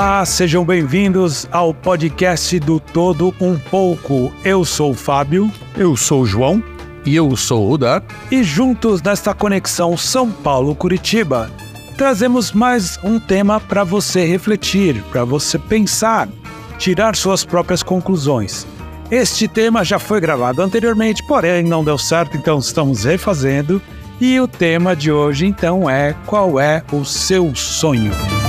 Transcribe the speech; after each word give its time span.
Olá, 0.00 0.24
sejam 0.24 0.64
bem-vindos 0.64 1.46
ao 1.52 1.74
podcast 1.74 2.58
do 2.58 2.80
Todo 2.80 3.34
Um 3.38 3.58
Pouco. 3.58 4.32
Eu 4.42 4.64
sou 4.64 4.92
o 4.92 4.94
Fábio. 4.94 5.52
Eu 5.76 5.94
sou 5.94 6.22
o 6.22 6.26
João. 6.26 6.64
E 7.04 7.14
eu 7.14 7.36
sou 7.36 7.66
o 7.66 7.68
Rudar. 7.68 8.02
E 8.30 8.42
juntos 8.42 9.02
nesta 9.02 9.34
conexão 9.34 9.98
São 9.98 10.32
Paulo-Curitiba, 10.32 11.50
trazemos 11.98 12.50
mais 12.50 12.98
um 13.04 13.20
tema 13.20 13.60
para 13.60 13.84
você 13.84 14.24
refletir, 14.24 15.02
para 15.12 15.22
você 15.22 15.58
pensar, 15.58 16.30
tirar 16.78 17.14
suas 17.14 17.44
próprias 17.44 17.82
conclusões. 17.82 18.66
Este 19.10 19.46
tema 19.46 19.84
já 19.84 19.98
foi 19.98 20.18
gravado 20.18 20.62
anteriormente, 20.62 21.22
porém 21.26 21.62
não 21.62 21.84
deu 21.84 21.98
certo, 21.98 22.38
então 22.38 22.58
estamos 22.58 23.04
refazendo. 23.04 23.82
E 24.18 24.40
o 24.40 24.48
tema 24.48 24.96
de 24.96 25.12
hoje 25.12 25.44
então 25.44 25.90
é: 25.90 26.14
qual 26.24 26.58
é 26.58 26.82
o 26.90 27.04
seu 27.04 27.54
sonho? 27.54 28.39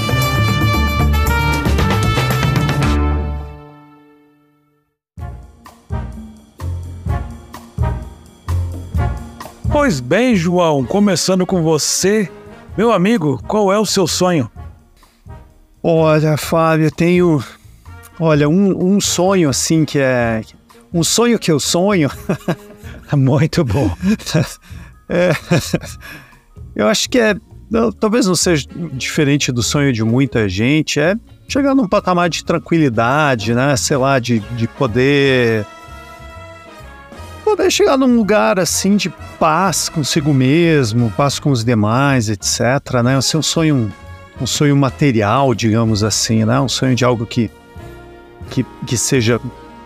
Pois 9.84 10.00
bem, 10.00 10.36
João, 10.36 10.86
começando 10.86 11.44
com 11.44 11.64
você, 11.64 12.30
meu 12.78 12.92
amigo, 12.92 13.42
qual 13.48 13.74
é 13.74 13.80
o 13.80 13.86
seu 13.86 14.06
sonho? 14.06 14.48
Olha, 15.82 16.38
Fábio, 16.38 16.86
eu 16.86 16.92
tenho, 16.92 17.44
olha, 18.20 18.48
um, 18.48 18.94
um 18.94 19.02
sonho 19.02 19.50
assim 19.50 19.84
que 19.84 19.98
é 19.98 20.44
um 20.94 21.04
sonho 21.04 21.40
que 21.40 21.52
eu 21.52 21.60
sonho. 21.60 22.12
Muito 23.18 23.66
bom. 23.66 23.90
é, 25.10 25.32
eu 26.76 26.88
acho 26.88 27.10
que 27.10 27.18
é, 27.18 27.36
não, 27.68 27.92
talvez 27.92 28.28
não 28.28 28.36
seja 28.36 28.68
diferente 28.94 29.52
do 29.52 29.64
sonho 29.64 29.92
de 29.92 30.04
muita 30.04 30.48
gente, 30.48 31.00
é 31.00 31.16
chegar 31.48 31.74
num 31.74 31.88
patamar 31.88 32.30
de 32.30 32.46
tranquilidade, 32.46 33.56
né? 33.56 33.76
Sei 33.76 33.98
lá, 33.98 34.20
de, 34.20 34.42
de 34.42 34.68
poder 34.68 35.66
poder 37.56 37.70
chegar 37.70 37.98
num 37.98 38.16
lugar 38.16 38.60
assim 38.60 38.96
de 38.96 39.10
paz 39.38 39.90
consigo 39.90 40.34
mesmo, 40.34 41.12
paz 41.12 41.38
com 41.38 41.52
os 41.52 41.66
demais, 41.66 42.30
etc. 42.30 43.02
Né? 43.04 43.20
Ser 43.20 43.38
um 43.38 43.42
sonho, 43.42 43.94
um 44.40 44.48
sonho 44.48 44.76
material, 44.76 45.54
digamos 45.54 46.02
assim, 46.02 46.46
né? 46.46 46.60
Um 46.62 46.70
sonho 46.70 46.96
de 46.96 47.04
algo 47.04 47.26
que 47.26 47.52
que, 48.50 48.66
que 48.86 48.98
seja, 48.98 49.40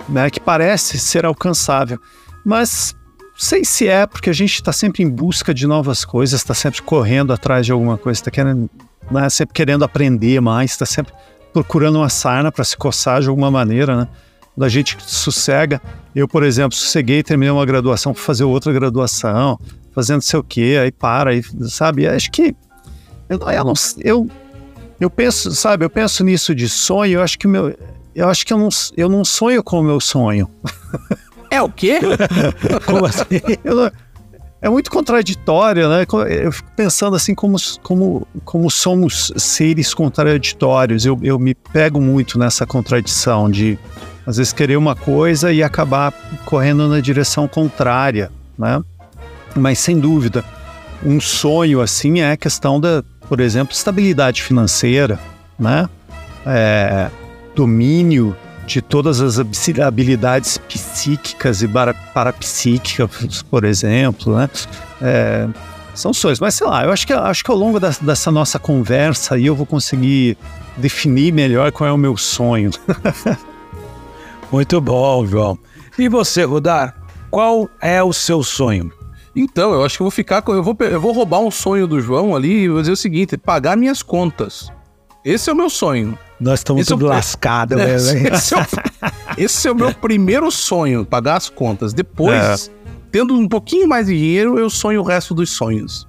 né? 0.08 0.30
Que 0.30 0.40
parece 0.40 1.00
ser 1.00 1.26
alcançável, 1.26 2.00
mas 2.44 2.96
sei 3.36 3.66
se 3.66 3.88
é 3.88 4.06
porque 4.06 4.30
a 4.30 4.34
gente 4.34 4.54
está 4.54 4.72
sempre 4.72 5.04
em 5.04 5.10
busca 5.10 5.54
de 5.54 5.66
novas 5.66 6.06
coisas, 6.06 6.42
está 6.42 6.54
sempre 6.54 6.82
correndo 6.84 7.34
atrás 7.34 7.66
de 7.66 7.72
alguma 7.72 7.98
coisa, 7.98 8.20
está 8.20 8.32
querendo, 8.32 8.70
né? 9.10 9.28
Sempre 9.30 9.54
querendo 9.54 9.84
aprender 9.84 10.40
mais, 10.40 10.72
está 10.72 10.86
sempre 10.86 11.14
procurando 11.52 11.98
uma 11.98 12.10
sarna 12.10 12.52
para 12.52 12.64
se 12.64 12.78
coçar 12.78 13.22
de 13.22 13.28
alguma 13.28 13.50
maneira, 13.50 13.98
né? 13.98 14.08
Da 14.56 14.70
gente 14.70 14.98
sossega. 15.00 15.82
Eu, 16.16 16.28
por 16.28 16.44
exemplo, 16.44 16.78
sosseguei, 16.78 17.22
terminei 17.24 17.52
uma 17.52 17.66
graduação 17.66 18.14
para 18.14 18.22
fazer 18.22 18.44
outra 18.44 18.72
graduação, 18.72 19.60
fazendo 19.94 20.22
sei 20.22 20.40
o 20.40 20.44
quê, 20.44 20.80
aí 20.82 20.92
para, 20.92 21.32
aí, 21.32 21.42
sabe? 21.68 22.08
Acho 22.08 22.32
que 22.32 22.56
eu, 23.30 23.40
eu, 23.40 23.74
eu, 24.00 24.30
eu 25.00 25.10
penso, 25.10 25.52
sabe? 25.52 25.86
Eu 25.86 25.90
penso 25.90 26.24
nisso 26.24 26.56
de 26.56 26.70
sonho. 26.70 27.20
Eu 27.20 27.22
acho 27.22 27.38
que 27.38 27.48
meu, 27.48 27.76
eu 28.16 28.30
acho 28.30 28.46
que 28.46 28.54
eu 28.54 28.58
não, 28.58 28.70
eu 28.96 29.10
não 29.10 29.26
sonho 29.26 29.64
com 29.64 29.80
o 29.80 29.84
meu 29.84 30.00
sonho. 30.00 30.50
É 31.52 31.62
o 31.62 31.70
quê? 31.70 32.00
como 32.86 33.06
assim? 33.06 33.24
Eu, 33.64 33.90
é 34.62 34.68
muito 34.68 34.90
contraditório, 34.90 35.88
né? 35.88 36.06
Eu 36.44 36.52
fico 36.52 36.70
pensando 36.76 37.16
assim 37.16 37.36
como, 37.36 37.56
como, 37.84 38.28
como 38.44 38.70
somos 38.70 39.32
seres 39.38 39.94
contraditórios. 39.94 41.06
Eu, 41.06 41.18
eu 41.22 41.38
me 41.38 41.54
pego 41.54 42.02
muito 42.02 42.40
nessa 42.40 42.66
contradição 42.66 43.50
de 43.50 43.78
às 44.26 44.38
vezes 44.38 44.52
querer 44.52 44.78
uma 44.78 44.96
coisa 44.96 45.52
e 45.52 45.62
acabar 45.62 46.12
correndo 46.46 46.88
na 46.88 47.00
direção 47.00 47.48
contrária, 47.48 48.32
né? 48.58 48.82
Mas 49.56 49.80
sem 49.80 50.00
dúvida, 50.00 50.44
um 51.04 51.20
sonho 51.20 51.82
assim 51.82 52.20
é 52.20 52.32
a 52.32 52.38
questão 52.38 52.80
da, 52.80 53.04
por 53.28 53.40
exemplo, 53.40 53.74
estabilidade 53.74 54.42
financeira, 54.42 55.20
né? 55.58 55.88
É, 56.46 57.10
domínio 57.56 58.36
de 58.66 58.82
todas 58.82 59.22
as 59.22 59.40
habilidades 59.80 60.58
psíquicas 60.58 61.62
e 61.62 61.68
parapsíquicas, 62.14 63.44
por 63.44 63.64
exemplo, 63.64 64.36
né? 64.36 64.50
É, 65.02 65.48
são 65.94 66.14
sonhos, 66.14 66.40
mas 66.40 66.56
sei 66.56 66.68
lá, 66.68 66.84
eu 66.84 66.92
acho 66.92 67.08
que, 67.08 67.14
acho 67.14 67.44
que 67.44 67.52
ao 67.52 67.58
longo 67.58 67.80
da, 67.80 67.92
dessa 68.02 68.32
nossa 68.32 68.60
conversa 68.60 69.36
aí 69.36 69.46
eu 69.46 69.56
vou 69.56 69.66
conseguir 69.66 70.38
definir 70.76 71.32
melhor 71.32 71.72
qual 71.72 71.88
é 71.88 71.94
o 71.94 71.98
meu 71.98 72.18
sonho. 72.18 72.72
Muito 74.52 74.80
bom, 74.80 75.26
João. 75.26 75.58
E 75.98 76.08
você, 76.08 76.44
Rudar, 76.44 76.96
qual 77.30 77.70
é 77.82 78.02
o 78.04 78.14
seu 78.14 78.44
sonho? 78.44 78.92
Então, 79.36 79.74
eu 79.74 79.84
acho 79.84 79.98
que 79.98 80.02
eu 80.02 80.06
vou 80.06 80.12
ficar 80.12 80.42
com. 80.42 80.54
Eu 80.54 80.64
vou, 80.64 80.76
eu 80.80 81.02
vou 81.02 81.12
roubar 81.12 81.40
um 81.40 81.52
sonho 81.52 81.86
do 81.86 82.00
João 82.00 82.36
ali 82.36 82.64
e 82.64 82.70
vou 82.70 82.80
dizer 82.80 82.94
o 82.94 82.98
seguinte: 82.98 83.38
pagar 83.38 83.76
minhas 83.76 84.02
contas. 84.02 84.72
Esse 85.26 85.50
é 85.50 85.54
o 85.54 85.56
meu 85.56 85.70
sonho. 85.70 86.18
Nós 86.40 86.60
estamos 86.60 86.84
esse 86.84 86.92
tudo 86.92 87.08
é, 87.12 87.16
lascados, 87.16 87.78
né? 87.78 87.96
Esse, 87.96 88.54
é 88.54 88.58
o, 88.58 88.66
esse 89.38 89.68
é 89.68 89.72
o 89.72 89.76
meu 89.76 89.92
primeiro 89.96 90.50
sonho, 90.52 91.04
pagar 91.06 91.36
as 91.36 91.50
contas. 91.50 91.94
Depois, 91.94 92.70
é. 92.70 92.92
tendo 93.12 93.34
um 93.34 93.48
pouquinho 93.48 93.88
mais 93.88 94.08
de 94.08 94.14
dinheiro, 94.14 94.58
eu 94.58 94.70
sonho 94.70 95.02
o 95.02 95.04
resto 95.04 95.34
dos 95.34 95.50
sonhos. 95.50 96.08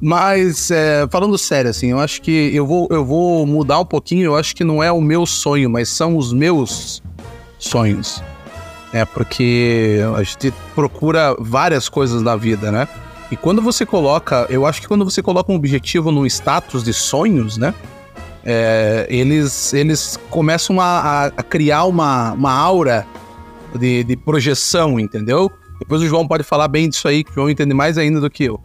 Mas, 0.00 0.70
é, 0.70 1.06
falando 1.10 1.38
sério, 1.38 1.70
assim, 1.70 1.88
eu 1.88 1.98
acho 1.98 2.20
que 2.20 2.50
eu 2.54 2.66
vou, 2.66 2.88
eu 2.90 3.04
vou 3.04 3.46
mudar 3.46 3.78
um 3.80 3.84
pouquinho. 3.84 4.24
Eu 4.24 4.36
acho 4.36 4.54
que 4.54 4.64
não 4.64 4.82
é 4.82 4.92
o 4.92 5.00
meu 5.00 5.24
sonho, 5.24 5.70
mas 5.70 5.88
são 5.88 6.16
os 6.16 6.32
meus 6.32 7.02
sonhos. 7.62 8.22
É 8.92 9.04
porque 9.04 10.00
a 10.16 10.22
gente 10.22 10.52
procura 10.74 11.34
várias 11.38 11.88
coisas 11.88 12.20
na 12.20 12.36
vida, 12.36 12.70
né? 12.70 12.86
E 13.30 13.36
quando 13.36 13.62
você 13.62 13.86
coloca, 13.86 14.46
eu 14.50 14.66
acho 14.66 14.82
que 14.82 14.88
quando 14.88 15.04
você 15.04 15.22
coloca 15.22 15.50
um 15.50 15.54
objetivo 15.54 16.12
no 16.12 16.26
status 16.26 16.84
de 16.84 16.92
sonhos, 16.92 17.56
né? 17.56 17.72
É, 18.44 19.06
eles, 19.08 19.72
eles 19.72 20.18
começam 20.28 20.80
a, 20.80 21.26
a, 21.26 21.42
criar 21.42 21.84
uma, 21.84 22.32
uma 22.32 22.52
aura 22.52 23.06
de, 23.78 24.04
de 24.04 24.16
projeção, 24.16 25.00
entendeu? 25.00 25.50
Depois 25.78 26.02
o 26.02 26.06
João 26.06 26.28
pode 26.28 26.42
falar 26.42 26.68
bem 26.68 26.88
disso 26.88 27.08
aí, 27.08 27.24
que 27.24 27.30
o 27.30 27.34
João 27.34 27.48
entende 27.48 27.72
mais 27.72 27.96
ainda 27.96 28.20
do 28.20 28.28
que 28.28 28.44
eu. 28.44 28.60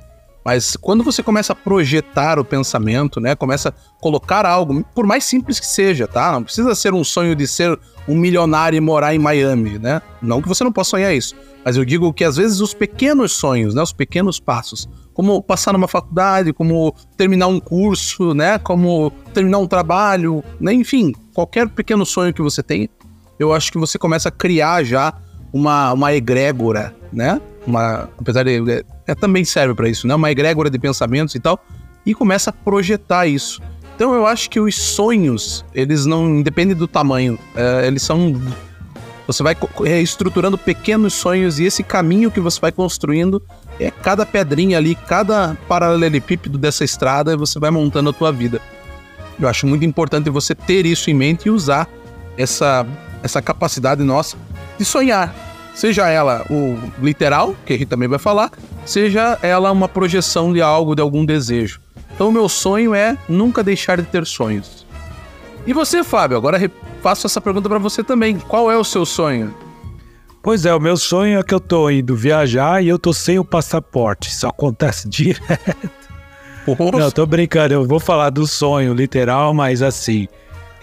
Mas 0.47 0.77
quando 0.77 1.03
você 1.03 1.21
começa 1.21 1.51
a 1.51 1.55
projetar 1.57 2.39
o 2.39 2.45
pensamento, 2.45 3.19
né? 3.19 3.35
Começa 3.35 3.67
a 3.67 3.73
colocar 3.99 4.45
algo, 4.45 4.81
por 4.95 5.05
mais 5.05 5.25
simples 5.25 5.59
que 5.59 5.65
seja, 5.65 6.07
tá? 6.07 6.31
Não 6.31 6.43
precisa 6.43 6.73
ser 6.73 6.93
um 6.93 7.03
sonho 7.03 7.35
de 7.35 7.45
ser 7.45 7.77
um 8.07 8.15
milionário 8.15 8.77
e 8.77 8.79
morar 8.79 9.13
em 9.13 9.19
Miami, 9.19 9.77
né? 9.77 10.01
Não 10.21 10.41
que 10.41 10.47
você 10.47 10.63
não 10.63 10.71
possa 10.71 10.91
sonhar 10.91 11.13
isso, 11.13 11.35
mas 11.65 11.75
eu 11.75 11.83
digo 11.83 12.13
que 12.13 12.23
às 12.23 12.37
vezes 12.37 12.61
os 12.61 12.73
pequenos 12.73 13.33
sonhos, 13.33 13.75
né, 13.75 13.81
os 13.81 13.91
pequenos 13.91 14.39
passos, 14.39 14.87
como 15.13 15.43
passar 15.43 15.73
numa 15.73 15.85
faculdade, 15.85 16.53
como 16.53 16.95
terminar 17.17 17.47
um 17.47 17.59
curso, 17.59 18.33
né, 18.33 18.57
como 18.57 19.11
terminar 19.33 19.57
um 19.57 19.67
trabalho, 19.67 20.41
né, 20.61 20.71
enfim, 20.71 21.13
qualquer 21.33 21.67
pequeno 21.67 22.05
sonho 22.05 22.33
que 22.33 22.41
você 22.41 22.63
tenha, 22.63 22.87
eu 23.37 23.51
acho 23.51 23.69
que 23.69 23.77
você 23.77 23.99
começa 23.99 24.29
a 24.29 24.31
criar 24.31 24.81
já 24.85 25.13
uma, 25.51 25.91
uma 25.91 26.13
egrégora, 26.13 26.95
né? 27.11 27.41
Uma, 27.67 28.09
apesar 28.17 28.43
de 28.43 28.71
é, 28.71 28.83
é 29.05 29.13
também 29.13 29.43
serve 29.43 29.75
para 29.75 29.89
isso, 29.89 30.07
né? 30.07 30.15
Uma 30.15 30.31
egrégora 30.31 30.69
de 30.69 30.79
pensamentos 30.79 31.35
e 31.35 31.39
tal, 31.39 31.61
e 32.05 32.13
começa 32.13 32.49
a 32.49 32.53
projetar 32.53 33.27
isso. 33.27 33.61
Então 33.93 34.13
eu 34.13 34.25
acho 34.25 34.49
que 34.49 34.59
os 34.59 34.75
sonhos, 34.75 35.65
eles 35.73 36.05
não 36.05 36.29
independem 36.29 36.75
do 36.75 36.87
tamanho, 36.87 37.37
é, 37.55 37.85
eles 37.85 38.01
são. 38.03 38.41
Você 39.27 39.43
vai 39.43 39.57
estruturando 40.01 40.57
pequenos 40.57 41.13
sonhos 41.13 41.59
e 41.59 41.65
esse 41.65 41.83
caminho 41.83 42.31
que 42.31 42.39
você 42.39 42.61
vai 42.61 42.71
construindo 42.71 43.43
é 43.77 43.91
cada 43.91 44.25
pedrinha 44.25 44.77
ali, 44.77 44.95
cada 44.95 45.57
paralelepípedo 45.67 46.57
dessa 46.57 46.85
estrada, 46.85 47.35
você 47.35 47.59
vai 47.59 47.69
montando 47.69 48.09
a 48.09 48.13
tua 48.13 48.31
vida. 48.31 48.61
Eu 49.37 49.49
acho 49.49 49.67
muito 49.67 49.83
importante 49.83 50.29
você 50.29 50.55
ter 50.55 50.85
isso 50.85 51.09
em 51.09 51.13
mente 51.13 51.47
e 51.47 51.49
usar 51.49 51.89
essa, 52.37 52.87
essa 53.21 53.41
capacidade 53.41 54.01
nossa 54.01 54.37
de 54.77 54.85
sonhar. 54.85 55.46
Seja 55.77 56.09
ela 56.09 56.43
o 56.49 56.75
literal, 56.99 57.55
que 57.63 57.73
a 57.73 57.77
gente 57.77 57.87
também 57.87 58.07
vai 58.07 58.17
falar, 58.17 58.51
seja 58.83 59.37
ela 59.43 59.71
uma 59.71 59.87
projeção 59.87 60.51
de 60.51 60.59
algo, 60.59 60.95
de 60.95 61.03
algum 61.03 61.23
desejo. 61.23 61.79
Então, 62.15 62.29
o 62.29 62.31
meu 62.31 62.49
sonho 62.49 62.95
é 62.95 63.15
nunca 63.29 63.63
deixar 63.63 63.97
de 63.97 64.07
ter 64.07 64.25
sonhos. 64.25 64.87
E 65.67 65.73
você, 65.73 66.03
Fábio? 66.03 66.35
Agora 66.35 66.59
faço 67.03 67.27
essa 67.27 67.39
pergunta 67.39 67.69
para 67.69 67.77
você 67.77 68.03
também. 68.03 68.39
Qual 68.39 68.71
é 68.71 68.75
o 68.75 68.83
seu 68.83 69.05
sonho? 69.05 69.53
Pois 70.41 70.65
é, 70.65 70.73
o 70.73 70.79
meu 70.79 70.97
sonho 70.97 71.37
é 71.37 71.43
que 71.43 71.53
eu 71.53 71.59
tô 71.59 71.91
indo 71.91 72.15
viajar 72.15 72.83
e 72.83 72.87
eu 72.87 72.97
tô 72.97 73.13
sem 73.13 73.37
o 73.37 73.45
passaporte. 73.45 74.29
Isso 74.29 74.47
acontece 74.47 75.05
direto. 75.07 75.91
Nossa. 76.67 76.97
Não, 76.97 77.11
tô 77.11 77.23
brincando, 77.27 77.75
eu 77.75 77.85
vou 77.85 77.99
falar 77.99 78.31
do 78.31 78.47
sonho 78.47 78.95
literal, 78.95 79.53
mas 79.53 79.83
assim, 79.83 80.27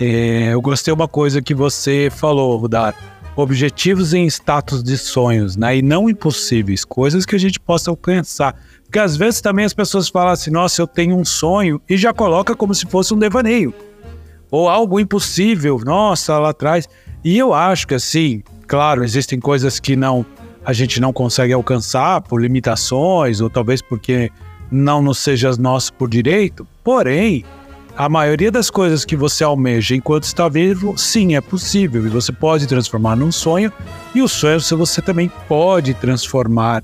é, 0.01 0.51
eu 0.53 0.63
gostei 0.63 0.95
uma 0.95 1.09
coisa 1.09 1.43
que 1.43 1.53
você 1.53 2.09
falou, 2.15 2.57
Rudar. 2.57 2.95
Objetivos 3.37 4.15
em 4.15 4.27
status 4.27 4.83
de 4.83 4.97
sonhos, 4.97 5.57
né? 5.57 5.79
E 5.79 5.83
não 5.83 6.09
impossíveis, 6.09 6.85
coisas 6.85 7.27
que 7.27 7.35
a 7.35 7.39
gente 7.39 7.59
possa 7.59 7.91
alcançar. 7.91 8.55
Porque 8.85 8.99
às 8.99 9.17
vezes 9.17 9.41
também 9.41 9.65
as 9.65 9.75
pessoas 9.75 10.09
falam 10.09 10.33
assim, 10.33 10.51
nossa, 10.51 10.81
eu 10.81 10.87
tenho 10.87 11.17
um 11.17 11.25
sonho, 11.25 11.81
e 11.89 11.97
já 11.97 12.13
coloca 12.13 12.55
como 12.55 12.75
se 12.75 12.87
fosse 12.87 13.13
um 13.13 13.19
devaneio. 13.19 13.75
ou 14.51 14.69
algo 14.69 15.01
impossível, 15.01 15.81
nossa, 15.85 16.39
lá 16.39 16.51
atrás. 16.51 16.89
E 17.25 17.37
eu 17.37 17.53
acho 17.53 17.89
que 17.89 17.95
assim, 17.95 18.43
claro, 18.69 19.03
existem 19.03 19.41
coisas 19.41 19.81
que 19.81 19.97
não 19.97 20.25
a 20.65 20.73
gente 20.73 21.01
não 21.01 21.13
consegue 21.13 21.53
alcançar 21.53 22.23
por 22.23 22.41
limitações 22.41 23.41
ou 23.41 23.51
talvez 23.51 23.83
porque 23.83 24.31
não 24.71 25.03
nos 25.03 25.19
seja 25.19 25.51
nosso 25.59 25.93
por 25.93 26.09
direito. 26.09 26.67
Porém, 26.83 27.45
a 27.97 28.09
maioria 28.09 28.51
das 28.51 28.71
coisas 28.71 29.05
que 29.05 29.15
você 29.15 29.45
almeja 29.45 29.95
enquanto 29.95 30.25
está 30.25 30.49
vivo, 30.49 30.99
sim, 30.99 31.37
é 31.37 31.41
possível. 31.41 32.05
E 32.05 32.09
você 32.09 32.33
pode 32.33 32.67
transformar 32.67 33.15
num 33.15 33.31
sonho. 33.31 33.73
E 34.15 34.21
o 34.21 34.29
sonho 34.29 34.61
você 34.61 35.01
também 35.01 35.31
pode 35.49 35.95
transformar 35.95 36.83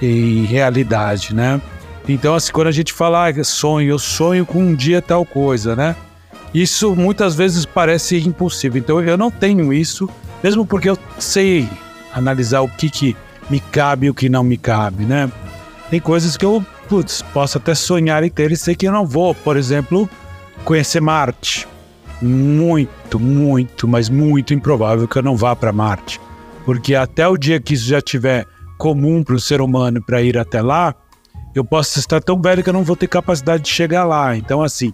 em 0.00 0.44
realidade, 0.44 1.34
né? 1.34 1.60
Então, 2.08 2.34
assim, 2.34 2.52
quando 2.52 2.68
a 2.68 2.72
gente 2.72 2.92
fala 2.92 3.28
ah, 3.28 3.44
sonho, 3.44 3.90
eu 3.90 3.98
sonho 3.98 4.46
com 4.46 4.60
um 4.60 4.74
dia 4.74 5.02
tal 5.02 5.26
coisa, 5.26 5.76
né? 5.76 5.94
Isso 6.54 6.94
muitas 6.96 7.34
vezes 7.34 7.66
parece 7.66 8.16
impossível. 8.16 8.78
Então, 8.78 9.00
eu 9.02 9.18
não 9.18 9.30
tenho 9.30 9.72
isso, 9.72 10.08
mesmo 10.42 10.64
porque 10.64 10.88
eu 10.88 10.98
sei 11.18 11.68
analisar 12.14 12.62
o 12.62 12.68
que, 12.68 12.88
que 12.88 13.16
me 13.50 13.60
cabe 13.60 14.06
e 14.06 14.10
o 14.10 14.14
que 14.14 14.28
não 14.28 14.42
me 14.42 14.56
cabe, 14.56 15.04
né? 15.04 15.30
Tem 15.90 16.00
coisas 16.00 16.36
que 16.36 16.44
eu, 16.44 16.64
putz, 16.88 17.20
posso 17.20 17.58
até 17.58 17.74
sonhar 17.74 18.24
em 18.24 18.30
ter 18.30 18.50
e 18.52 18.56
sei 18.56 18.74
que 18.74 18.88
eu 18.88 18.92
não 18.92 19.06
vou. 19.06 19.34
Por 19.34 19.56
exemplo, 19.56 20.08
conhecer 20.64 21.00
Marte. 21.00 21.66
Muito, 22.20 23.20
muito, 23.20 23.86
mas 23.86 24.08
muito 24.08 24.54
improvável 24.54 25.06
que 25.06 25.18
eu 25.18 25.22
não 25.22 25.36
vá 25.36 25.54
para 25.54 25.72
Marte. 25.72 26.20
Porque 26.64 26.94
até 26.94 27.28
o 27.28 27.36
dia 27.36 27.60
que 27.60 27.74
isso 27.74 27.86
já 27.86 28.00
tiver 28.00 28.46
comum 28.78 29.22
para 29.22 29.34
o 29.34 29.40
ser 29.40 29.60
humano 29.60 30.02
para 30.04 30.22
ir 30.22 30.38
até 30.38 30.60
lá, 30.60 30.94
eu 31.54 31.64
posso 31.64 31.98
estar 31.98 32.22
tão 32.22 32.40
velho 32.40 32.62
que 32.62 32.68
eu 32.68 32.72
não 32.72 32.82
vou 32.82 32.96
ter 32.96 33.06
capacidade 33.06 33.62
de 33.64 33.70
chegar 33.70 34.04
lá. 34.04 34.36
Então, 34.36 34.62
assim, 34.62 34.92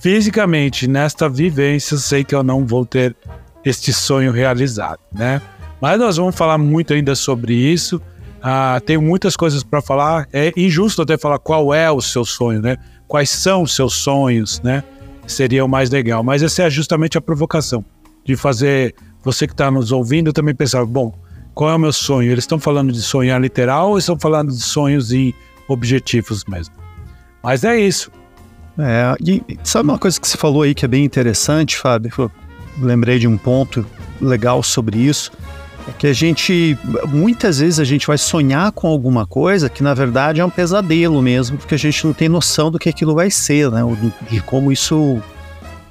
fisicamente, 0.00 0.86
nesta 0.86 1.28
vivência, 1.28 1.94
eu 1.94 1.98
sei 1.98 2.24
que 2.24 2.34
eu 2.34 2.42
não 2.42 2.66
vou 2.66 2.84
ter 2.84 3.16
este 3.64 3.92
sonho 3.92 4.30
realizado, 4.30 5.00
né? 5.12 5.40
Mas 5.80 5.98
nós 5.98 6.16
vamos 6.16 6.34
falar 6.34 6.58
muito 6.58 6.92
ainda 6.92 7.14
sobre 7.14 7.54
isso. 7.54 8.00
Ah, 8.42 8.80
tenho 8.84 9.02
muitas 9.02 9.36
coisas 9.36 9.62
para 9.62 9.82
falar. 9.82 10.28
É 10.32 10.52
injusto 10.56 11.02
até 11.02 11.18
falar 11.18 11.38
qual 11.38 11.74
é 11.74 11.90
o 11.90 12.00
seu 12.00 12.24
sonho, 12.24 12.60
né? 12.60 12.76
Quais 13.08 13.30
são 13.30 13.62
os 13.62 13.74
seus 13.74 13.94
sonhos, 13.94 14.60
né? 14.62 14.82
seria 15.26 15.64
o 15.64 15.68
mais 15.68 15.90
legal. 15.90 16.22
Mas 16.22 16.42
essa 16.42 16.62
é 16.62 16.70
justamente 16.70 17.18
a 17.18 17.20
provocação 17.20 17.84
de 18.24 18.36
fazer 18.36 18.94
você 19.22 19.46
que 19.46 19.52
está 19.52 19.70
nos 19.70 19.92
ouvindo 19.92 20.32
também 20.32 20.54
pensar: 20.54 20.84
bom, 20.84 21.12
qual 21.54 21.70
é 21.70 21.74
o 21.74 21.78
meu 21.78 21.92
sonho? 21.92 22.30
Eles 22.30 22.44
estão 22.44 22.58
falando 22.58 22.92
de 22.92 23.02
sonhar 23.02 23.40
literal 23.40 23.90
ou 23.90 23.98
estão 23.98 24.18
falando 24.18 24.50
de 24.50 24.60
sonhos 24.60 25.12
e 25.12 25.34
objetivos 25.68 26.44
mesmo? 26.44 26.74
Mas 27.42 27.64
é 27.64 27.78
isso. 27.78 28.10
É, 28.78 29.14
e 29.20 29.42
sabe 29.64 29.88
uma 29.88 29.98
coisa 29.98 30.20
que 30.20 30.28
você 30.28 30.36
falou 30.36 30.62
aí 30.62 30.74
que 30.74 30.84
é 30.84 30.88
bem 30.88 31.04
interessante, 31.04 31.76
Fábio? 31.76 32.12
Eu 32.18 32.30
lembrei 32.78 33.18
de 33.18 33.26
um 33.26 33.38
ponto 33.38 33.86
legal 34.20 34.62
sobre 34.62 34.98
isso. 34.98 35.32
Que 35.98 36.08
a 36.08 36.12
gente, 36.12 36.76
muitas 37.08 37.58
vezes 37.58 37.78
a 37.78 37.84
gente 37.84 38.06
vai 38.06 38.18
sonhar 38.18 38.72
com 38.72 38.88
alguma 38.88 39.26
coisa 39.26 39.68
que 39.68 39.82
na 39.82 39.94
verdade 39.94 40.40
é 40.40 40.44
um 40.44 40.50
pesadelo 40.50 41.22
mesmo, 41.22 41.56
porque 41.56 41.74
a 41.74 41.78
gente 41.78 42.04
não 42.04 42.12
tem 42.12 42.28
noção 42.28 42.70
do 42.70 42.78
que 42.78 42.88
aquilo 42.88 43.14
vai 43.14 43.30
ser, 43.30 43.70
né? 43.70 43.80
De 44.30 44.40
como 44.40 44.72
isso, 44.72 45.22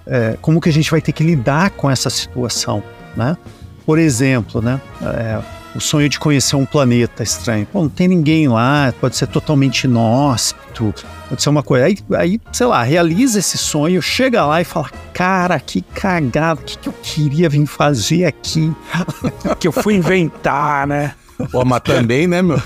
é, 0.05 0.37
como 0.41 0.59
que 0.59 0.69
a 0.69 0.73
gente 0.73 0.91
vai 0.91 1.01
ter 1.01 1.11
que 1.11 1.23
lidar 1.23 1.71
com 1.71 1.89
essa 1.89 2.09
situação, 2.09 2.83
né? 3.15 3.37
Por 3.85 3.97
exemplo, 3.97 4.61
né? 4.61 4.81
É, 5.01 5.39
o 5.75 5.81
sonho 5.81 6.07
de 6.07 6.17
conhecer 6.17 6.55
um 6.55 6.65
planeta 6.65 7.21
estranho. 7.21 7.65
Pô, 7.65 7.81
não 7.81 7.89
tem 7.89 8.07
ninguém 8.07 8.47
lá, 8.47 8.93
pode 8.99 9.17
ser 9.17 9.27
totalmente 9.27 9.83
inóspito, 9.83 10.93
pode 11.27 11.43
ser 11.43 11.49
uma 11.49 11.61
coisa. 11.61 11.85
Aí, 11.85 11.97
aí, 12.13 12.41
sei 12.51 12.65
lá, 12.65 12.81
realiza 12.81 13.39
esse 13.39 13.57
sonho, 13.57 14.01
chega 14.01 14.45
lá 14.45 14.61
e 14.61 14.63
fala: 14.63 14.89
Cara, 15.13 15.59
que 15.59 15.81
cagada, 15.81 16.61
o 16.61 16.63
que, 16.63 16.77
que 16.77 16.87
eu 16.87 16.93
queria 17.03 17.49
vir 17.49 17.65
fazer 17.65 18.25
aqui? 18.25 18.73
que 19.59 19.67
eu 19.67 19.71
fui 19.71 19.95
inventar, 19.95 20.87
né? 20.87 21.13
Pô, 21.51 21.65
mas 21.65 21.81
também, 21.81 22.27
né, 22.27 22.41
meu? 22.41 22.61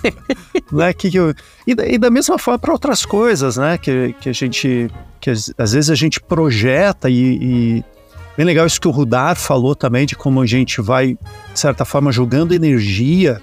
né, 0.72 0.92
que, 0.94 1.10
que 1.10 1.18
eu... 1.18 1.34
e, 1.66 1.74
da, 1.74 1.86
e 1.86 1.98
da 1.98 2.10
mesma 2.10 2.38
forma 2.38 2.58
para 2.58 2.72
outras 2.72 3.04
coisas, 3.04 3.58
né? 3.58 3.76
Que, 3.76 4.14
que 4.18 4.30
a 4.30 4.32
gente. 4.32 4.90
que 5.20 5.28
às, 5.28 5.52
às 5.58 5.72
vezes 5.72 5.90
a 5.90 5.94
gente 5.94 6.18
projeta 6.18 7.10
e, 7.10 7.38
e 7.42 7.84
Bem 8.40 8.46
legal 8.46 8.66
isso 8.66 8.80
que 8.80 8.88
o 8.88 8.90
Rudar 8.90 9.36
falou 9.36 9.74
também, 9.74 10.06
de 10.06 10.16
como 10.16 10.40
a 10.40 10.46
gente 10.46 10.80
vai, 10.80 11.08
de 11.52 11.60
certa 11.60 11.84
forma, 11.84 12.10
jogando 12.10 12.54
energia 12.54 13.38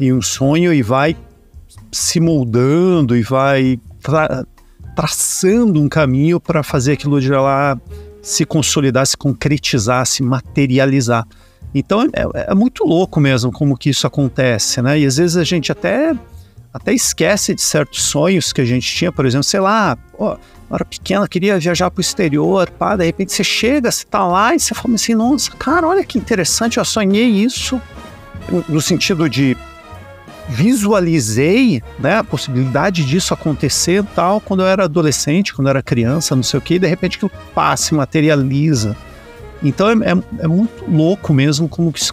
em 0.00 0.10
um 0.10 0.22
sonho 0.22 0.72
e 0.72 0.80
vai 0.80 1.14
se 1.92 2.18
moldando 2.18 3.14
e 3.14 3.20
vai 3.20 3.78
tra 4.02 4.46
traçando 4.96 5.78
um 5.78 5.86
caminho 5.86 6.40
para 6.40 6.62
fazer 6.62 6.92
aquilo 6.92 7.20
de 7.20 7.28
lá 7.28 7.78
se 8.22 8.46
consolidar, 8.46 9.06
se 9.06 9.18
concretizar, 9.18 10.06
se 10.06 10.22
materializar. 10.22 11.26
Então 11.74 12.04
é, 12.04 12.50
é, 12.50 12.54
muito 12.54 12.84
louco 12.84 13.20
mesmo 13.20 13.52
como 13.52 13.76
que 13.76 13.90
isso 13.90 14.06
acontece, 14.06 14.80
né? 14.80 14.98
E 14.98 15.04
às 15.04 15.18
vezes 15.18 15.36
a 15.36 15.44
gente 15.44 15.70
até 15.70 16.16
até 16.72 16.94
esquece 16.94 17.54
de 17.54 17.60
certos 17.60 18.02
sonhos 18.02 18.50
que 18.50 18.62
a 18.62 18.64
gente 18.64 18.90
tinha, 18.90 19.12
por 19.12 19.26
exemplo, 19.26 19.44
sei 19.44 19.60
lá, 19.60 19.98
era 20.76 20.84
pequena, 20.84 21.26
queria 21.26 21.58
viajar 21.58 21.90
para 21.90 22.00
o 22.00 22.02
exterior, 22.02 22.68
pá, 22.70 22.96
de 22.96 23.04
repente 23.04 23.32
você 23.32 23.42
chega, 23.42 23.90
você 23.90 24.04
tá 24.04 24.26
lá 24.26 24.54
e 24.54 24.60
você 24.60 24.74
fala 24.74 24.94
assim, 24.94 25.14
nossa, 25.14 25.50
cara, 25.52 25.86
olha 25.86 26.04
que 26.04 26.18
interessante, 26.18 26.78
eu 26.78 26.84
sonhei 26.84 27.26
isso, 27.26 27.80
no 28.68 28.80
sentido 28.80 29.28
de 29.28 29.56
visualizei 30.48 31.82
né, 31.98 32.16
a 32.16 32.24
possibilidade 32.24 33.04
disso 33.04 33.34
acontecer 33.34 34.02
tal 34.14 34.40
quando 34.40 34.60
eu 34.60 34.66
era 34.66 34.84
adolescente, 34.84 35.54
quando 35.54 35.68
eu 35.68 35.70
era 35.70 35.82
criança, 35.82 36.34
não 36.34 36.42
sei 36.42 36.58
o 36.58 36.62
que, 36.62 36.74
e 36.74 36.78
de 36.78 36.86
repente 36.86 37.18
que 37.18 37.28
passe 37.54 37.94
materializa. 37.94 38.96
Então 39.62 39.90
é, 39.90 39.92
é, 39.92 40.44
é, 40.44 40.46
muito 40.46 40.84
louco 40.88 41.34
mesmo 41.34 41.68
como 41.68 41.92
isso, 41.94 42.12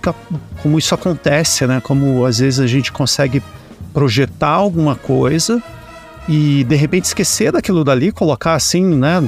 como 0.62 0.80
isso 0.80 0.94
acontece, 0.96 1.66
né? 1.68 1.80
Como 1.80 2.26
às 2.26 2.40
vezes 2.40 2.60
a 2.60 2.68
gente 2.68 2.92
consegue 2.92 3.42
projetar 3.94 4.50
alguma 4.50 4.96
coisa 4.96 5.62
e 6.28 6.64
de 6.64 6.76
repente 6.76 7.06
esquecer 7.06 7.52
daquilo 7.52 7.84
dali, 7.84 8.12
colocar 8.12 8.54
assim, 8.54 8.84
né, 8.84 9.22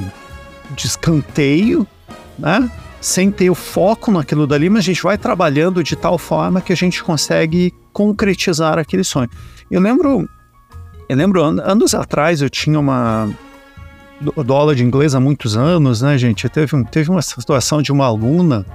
de 0.74 0.86
escanteio, 0.86 1.86
né, 2.38 2.70
sem 3.00 3.30
ter 3.30 3.48
o 3.50 3.54
foco 3.54 4.10
naquilo 4.10 4.46
dali, 4.46 4.68
mas 4.68 4.80
a 4.80 4.86
gente 4.86 5.02
vai 5.02 5.16
trabalhando 5.16 5.82
de 5.82 5.94
tal 5.94 6.18
forma 6.18 6.60
que 6.60 6.72
a 6.72 6.76
gente 6.76 7.02
consegue 7.02 7.72
concretizar 7.92 8.78
aquele 8.78 9.04
sonho. 9.04 9.30
Eu 9.70 9.80
lembro, 9.80 10.28
eu 11.08 11.16
lembro 11.16 11.42
anos 11.42 11.94
atrás 11.94 12.42
eu 12.42 12.50
tinha 12.50 12.78
uma 12.78 13.28
aula 14.48 14.74
de 14.74 14.82
inglês 14.82 15.14
há 15.14 15.20
muitos 15.20 15.56
anos, 15.56 16.02
né, 16.02 16.18
gente? 16.18 16.48
Teve, 16.48 16.84
teve 16.86 17.10
uma 17.10 17.22
situação 17.22 17.80
de 17.80 17.92
uma 17.92 18.06
aluna. 18.06 18.66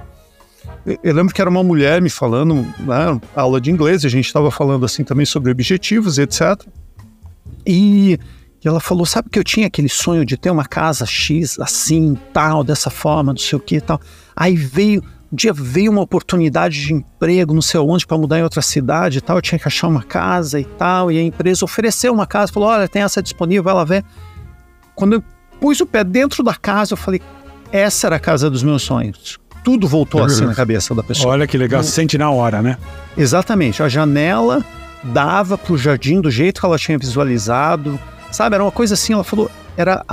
Eu, 1.02 1.14
lembro 1.14 1.34
que 1.34 1.40
era 1.40 1.50
uma 1.50 1.62
mulher 1.62 2.00
me 2.00 2.08
falando, 2.08 2.54
né, 2.80 3.20
aula 3.36 3.60
de 3.60 3.70
inglês, 3.70 4.04
a 4.04 4.08
gente 4.08 4.26
estava 4.26 4.50
falando 4.50 4.86
assim 4.86 5.04
também 5.04 5.26
sobre 5.26 5.50
objetivos 5.50 6.18
etc. 6.18 6.64
E, 7.66 8.18
ela 8.64 8.80
falou: 8.80 9.04
sabe 9.04 9.28
que 9.28 9.38
eu 9.38 9.44
tinha 9.44 9.66
aquele 9.66 9.88
sonho 9.88 10.24
de 10.24 10.36
ter 10.36 10.50
uma 10.50 10.64
casa 10.64 11.04
X 11.04 11.58
assim, 11.58 12.16
tal, 12.32 12.64
dessa 12.64 12.90
forma, 12.90 13.32
não 13.32 13.38
sei 13.38 13.58
o 13.58 13.60
que 13.60 13.80
tal. 13.80 14.00
Aí 14.34 14.56
veio, 14.56 15.02
um 15.30 15.36
dia 15.36 15.52
veio 15.52 15.92
uma 15.92 16.00
oportunidade 16.00 16.80
de 16.86 16.94
emprego, 16.94 17.52
não 17.52 17.62
sei 17.62 17.78
onde, 17.80 18.06
para 18.06 18.16
mudar 18.16 18.38
em 18.38 18.42
outra 18.42 18.62
cidade 18.62 19.18
e 19.18 19.20
tal. 19.20 19.36
Eu 19.36 19.42
tinha 19.42 19.58
que 19.58 19.68
achar 19.68 19.88
uma 19.88 20.02
casa 20.02 20.58
e 20.58 20.64
tal. 20.64 21.12
E 21.12 21.18
a 21.18 21.22
empresa 21.22 21.64
ofereceu 21.64 22.12
uma 22.12 22.26
casa, 22.26 22.52
falou: 22.52 22.68
olha, 22.68 22.88
tem 22.88 23.02
essa 23.02 23.22
disponível, 23.22 23.62
vai 23.62 23.74
lá 23.74 23.84
ver. 23.84 24.04
Quando 24.94 25.14
eu 25.14 25.24
pus 25.60 25.80
o 25.80 25.86
pé 25.86 26.02
dentro 26.02 26.42
da 26.42 26.54
casa, 26.54 26.94
eu 26.94 26.96
falei: 26.96 27.20
essa 27.70 28.06
era 28.06 28.16
a 28.16 28.20
casa 28.20 28.48
dos 28.48 28.62
meus 28.62 28.82
sonhos. 28.82 29.38
Tudo 29.62 29.88
voltou 29.88 30.22
assim 30.22 30.44
na 30.44 30.54
cabeça 30.54 30.94
da 30.94 31.02
pessoa. 31.02 31.32
Olha 31.32 31.46
que 31.46 31.56
legal, 31.56 31.82
se 31.82 31.90
sente 31.90 32.18
na 32.18 32.30
hora, 32.30 32.60
né? 32.60 32.76
Exatamente. 33.16 33.82
A 33.82 33.88
janela 33.88 34.62
dava 35.04 35.58
pro 35.58 35.76
jardim 35.76 36.20
do 36.20 36.30
jeito 36.30 36.60
que 36.60 36.66
ela 36.66 36.78
tinha 36.78 36.98
visualizado, 36.98 37.98
sabe? 38.32 38.54
Era 38.54 38.64
uma 38.64 38.72
coisa 38.72 38.94
assim, 38.94 39.12
ela 39.12 39.24
falou, 39.24 39.50
era, 39.76 40.04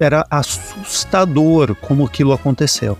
era 0.00 0.26
assustador 0.30 1.74
como 1.76 2.06
aquilo 2.06 2.32
aconteceu. 2.32 2.96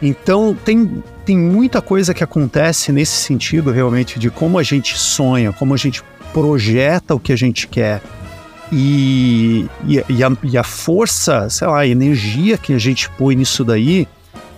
Então 0.00 0.56
tem, 0.64 1.02
tem 1.24 1.36
muita 1.36 1.82
coisa 1.82 2.14
que 2.14 2.22
acontece 2.22 2.92
nesse 2.92 3.16
sentido 3.16 3.70
realmente 3.70 4.18
de 4.18 4.30
como 4.30 4.58
a 4.58 4.62
gente 4.62 4.96
sonha, 4.96 5.52
como 5.52 5.74
a 5.74 5.76
gente 5.76 6.02
projeta 6.32 7.14
o 7.14 7.20
que 7.20 7.32
a 7.32 7.36
gente 7.36 7.66
quer. 7.66 8.00
E, 8.70 9.66
e, 9.86 10.04
e, 10.08 10.22
a, 10.22 10.30
e 10.42 10.58
a 10.58 10.62
força, 10.62 11.48
sei 11.48 11.66
lá, 11.66 11.80
a 11.80 11.86
energia 11.86 12.58
que 12.58 12.74
a 12.74 12.78
gente 12.78 13.10
põe 13.10 13.34
nisso 13.34 13.64
daí, 13.64 14.06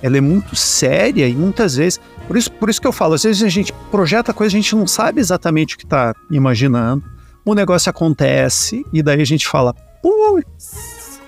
ela 0.03 0.19
é 0.19 0.21
muito 0.21 0.57
séria 0.57 1.29
e 1.29 1.35
muitas 1.35 1.77
vezes 1.77 2.01
por 2.31 2.37
isso, 2.37 2.53
por 2.53 2.71
isso 2.71 2.81
que 2.81 2.87
eu 2.87 2.93
falo, 2.93 3.15
às 3.15 3.25
vezes 3.25 3.43
a 3.43 3.49
gente 3.49 3.73
projeta 3.91 4.33
coisa, 4.33 4.57
a 4.57 4.61
gente 4.61 4.77
não 4.77 4.87
sabe 4.87 5.21
exatamente 5.21 5.75
o 5.75 5.79
que 5.79 5.83
está 5.83 6.15
imaginando. 6.31 7.03
O 7.45 7.57
negócio 7.57 7.91
acontece 7.91 8.87
e 8.93 9.03
daí 9.03 9.21
a 9.21 9.27
gente 9.27 9.49
fala, 9.49 9.75
putz, 10.01 11.21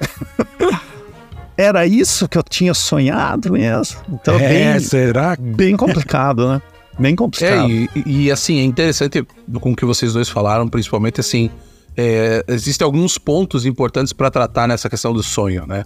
era 1.58 1.84
isso 1.84 2.28
que 2.28 2.38
eu 2.38 2.42
tinha 2.44 2.72
sonhado 2.72 3.50
mesmo. 3.50 3.98
Então, 4.12 4.36
é, 4.38 4.48
bem, 4.48 4.78
será? 4.78 5.36
Bem 5.36 5.76
complicado, 5.76 6.48
né? 6.48 6.62
Bem 6.96 7.16
complicado. 7.18 7.68
É, 7.68 7.88
e, 7.96 8.26
e, 8.26 8.30
assim, 8.30 8.60
é 8.60 8.62
interessante 8.62 9.26
com 9.60 9.72
o 9.72 9.74
que 9.74 9.84
vocês 9.84 10.12
dois 10.12 10.28
falaram, 10.28 10.68
principalmente 10.68 11.18
assim, 11.18 11.50
é, 11.96 12.44
existem 12.46 12.84
alguns 12.84 13.18
pontos 13.18 13.66
importantes 13.66 14.12
para 14.12 14.30
tratar 14.30 14.68
nessa 14.68 14.88
questão 14.88 15.12
do 15.12 15.24
sonho, 15.24 15.66
né? 15.66 15.82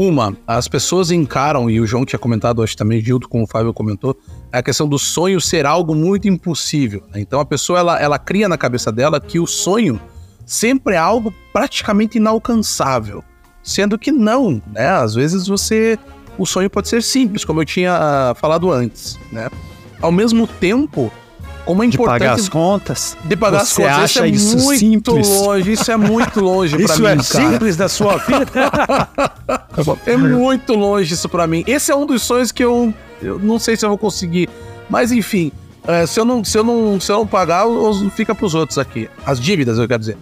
Uma, 0.00 0.34
as 0.46 0.66
pessoas 0.66 1.10
encaram, 1.10 1.68
e 1.68 1.78
o 1.78 1.86
João 1.86 2.06
tinha 2.06 2.18
comentado, 2.18 2.62
acho 2.62 2.74
também, 2.74 3.02
junto 3.02 3.28
com 3.28 3.42
o 3.42 3.46
Fábio 3.46 3.74
comentou, 3.74 4.16
a 4.50 4.62
questão 4.62 4.88
do 4.88 4.98
sonho 4.98 5.38
ser 5.42 5.66
algo 5.66 5.94
muito 5.94 6.26
impossível. 6.26 7.02
Né? 7.12 7.20
Então 7.20 7.38
a 7.38 7.44
pessoa 7.44 7.80
ela, 7.80 8.00
ela 8.00 8.18
cria 8.18 8.48
na 8.48 8.56
cabeça 8.56 8.90
dela 8.90 9.20
que 9.20 9.38
o 9.38 9.46
sonho 9.46 10.00
sempre 10.46 10.94
é 10.94 10.96
algo 10.96 11.34
praticamente 11.52 12.16
inalcançável. 12.16 13.22
Sendo 13.62 13.98
que 13.98 14.10
não, 14.10 14.62
né? 14.72 14.88
Às 14.88 15.14
vezes 15.14 15.46
você. 15.46 15.98
O 16.38 16.46
sonho 16.46 16.70
pode 16.70 16.88
ser 16.88 17.02
simples, 17.02 17.44
como 17.44 17.60
eu 17.60 17.66
tinha 17.66 18.34
falado 18.36 18.72
antes, 18.72 19.18
né? 19.30 19.50
Ao 20.00 20.10
mesmo 20.10 20.46
tempo, 20.46 21.12
como 21.64 21.82
é 21.82 21.86
importante. 21.86 22.14
De 22.14 22.18
pagar 22.20 22.34
as 22.34 22.48
contas. 22.48 23.16
De 23.24 23.36
pagar 23.36 23.62
as 23.62 23.72
contas. 23.72 23.92
acha 23.92 24.26
isso 24.26 24.54
é 24.54 24.56
isso 24.56 24.64
muito 24.64 24.78
simples? 24.78 25.28
longe. 25.28 25.72
Isso 25.72 25.92
é 25.92 25.96
muito 25.96 26.40
longe 26.40 26.76
pra 26.76 26.84
Isso 26.84 27.02
mim, 27.02 27.06
é 27.06 27.16
cara. 27.16 27.22
simples 27.22 27.76
da 27.76 27.88
sua 27.88 28.16
vida? 28.18 28.50
É 30.06 30.16
muito 30.16 30.74
longe 30.74 31.14
isso 31.14 31.28
pra 31.28 31.46
mim. 31.46 31.64
Esse 31.66 31.90
é 31.90 31.96
um 31.96 32.04
dos 32.04 32.22
sonhos 32.22 32.52
que 32.52 32.62
eu, 32.62 32.92
eu 33.22 33.38
não 33.38 33.58
sei 33.58 33.76
se 33.76 33.84
eu 33.84 33.88
vou 33.88 33.98
conseguir. 33.98 34.48
Mas 34.88 35.10
enfim, 35.10 35.50
é, 35.86 36.06
se, 36.06 36.20
eu 36.20 36.24
não, 36.24 36.44
se, 36.44 36.58
eu 36.58 36.64
não, 36.64 37.00
se 37.00 37.10
eu 37.10 37.18
não 37.18 37.26
pagar, 37.26 37.64
fica 38.14 38.34
pros 38.34 38.54
outros 38.54 38.78
aqui. 38.78 39.08
As 39.24 39.40
dívidas, 39.40 39.78
eu 39.78 39.88
quero 39.88 40.00
dizer. 40.00 40.18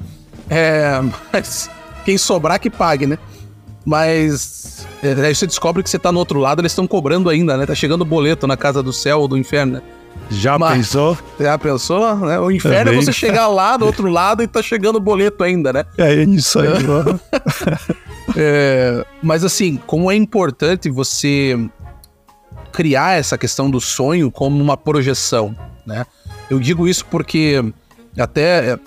É, 0.49 1.01
mas 1.33 1.71
quem 2.05 2.17
sobrar 2.17 2.61
que 2.61 2.71
pague, 2.71 3.07
né? 3.07 3.19
Mas 3.85 4.87
é, 5.03 5.13
aí 5.27 5.35
você 5.35 5.47
descobre 5.47 5.83
que 5.83 5.91
você 5.91 5.99
tá 5.99 6.13
no 6.13 6.19
outro 6.19 6.39
lado, 6.39 6.61
eles 6.61 6.73
estão 6.73 6.87
cobrando 6.87 7.29
ainda, 7.29 7.57
né? 7.57 7.67
Tá 7.67 7.75
chegando 7.75 8.03
o 8.03 8.05
boleto 8.05 8.47
na 8.47 8.57
casa 8.57 8.83
do 8.83 8.93
céu 8.93 9.21
ou 9.21 9.29
do 9.29 9.37
inferno, 9.37 9.75
né? 9.75 9.83
Já 10.31 10.59
Mas- 10.59 10.77
pensou? 10.79 11.19
Já 11.41 11.59
pensou? 11.59 12.17
Né? 12.17 12.39
O 12.39 12.51
inferno 12.51 12.77
é 12.77 12.85
Também. 12.85 13.03
você 13.03 13.13
chegar 13.13 13.49
lá 13.49 13.77
do 13.77 13.87
outro 13.87 14.09
lado 14.09 14.43
e 14.43 14.47
tá 14.47 14.63
chegando 14.63 14.97
o 14.97 15.01
boleto 15.01 15.43
ainda, 15.43 15.73
né? 15.73 15.85
É 15.97 16.15
isso 16.15 16.59
aí. 16.61 16.69
ó. 16.87 17.19
É, 18.37 19.05
mas 19.23 19.43
assim, 19.43 19.81
como 19.87 20.11
é 20.13 20.15
importante 20.15 20.91
você 20.91 21.59
criar 22.71 23.19
essa 23.19 23.39
questão 23.39 23.71
do 23.71 23.81
sonho 23.81 24.31
como 24.31 24.63
uma 24.63 24.77
projeção, 24.77 25.57
né? 25.87 26.05
Eu 26.51 26.61
digo 26.61 26.87
isso 26.87 27.05
porque 27.07 27.65
até 28.19 28.79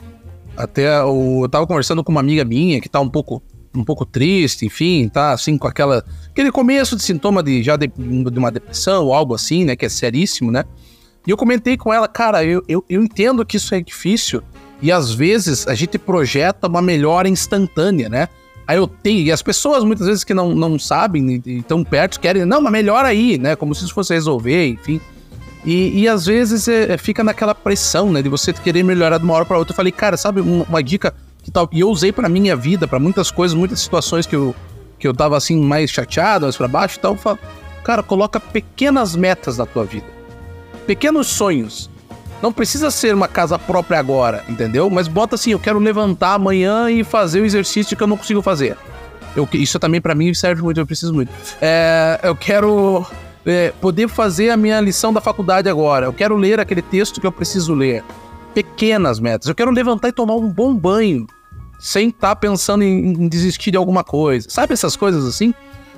até 0.55 1.03
o- 1.03 1.43
eu 1.43 1.49
tava 1.49 1.65
conversando 1.65 2.03
com 2.03 2.11
uma 2.11 2.21
amiga 2.21 2.45
minha 2.45 2.79
que 2.79 2.87
tá 2.87 2.99
um 2.99 3.09
pouco 3.09 3.41
um 3.73 3.83
pouco 3.83 4.05
triste, 4.05 4.65
enfim, 4.65 5.09
tá 5.09 5.31
assim 5.31 5.57
com 5.57 5.65
aquela 5.67 6.03
aquele 6.29 6.51
começo 6.51 6.95
de 6.95 7.01
sintoma 7.01 7.41
de 7.41 7.63
já 7.63 7.75
de, 7.75 7.87
de 7.87 8.37
uma 8.39 8.51
depressão 8.51 9.05
ou 9.05 9.13
algo 9.13 9.33
assim, 9.33 9.65
né, 9.65 9.75
que 9.75 9.85
é 9.85 9.89
seríssimo, 9.89 10.51
né? 10.51 10.63
E 11.25 11.31
eu 11.31 11.37
comentei 11.37 11.77
com 11.77 11.93
ela, 11.93 12.07
cara, 12.07 12.43
eu, 12.43 12.63
eu, 12.67 12.83
eu 12.89 13.03
entendo 13.03 13.45
que 13.45 13.57
isso 13.57 13.73
é 13.75 13.81
difícil 13.81 14.41
e 14.81 14.91
às 14.91 15.13
vezes 15.13 15.67
a 15.67 15.75
gente 15.75 15.97
projeta 15.99 16.67
uma 16.67 16.81
melhora 16.81 17.29
instantânea, 17.29 18.09
né? 18.09 18.27
Aí 18.67 18.77
eu 18.77 18.87
tenho, 18.87 19.19
e 19.21 19.31
as 19.31 19.41
pessoas 19.41 19.83
muitas 19.83 20.07
vezes 20.07 20.23
que 20.23 20.33
não, 20.33 20.55
não 20.55 20.79
sabem 20.79 21.41
estão 21.45 21.83
perto 21.83 22.19
querem, 22.19 22.45
não, 22.45 22.61
mas 22.61 22.71
melhora 22.71 23.09
aí, 23.09 23.37
né? 23.37 23.55
Como 23.55 23.75
se 23.75 23.83
isso 23.83 23.93
fosse 23.93 24.13
resolver, 24.13 24.69
enfim. 24.69 24.99
E, 25.63 26.01
e 26.01 26.07
às 26.07 26.25
vezes 26.25 26.67
é, 26.67 26.93
é, 26.93 26.97
fica 26.97 27.23
naquela 27.23 27.53
pressão, 27.53 28.11
né? 28.11 28.21
De 28.21 28.29
você 28.29 28.51
querer 28.51 28.83
melhorar 28.83 29.19
de 29.19 29.23
uma 29.23 29.33
hora 29.33 29.45
para 29.45 29.57
outra. 29.57 29.73
Eu 29.73 29.75
falei, 29.75 29.91
cara, 29.91 30.17
sabe, 30.17 30.41
uma, 30.41 30.63
uma 30.63 30.81
dica 30.81 31.13
que 31.43 31.51
tal. 31.51 31.69
E 31.71 31.81
eu 31.81 31.89
usei 31.89 32.11
pra 32.11 32.27
minha 32.27 32.55
vida, 32.55 32.87
pra 32.87 32.99
muitas 32.99 33.29
coisas, 33.29 33.55
muitas 33.55 33.79
situações 33.79 34.25
que 34.25 34.35
eu, 34.35 34.55
que 34.97 35.07
eu 35.07 35.13
tava 35.13 35.37
assim, 35.37 35.59
mais 35.61 35.91
chateado, 35.91 36.45
mais 36.45 36.57
pra 36.57 36.67
baixo 36.67 36.97
e 36.97 37.01
tal. 37.01 37.13
Eu 37.13 37.17
falo, 37.17 37.39
cara, 37.83 38.01
coloca 38.01 38.39
pequenas 38.39 39.15
metas 39.15 39.57
na 39.57 39.65
tua 39.65 39.83
vida. 39.83 40.20
Pequenos 40.85 41.27
sonhos. 41.27 41.89
Não 42.41 42.51
precisa 42.51 42.89
ser 42.89 43.13
uma 43.13 43.27
casa 43.27 43.59
própria 43.59 43.99
agora, 43.99 44.43
entendeu? 44.49 44.89
Mas 44.89 45.07
bota 45.07 45.35
assim, 45.35 45.51
eu 45.51 45.59
quero 45.59 45.77
levantar 45.77 46.33
amanhã 46.33 46.89
e 46.89 47.03
fazer 47.03 47.41
o 47.41 47.45
exercício 47.45 47.95
que 47.95 48.01
eu 48.01 48.07
não 48.07 48.17
consigo 48.17 48.41
fazer. 48.41 48.75
Eu, 49.35 49.47
isso 49.53 49.79
também 49.79 50.01
pra 50.01 50.15
mim 50.15 50.33
serve 50.33 50.61
muito, 50.61 50.79
eu 50.79 50.85
preciso 50.85 51.13
muito. 51.13 51.31
É, 51.61 52.19
eu 52.23 52.35
quero 52.35 53.05
é, 53.45 53.71
poder 53.79 54.09
fazer 54.09 54.49
a 54.49 54.57
minha 54.57 54.81
lição 54.81 55.13
da 55.13 55.21
faculdade 55.21 55.69
agora. 55.69 56.07
Eu 56.07 56.13
quero 56.13 56.35
ler 56.35 56.59
aquele 56.59 56.81
texto 56.81 57.21
que 57.21 57.27
eu 57.27 57.31
preciso 57.31 57.73
ler. 57.73 58.03
Pequenas 58.53 59.19
metas. 59.19 59.47
Eu 59.47 59.55
quero 59.55 59.71
levantar 59.71 60.09
e 60.09 60.11
tomar 60.11 60.35
um 60.35 60.49
bom 60.49 60.75
banho 60.75 61.27
sem 61.79 62.09
estar 62.09 62.35
pensando 62.35 62.83
em, 62.83 63.13
em 63.13 63.27
desistir 63.27 63.71
de 63.71 63.77
alguma 63.77 64.03
coisa. 64.03 64.49
Sabe 64.49 64.73
essas 64.73 64.95
coisas 64.95 65.25
assim? 65.25 65.53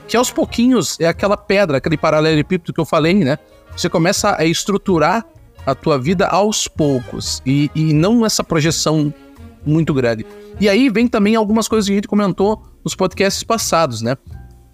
Que 0.08 0.16
aos 0.16 0.30
pouquinhos 0.30 1.00
é 1.00 1.08
aquela 1.08 1.36
pedra, 1.36 1.78
aquele 1.78 1.98
paralelepípedo 1.98 2.74
que 2.74 2.80
eu 2.80 2.86
falei, 2.86 3.16
né? 3.16 3.40
Você 3.76 3.90
começa 3.90 4.36
a 4.38 4.46
estruturar 4.46 5.26
a 5.66 5.74
tua 5.74 5.98
vida 5.98 6.28
aos 6.28 6.68
poucos 6.68 7.42
e, 7.46 7.72
e 7.74 7.94
não 7.94 8.26
essa 8.26 8.44
projeção 8.44 9.14
muito 9.66 9.94
grande. 9.94 10.26
E 10.60 10.70
aí 10.70 10.90
vem 10.90 11.08
também 11.08 11.36
algumas 11.36 11.68
coisas 11.68 11.88
que 11.88 11.94
a 11.94 11.96
gente 11.96 12.08
comentou 12.08 12.62
nos 12.84 12.96
podcasts 12.96 13.44
passados, 13.44 14.02
né? 14.02 14.18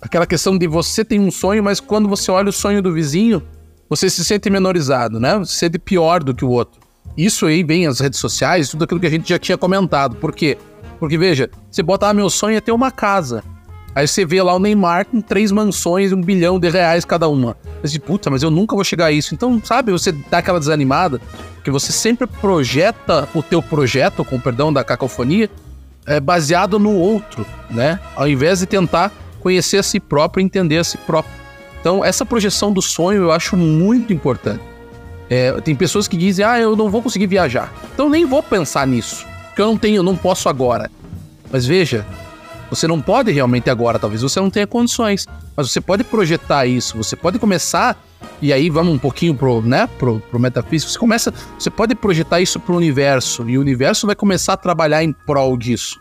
Aquela 0.01 0.25
questão 0.25 0.57
de 0.57 0.67
você 0.67 1.05
tem 1.05 1.19
um 1.19 1.31
sonho, 1.31 1.63
mas 1.63 1.79
quando 1.79 2.07
você 2.07 2.31
olha 2.31 2.49
o 2.49 2.53
sonho 2.53 2.81
do 2.81 2.93
vizinho, 2.93 3.43
você 3.89 4.09
se 4.09 4.23
sente 4.23 4.49
menorizado, 4.49 5.19
né? 5.19 5.37
Você 5.37 5.53
se 5.53 5.59
sente 5.59 5.79
pior 5.79 6.23
do 6.23 6.33
que 6.33 6.43
o 6.43 6.49
outro. 6.49 6.79
Isso 7.17 7.45
aí 7.45 7.63
vem 7.63 7.87
as 7.87 7.99
redes 7.99 8.19
sociais, 8.19 8.69
tudo 8.69 8.83
aquilo 8.83 8.99
que 8.99 9.07
a 9.07 9.09
gente 9.09 9.27
já 9.27 9.39
tinha 9.39 9.57
comentado. 9.57 10.15
Por 10.15 10.33
quê? 10.33 10.57
Porque, 10.99 11.17
veja, 11.17 11.49
você 11.69 11.81
bota, 11.81 12.07
ah, 12.07 12.13
meu 12.13 12.29
sonho 12.29 12.57
é 12.57 12.61
ter 12.61 12.71
uma 12.71 12.91
casa. 12.91 13.43
Aí 13.99 14.07
você 14.07 14.25
vê 14.25 14.41
lá 14.41 14.55
o 14.55 14.59
Neymar 14.59 15.07
com 15.07 15.19
três 15.19 15.51
mansões, 15.51 16.13
um 16.13 16.21
bilhão 16.21 16.57
de 16.57 16.69
reais 16.69 17.03
cada 17.03 17.27
uma. 17.27 17.57
Você 17.81 17.97
diz, 17.97 17.97
puta, 17.97 18.29
mas 18.29 18.41
eu 18.41 18.49
nunca 18.49 18.73
vou 18.73 18.81
chegar 18.81 19.07
a 19.07 19.11
isso. 19.11 19.35
Então, 19.35 19.61
sabe, 19.61 19.91
você 19.91 20.13
dá 20.13 20.37
aquela 20.37 20.57
desanimada, 20.57 21.19
porque 21.55 21.69
você 21.69 21.91
sempre 21.91 22.25
projeta 22.25 23.27
o 23.35 23.43
teu 23.43 23.61
projeto, 23.61 24.23
com 24.23 24.39
perdão 24.39 24.71
da 24.71 24.85
cacofonia, 24.85 25.49
é, 26.05 26.17
baseado 26.17 26.79
no 26.79 26.93
outro, 26.95 27.45
né? 27.69 27.99
Ao 28.15 28.25
invés 28.25 28.59
de 28.59 28.67
tentar 28.67 29.11
conhecer 29.41 29.79
a 29.79 29.83
si 29.83 29.99
próprio 29.99 30.41
e 30.41 30.45
entender 30.45 30.77
a 30.77 30.83
si 30.85 30.97
próprio. 30.99 31.35
Então, 31.81 32.01
essa 32.01 32.25
projeção 32.25 32.71
do 32.71 32.81
sonho 32.81 33.23
eu 33.23 33.31
acho 33.33 33.57
muito 33.57 34.13
importante. 34.13 34.63
É, 35.29 35.51
tem 35.59 35.75
pessoas 35.75 36.07
que 36.07 36.15
dizem, 36.15 36.45
ah, 36.45 36.57
eu 36.57 36.73
não 36.73 36.89
vou 36.89 37.01
conseguir 37.01 37.27
viajar. 37.27 37.69
Então, 37.93 38.09
nem 38.09 38.25
vou 38.25 38.41
pensar 38.41 38.87
nisso, 38.87 39.27
porque 39.47 39.61
eu 39.61 39.65
não 39.65 39.77
tenho, 39.77 39.97
eu 39.97 40.03
não 40.03 40.15
posso 40.15 40.47
agora. 40.47 40.89
Mas 41.51 41.65
veja, 41.65 42.05
você 42.69 42.87
não 42.87 43.01
pode 43.01 43.31
realmente 43.31 43.69
agora, 43.69 43.99
talvez 43.99 44.21
você 44.21 44.39
não 44.39 44.49
tenha 44.49 44.67
condições, 44.67 45.25
mas 45.55 45.71
você 45.71 45.81
pode 45.81 46.03
projetar 46.03 46.65
isso, 46.65 46.97
você 46.97 47.15
pode 47.15 47.39
começar, 47.39 47.97
e 48.41 48.53
aí 48.53 48.69
vamos 48.69 48.93
um 48.93 48.97
pouquinho 48.97 49.35
pro, 49.35 49.61
né, 49.61 49.87
pro, 49.97 50.19
pro 50.19 50.39
metafísico, 50.39 50.91
você 50.91 50.99
começa, 50.99 51.33
você 51.57 51.69
pode 51.69 51.95
projetar 51.95 52.39
isso 52.39 52.59
pro 52.59 52.75
universo, 52.75 53.49
e 53.49 53.57
o 53.57 53.61
universo 53.61 54.05
vai 54.05 54.15
começar 54.15 54.53
a 54.53 54.57
trabalhar 54.57 55.03
em 55.03 55.11
prol 55.11 55.57
disso, 55.57 55.99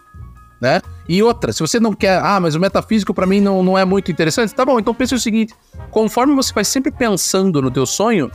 né? 0.60 0.80
E 1.08 1.22
outra, 1.22 1.52
se 1.52 1.60
você 1.60 1.80
não 1.80 1.94
quer, 1.94 2.20
ah, 2.22 2.38
mas 2.38 2.54
o 2.54 2.60
metafísico 2.60 3.14
para 3.14 3.26
mim 3.26 3.40
não, 3.40 3.62
não 3.62 3.78
é 3.78 3.84
muito 3.84 4.10
interessante, 4.12 4.54
tá 4.54 4.64
bom, 4.64 4.78
então 4.78 4.94
pense 4.94 5.14
o 5.14 5.20
seguinte, 5.20 5.54
conforme 5.90 6.34
você 6.34 6.52
vai 6.52 6.64
sempre 6.64 6.90
pensando 6.90 7.62
no 7.62 7.70
teu 7.70 7.86
sonho, 7.86 8.30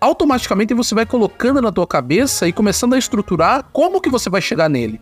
automaticamente 0.00 0.72
você 0.72 0.94
vai 0.94 1.04
colocando 1.04 1.60
na 1.60 1.70
tua 1.70 1.86
cabeça 1.86 2.48
e 2.48 2.52
começando 2.52 2.94
a 2.94 2.98
estruturar 2.98 3.64
como 3.72 4.00
que 4.00 4.08
você 4.08 4.30
vai 4.30 4.40
chegar 4.40 4.68
nele. 4.68 5.00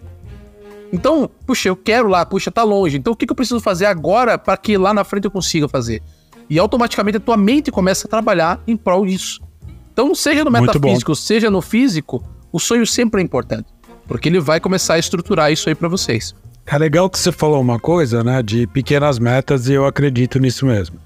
Então, 0.93 1.31
puxa, 1.47 1.69
eu 1.69 1.77
quero 1.77 2.09
lá, 2.09 2.25
puxa, 2.25 2.51
tá 2.51 2.63
longe. 2.63 2.97
Então, 2.97 3.13
o 3.13 3.17
que, 3.17 3.27
que 3.27 3.33
eu 3.33 3.37
preciso 3.37 3.61
fazer 3.61 3.87
agora 3.87 4.39
para 4.39 4.57
que 4.57 4.77
lá 4.77 4.95
na 4.95 5.05
frente 5.05 5.25
eu 5.25 5.31
consiga 5.31 5.69
fazer? 5.69 6.03
E 6.49 6.59
automaticamente 6.59 7.19
a 7.19 7.21
tua 7.21 7.37
mente 7.37 7.71
começa 7.71 8.07
a 8.07 8.11
trabalhar 8.11 8.61
em 8.67 8.77
prol 8.77 9.05
disso. 9.05 9.41
Então, 9.93 10.15
seja 10.15 10.45
no 10.45 10.51
metafísico, 10.51 11.15
seja 11.15 11.51
no 11.51 11.61
físico, 11.61 12.23
o 12.51 12.59
sonho 12.59 12.87
sempre 12.87 13.21
é 13.21 13.25
importante. 13.25 13.67
Porque 14.07 14.29
ele 14.29 14.41
vai 14.41 14.59
começar 14.59 14.95
a 14.95 14.99
estruturar 14.99 15.53
isso 15.53 15.69
aí 15.69 15.75
para 15.75 15.89
vocês. 15.89 16.35
É 16.65 16.79
legal 16.79 17.09
que 17.11 17.19
você 17.19 17.33
falou 17.33 17.61
uma 17.61 17.79
coisa, 17.79 18.23
né, 18.23 18.43
de 18.43 18.67
pequenas 18.67 19.19
metas 19.19 19.69
e 19.69 19.75
eu 19.75 19.87
acredito 19.87 20.39
nisso 20.39 20.65
mesmo. 20.65 20.99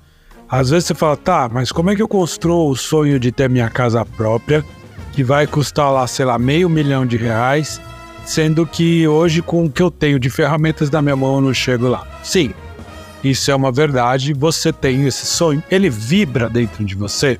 Às 0.49 0.71
vezes 0.71 0.87
você 0.87 0.95
fala, 0.95 1.17
tá, 1.17 1.49
mas 1.51 1.73
como 1.73 1.91
é 1.91 1.97
que 1.97 2.03
eu 2.03 2.09
construo 2.09 2.69
o 2.69 2.77
sonho 2.77 3.19
de 3.19 3.33
ter 3.33 3.49
minha 3.49 3.71
casa 3.71 4.05
própria, 4.05 4.65
que 5.13 5.25
vai 5.25 5.47
custar 5.47 5.91
lá, 5.91 6.07
sei 6.07 6.25
lá, 6.25 6.39
meio 6.39 6.69
milhão 6.69 7.07
de 7.07 7.17
reais, 7.17 7.81
sendo 8.25 8.67
que 8.67 9.07
hoje 9.07 9.43
com 9.43 9.65
o 9.65 9.71
que 9.71 9.83
eu 9.83 9.91
tenho 9.91 10.19
de 10.19 10.31
ferramentas 10.31 10.91
na 10.91 11.03
minha 11.03 11.17
mão 11.17 11.37
eu 11.37 11.41
não 11.41 11.55
chego 11.55 11.89
lá. 11.89 12.07
Sim, 12.23 12.53
isso 13.23 13.51
é 13.51 13.55
uma 13.55 13.71
verdade, 13.71 14.33
você 14.33 14.73
tem 14.73 15.07
esse 15.07 15.27
sonho, 15.27 15.63
ele 15.71 15.89
vibra 15.89 16.49
dentro 16.49 16.85
de 16.85 16.95
você. 16.95 17.39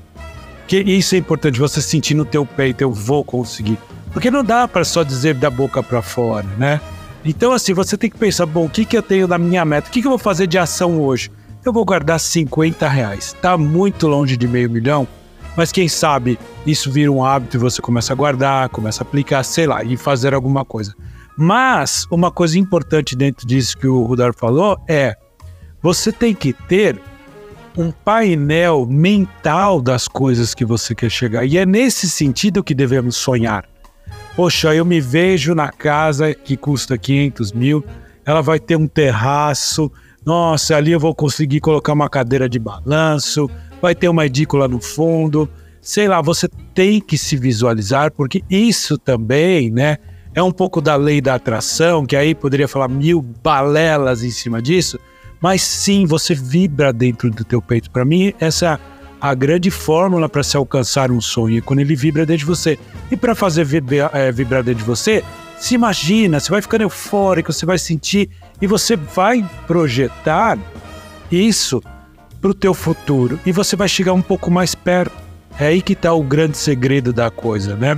Que 0.67 0.79
isso 0.79 1.15
é 1.15 1.17
importante, 1.17 1.59
você 1.59 1.81
sentir 1.81 2.13
no 2.13 2.23
teu 2.23 2.45
peito, 2.45 2.81
eu 2.81 2.91
vou 2.91 3.23
conseguir. 3.23 3.77
Porque 4.13 4.31
não 4.31 4.43
dá 4.43 4.67
para 4.67 4.85
só 4.85 5.03
dizer 5.03 5.33
da 5.33 5.49
boca 5.49 5.83
para 5.83 6.01
fora, 6.01 6.47
né? 6.57 6.79
Então, 7.25 7.51
assim, 7.51 7.73
você 7.73 7.97
tem 7.97 8.09
que 8.09 8.17
pensar: 8.17 8.45
bom, 8.45 8.65
o 8.65 8.69
que, 8.69 8.85
que 8.85 8.97
eu 8.97 9.01
tenho 9.01 9.27
na 9.27 9.37
minha 9.37 9.65
meta? 9.65 9.89
O 9.89 9.91
que, 9.91 10.01
que 10.01 10.07
eu 10.07 10.11
vou 10.11 10.19
fazer 10.19 10.47
de 10.47 10.57
ação 10.57 11.01
hoje? 11.01 11.31
Eu 11.65 11.73
vou 11.73 11.85
guardar 11.85 12.19
50 12.19 12.87
reais. 12.87 13.35
Tá 13.41 13.57
muito 13.57 14.07
longe 14.07 14.35
de 14.37 14.47
meio 14.47 14.69
milhão, 14.69 15.07
mas 15.55 15.71
quem 15.71 15.87
sabe 15.87 16.39
isso 16.65 16.91
vira 16.91 17.11
um 17.11 17.23
hábito 17.23 17.57
e 17.57 17.59
você 17.59 17.81
começa 17.81 18.13
a 18.13 18.15
guardar, 18.15 18.69
começa 18.69 19.03
a 19.03 19.05
aplicar, 19.05 19.43
sei 19.43 19.67
lá, 19.67 19.83
e 19.83 19.95
fazer 19.97 20.33
alguma 20.33 20.65
coisa. 20.65 20.93
Mas 21.37 22.05
uma 22.11 22.31
coisa 22.31 22.59
importante 22.59 23.15
dentro 23.15 23.47
disso 23.47 23.77
que 23.77 23.87
o 23.87 24.03
Rudar 24.03 24.33
falou 24.33 24.77
é: 24.87 25.15
você 25.81 26.11
tem 26.11 26.33
que 26.33 26.53
ter 26.53 26.99
um 27.77 27.91
painel 27.91 28.85
mental 28.85 29.81
das 29.81 30.07
coisas 30.07 30.53
que 30.53 30.63
você 30.63 30.93
quer 30.93 31.09
chegar. 31.09 31.45
E 31.45 31.57
é 31.57 31.65
nesse 31.65 32.09
sentido 32.09 32.63
que 32.63 32.75
devemos 32.75 33.15
sonhar. 33.17 33.65
Poxa, 34.35 34.73
eu 34.75 34.85
me 34.85 35.01
vejo 35.01 35.55
na 35.55 35.71
casa 35.71 36.33
que 36.33 36.55
custa 36.55 36.97
500 36.97 37.51
mil, 37.51 37.83
ela 38.25 38.41
vai 38.41 38.59
ter 38.59 38.75
um 38.75 38.87
terraço, 38.87 39.91
Nossa, 40.25 40.77
ali 40.77 40.91
eu 40.91 40.99
vou 40.99 41.13
conseguir 41.13 41.59
colocar 41.59 41.91
uma 41.91 42.09
cadeira 42.09 42.47
de 42.47 42.57
balanço, 42.57 43.49
vai 43.83 43.93
ter 43.93 44.07
uma 44.07 44.25
edícula 44.25 44.65
no 44.65 44.79
fundo. 44.79 45.49
Sei 45.81 46.07
lá, 46.07 46.21
você 46.21 46.47
tem 46.73 47.01
que 47.01 47.17
se 47.17 47.35
visualizar, 47.35 48.13
porque 48.13 48.41
isso 48.49 48.97
também, 48.97 49.69
né? 49.69 49.97
É 50.33 50.41
um 50.41 50.53
pouco 50.53 50.79
da 50.79 50.95
lei 50.95 51.19
da 51.19 51.35
atração, 51.35 52.05
que 52.05 52.15
aí 52.15 52.33
poderia 52.33 52.65
falar 52.65 52.87
mil 52.87 53.21
balelas 53.21 54.23
em 54.23 54.31
cima 54.31 54.61
disso, 54.61 54.97
mas 55.41 55.61
sim, 55.61 56.05
você 56.05 56.33
vibra 56.33 56.93
dentro 56.93 57.29
do 57.29 57.43
teu 57.43 57.61
peito. 57.61 57.91
Para 57.91 58.05
mim, 58.05 58.33
essa 58.39 58.65
é 58.65 58.79
a 59.19 59.33
grande 59.33 59.69
fórmula 59.69 60.29
para 60.29 60.43
se 60.43 60.55
alcançar 60.55 61.11
um 61.11 61.19
sonho, 61.19 61.57
é 61.57 61.61
quando 61.61 61.79
ele 61.79 61.93
vibra 61.93 62.25
dentro 62.25 62.39
de 62.39 62.45
você. 62.45 62.79
E 63.11 63.17
para 63.17 63.35
fazer 63.35 63.65
vibrar, 63.65 64.09
é, 64.13 64.31
vibrar 64.31 64.63
dentro 64.63 64.79
de 64.79 64.85
você, 64.85 65.21
se 65.59 65.75
imagina, 65.75 66.39
você 66.39 66.49
vai 66.49 66.61
ficando 66.61 66.83
eufórico, 66.83 67.51
você 67.51 67.65
vai 67.65 67.77
sentir 67.77 68.29
e 68.61 68.65
você 68.65 68.95
vai 68.95 69.45
projetar 69.67 70.57
isso 71.29 71.83
para 72.43 72.51
o 72.51 72.53
teu 72.53 72.73
futuro 72.73 73.39
e 73.45 73.53
você 73.53 73.73
vai 73.73 73.87
chegar 73.87 74.11
um 74.11 74.21
pouco 74.21 74.51
mais 74.51 74.75
perto. 74.75 75.15
É 75.57 75.67
aí 75.67 75.81
que 75.81 75.93
está 75.93 76.13
o 76.13 76.21
grande 76.21 76.57
segredo 76.57 77.13
da 77.13 77.31
coisa, 77.31 77.77
né? 77.77 77.97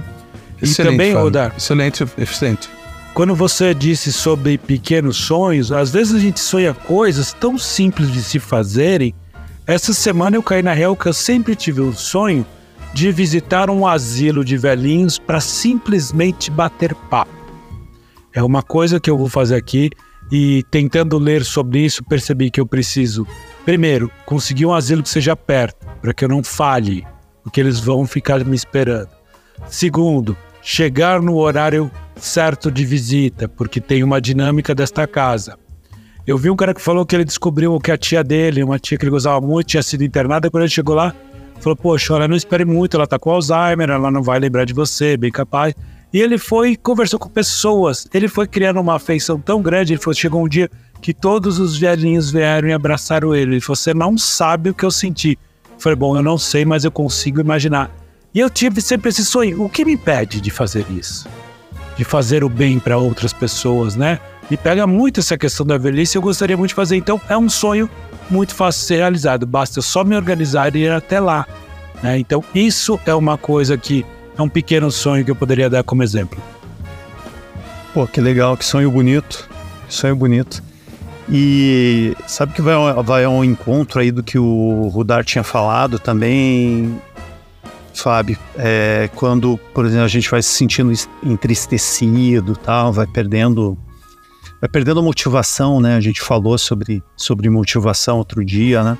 Excelente, 0.61 0.79
e 0.79 0.91
também, 0.91 1.13
Rodar. 1.13 1.53
Excelente, 1.57 2.05
excelente. 2.15 2.69
Quando 3.15 3.33
você 3.33 3.73
disse 3.73 4.13
sobre 4.13 4.59
pequenos 4.59 5.17
sonhos, 5.17 5.71
às 5.71 5.89
vezes 5.89 6.13
a 6.13 6.19
gente 6.19 6.39
sonha 6.39 6.75
coisas 6.75 7.33
tão 7.33 7.57
simples 7.57 8.11
de 8.11 8.21
se 8.21 8.37
fazerem. 8.37 9.15
Essa 9.65 9.93
semana 9.93 10.35
eu 10.35 10.43
caí 10.43 10.61
na 10.61 10.73
real 10.73 10.95
que 10.95 11.07
eu 11.07 11.13
sempre 11.13 11.55
tive 11.55 11.81
um 11.81 11.93
sonho 11.93 12.45
de 12.93 13.11
visitar 13.11 13.69
um 13.71 13.87
asilo 13.87 14.45
de 14.45 14.57
velhinhos 14.57 15.17
para 15.17 15.41
simplesmente 15.41 16.51
bater 16.51 16.93
papo. 17.09 17.31
É 18.31 18.43
uma 18.43 18.61
coisa 18.61 18.99
que 18.99 19.09
eu 19.09 19.17
vou 19.17 19.29
fazer 19.29 19.55
aqui 19.55 19.89
e 20.31 20.63
tentando 20.71 21.17
ler 21.17 21.43
sobre 21.43 21.79
isso, 21.85 22.03
percebi 22.03 22.49
que 22.49 22.59
eu 22.59 22.65
preciso, 22.65 23.27
primeiro, 23.63 24.11
conseguir 24.25 24.65
um 24.65 24.73
asilo 24.73 25.03
que 25.03 25.09
seja 25.09 25.35
perto, 25.35 25.85
para 26.01 26.13
que 26.13 26.25
eu 26.25 26.29
não 26.29 26.43
falhe, 26.43 27.05
porque 27.43 27.59
eles 27.59 27.79
vão 27.79 28.05
ficar 28.07 28.43
me 28.43 28.55
esperando. 28.55 29.09
Segundo, 29.67 30.35
chegar 30.61 31.21
no 31.21 31.37
horário 31.37 31.91
certo 32.15 32.71
de 32.71 32.85
visita, 32.85 33.47
porque 33.47 33.79
tem 33.79 34.03
uma 34.03 34.19
dinâmica 34.19 34.73
desta 34.73 35.05
casa. 35.07 35.57
Eu 36.25 36.39
vi 36.39 36.49
um 36.49 36.55
cara 36.55 36.73
que 36.73 36.81
falou 36.81 37.05
que 37.05 37.15
ele 37.15 37.23
descobriu 37.23 37.79
que 37.79 37.91
a 37.91 37.97
tia 37.97 38.23
dele, 38.23 38.63
uma 38.63 38.79
tia 38.79 38.97
que 38.97 39.03
ele 39.03 39.11
gostava 39.11 39.39
muito, 39.39 39.67
tinha 39.67 39.83
sido 39.83 40.03
internada, 40.03 40.49
quando 40.49 40.63
ele 40.63 40.71
chegou 40.71 40.95
lá, 40.95 41.13
falou: 41.59 41.75
Poxa, 41.75 42.15
olha, 42.15 42.27
não 42.27 42.35
espere 42.35 42.65
muito, 42.65 42.97
ela 42.97 43.05
tá 43.05 43.19
com 43.19 43.29
Alzheimer, 43.29 43.91
ela 43.91 44.09
não 44.09 44.23
vai 44.23 44.39
lembrar 44.39 44.65
de 44.65 44.73
você, 44.73 45.15
bem 45.15 45.31
capaz. 45.31 45.75
E 46.15 46.21
ele 46.21 46.37
foi 46.37 46.77
conversou 46.77 47.19
com 47.19 47.27
pessoas. 47.27 48.07
Ele 48.13 48.29
foi 48.29 48.47
criando 48.47 48.79
uma 48.79 48.95
afeição 48.95 49.37
tão 49.37 49.61
grande. 49.61 49.91
Ele 49.91 50.01
falou, 50.01 50.13
chegou 50.13 50.41
um 50.41 50.47
dia 50.47 50.71
que 51.01 51.13
todos 51.13 51.59
os 51.59 51.77
velhinhos 51.77 52.31
vieram 52.31 52.69
e 52.69 52.71
abraçaram 52.71 53.35
ele. 53.35 53.55
Ele 53.55 53.59
falou: 53.59 53.75
Você 53.75 53.93
não 53.93 54.17
sabe 54.17 54.69
o 54.69 54.73
que 54.73 54.85
eu 54.85 54.91
senti. 54.91 55.37
Falei: 55.77 55.97
Bom, 55.97 56.15
eu 56.15 56.23
não 56.23 56.37
sei, 56.37 56.63
mas 56.63 56.85
eu 56.85 56.91
consigo 56.91 57.41
imaginar. 57.41 57.91
E 58.33 58.39
eu 58.39 58.49
tive 58.49 58.79
sempre 58.79 59.09
esse 59.09 59.25
sonho. 59.25 59.61
O 59.61 59.67
que 59.67 59.83
me 59.83 59.91
impede 59.91 60.39
de 60.39 60.49
fazer 60.49 60.85
isso? 60.89 61.27
De 61.97 62.05
fazer 62.05 62.45
o 62.45 62.49
bem 62.49 62.79
para 62.79 62.97
outras 62.97 63.33
pessoas, 63.33 63.97
né? 63.97 64.17
Me 64.49 64.55
pega 64.55 64.87
muito 64.87 65.19
essa 65.19 65.37
questão 65.37 65.65
da 65.65 65.77
velhice. 65.77 66.17
Eu 66.17 66.21
gostaria 66.21 66.55
muito 66.55 66.69
de 66.69 66.75
fazer. 66.75 66.95
Então, 66.95 67.19
é 67.27 67.37
um 67.37 67.49
sonho 67.49 67.89
muito 68.29 68.55
fácil 68.55 68.79
de 68.83 68.87
ser 68.87 68.95
realizado. 68.99 69.45
Basta 69.45 69.79
eu 69.79 69.83
só 69.83 70.05
me 70.05 70.15
organizar 70.15 70.73
e 70.77 70.79
ir 70.79 70.91
até 70.93 71.19
lá. 71.19 71.45
Né? 72.01 72.19
Então, 72.19 72.41
isso 72.55 72.97
é 73.05 73.13
uma 73.13 73.37
coisa 73.37 73.77
que 73.77 74.05
é 74.37 74.41
um 74.41 74.49
pequeno 74.49 74.91
sonho 74.91 75.23
que 75.23 75.31
eu 75.31 75.35
poderia 75.35 75.69
dar 75.69 75.83
como 75.83 76.03
exemplo. 76.03 76.41
Pô, 77.93 78.05
que 78.05 78.19
legal, 78.19 78.57
que 78.57 78.65
sonho 78.65 78.91
bonito. 78.91 79.49
Que 79.87 79.93
sonho 79.93 80.15
bonito. 80.15 80.61
E 81.29 82.15
sabe 82.27 82.53
que 82.53 82.61
vai, 82.61 82.75
vai 83.03 83.23
ao 83.23 83.43
encontro 83.43 83.99
aí 83.99 84.11
do 84.11 84.21
que 84.21 84.37
o 84.37 84.87
Rudar 84.89 85.23
tinha 85.23 85.43
falado 85.43 85.97
também, 85.97 87.01
Fábio, 87.95 88.37
é, 88.57 89.09
quando, 89.15 89.57
por 89.73 89.85
exemplo, 89.85 90.05
a 90.05 90.09
gente 90.09 90.29
vai 90.29 90.41
se 90.41 90.49
sentindo 90.49 90.91
entristecido, 91.23 92.55
tal, 92.55 92.91
vai 92.91 93.07
perdendo, 93.07 93.77
vai 94.59 94.69
perdendo 94.69 95.01
motivação, 95.01 95.79
né? 95.79 95.95
A 95.95 96.01
gente 96.01 96.21
falou 96.21 96.57
sobre, 96.57 97.01
sobre 97.15 97.49
motivação 97.49 98.17
outro 98.17 98.43
dia, 98.43 98.83
né? 98.83 98.97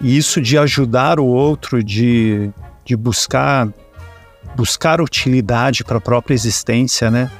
E 0.00 0.16
isso 0.16 0.40
de 0.40 0.58
ajudar 0.58 1.18
o 1.18 1.26
outro, 1.26 1.82
de, 1.82 2.50
de 2.84 2.96
buscar 2.96 3.68
buscar 4.56 5.00
utilidade 5.00 5.84
para 5.84 5.98
a 5.98 6.00
própria 6.00 6.34
existência, 6.34 7.10
né? 7.10 7.30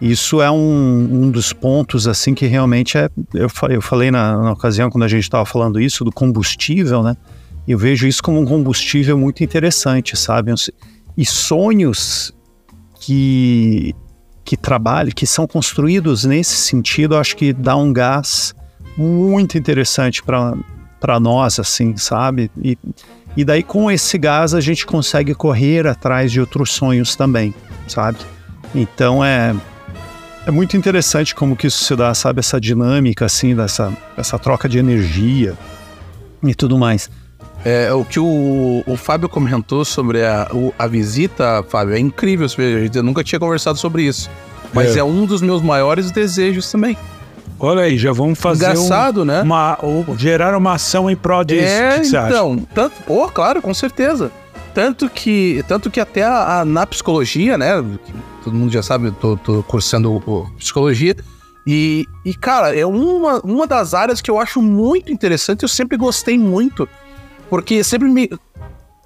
Isso 0.00 0.40
é 0.40 0.50
um, 0.50 1.24
um 1.24 1.30
dos 1.30 1.52
pontos 1.52 2.06
assim 2.06 2.32
que 2.34 2.46
realmente 2.46 2.96
é. 2.96 3.10
Eu 3.34 3.48
falei, 3.48 3.76
eu 3.76 3.82
falei 3.82 4.10
na, 4.10 4.36
na 4.36 4.52
ocasião 4.52 4.90
quando 4.90 5.02
a 5.04 5.08
gente 5.08 5.24
estava 5.24 5.44
falando 5.44 5.80
isso 5.80 6.04
do 6.04 6.12
combustível, 6.12 7.02
né? 7.02 7.16
Eu 7.66 7.76
vejo 7.76 8.06
isso 8.06 8.22
como 8.22 8.40
um 8.40 8.44
combustível 8.46 9.18
muito 9.18 9.42
interessante, 9.42 10.16
sabe? 10.16 10.54
E 11.16 11.26
sonhos 11.26 12.32
que 13.00 13.94
que 14.44 14.56
trabalham, 14.56 15.12
que 15.14 15.26
são 15.26 15.46
construídos 15.46 16.24
nesse 16.24 16.56
sentido, 16.56 17.18
acho 17.18 17.36
que 17.36 17.52
dá 17.52 17.76
um 17.76 17.92
gás 17.92 18.54
muito 18.96 19.58
interessante 19.58 20.22
para 20.22 21.20
nós, 21.20 21.60
assim, 21.60 21.98
sabe? 21.98 22.50
E, 22.64 22.78
e 23.38 23.44
daí 23.44 23.62
com 23.62 23.88
esse 23.88 24.18
gás 24.18 24.52
a 24.52 24.60
gente 24.60 24.84
consegue 24.84 25.32
correr 25.32 25.86
atrás 25.86 26.32
de 26.32 26.40
outros 26.40 26.72
sonhos 26.72 27.14
também, 27.14 27.54
sabe? 27.86 28.18
Então 28.74 29.24
é 29.24 29.54
é 30.44 30.50
muito 30.50 30.76
interessante 30.76 31.36
como 31.36 31.54
que 31.54 31.68
isso 31.68 31.84
se 31.84 31.94
dá, 31.94 32.12
sabe? 32.14 32.40
Essa 32.40 32.60
dinâmica 32.60 33.26
assim, 33.26 33.54
dessa 33.54 33.92
essa 34.16 34.40
troca 34.40 34.68
de 34.68 34.76
energia 34.78 35.56
e 36.42 36.52
tudo 36.52 36.76
mais. 36.76 37.08
É, 37.64 37.92
o 37.92 38.04
que 38.04 38.18
o, 38.18 38.82
o 38.84 38.96
Fábio 38.96 39.28
comentou 39.28 39.84
sobre 39.84 40.24
a, 40.24 40.48
o, 40.52 40.74
a 40.76 40.88
visita, 40.88 41.64
Fábio, 41.68 41.94
é 41.94 41.98
incrível. 42.00 42.48
Eu 42.92 43.04
nunca 43.04 43.22
tinha 43.22 43.38
conversado 43.38 43.78
sobre 43.78 44.02
isso. 44.02 44.28
Mas 44.74 44.96
é, 44.96 44.98
é 44.98 45.04
um 45.04 45.24
dos 45.24 45.40
meus 45.40 45.62
maiores 45.62 46.10
desejos 46.10 46.68
também. 46.72 46.98
Olha 47.58 47.82
aí, 47.82 47.98
já 47.98 48.12
vamos 48.12 48.38
fazer 48.38 48.66
Engraçado, 48.66 49.22
um, 49.22 49.24
né? 49.24 49.42
Uma, 49.42 49.78
gerar 50.16 50.56
uma 50.56 50.74
ação 50.74 51.10
em 51.10 51.16
prol 51.16 51.44
disso. 51.44 51.62
É, 51.62 52.00
então, 52.04 52.66
tanto, 52.74 52.94
oh, 53.06 53.28
claro, 53.28 53.60
com 53.60 53.74
certeza. 53.74 54.30
Tanto 54.74 55.08
que, 55.08 55.64
tanto 55.66 55.90
que 55.90 55.98
até 55.98 56.22
a, 56.22 56.60
a, 56.60 56.64
na 56.64 56.86
psicologia, 56.86 57.58
né? 57.58 57.82
todo 58.44 58.54
mundo 58.54 58.72
já 58.72 58.82
sabe, 58.82 59.06
eu 59.08 59.12
tô, 59.12 59.36
tô 59.36 59.62
cursando 59.62 60.22
psicologia. 60.56 61.16
E, 61.66 62.06
e, 62.24 62.32
cara, 62.32 62.74
é 62.74 62.86
uma, 62.86 63.40
uma 63.40 63.66
das 63.66 63.92
áreas 63.92 64.20
que 64.20 64.30
eu 64.30 64.38
acho 64.38 64.62
muito 64.62 65.12
interessante, 65.12 65.62
eu 65.62 65.68
sempre 65.68 65.96
gostei 65.98 66.38
muito, 66.38 66.88
porque 67.50 67.84
sempre 67.84 68.08
me. 68.08 68.30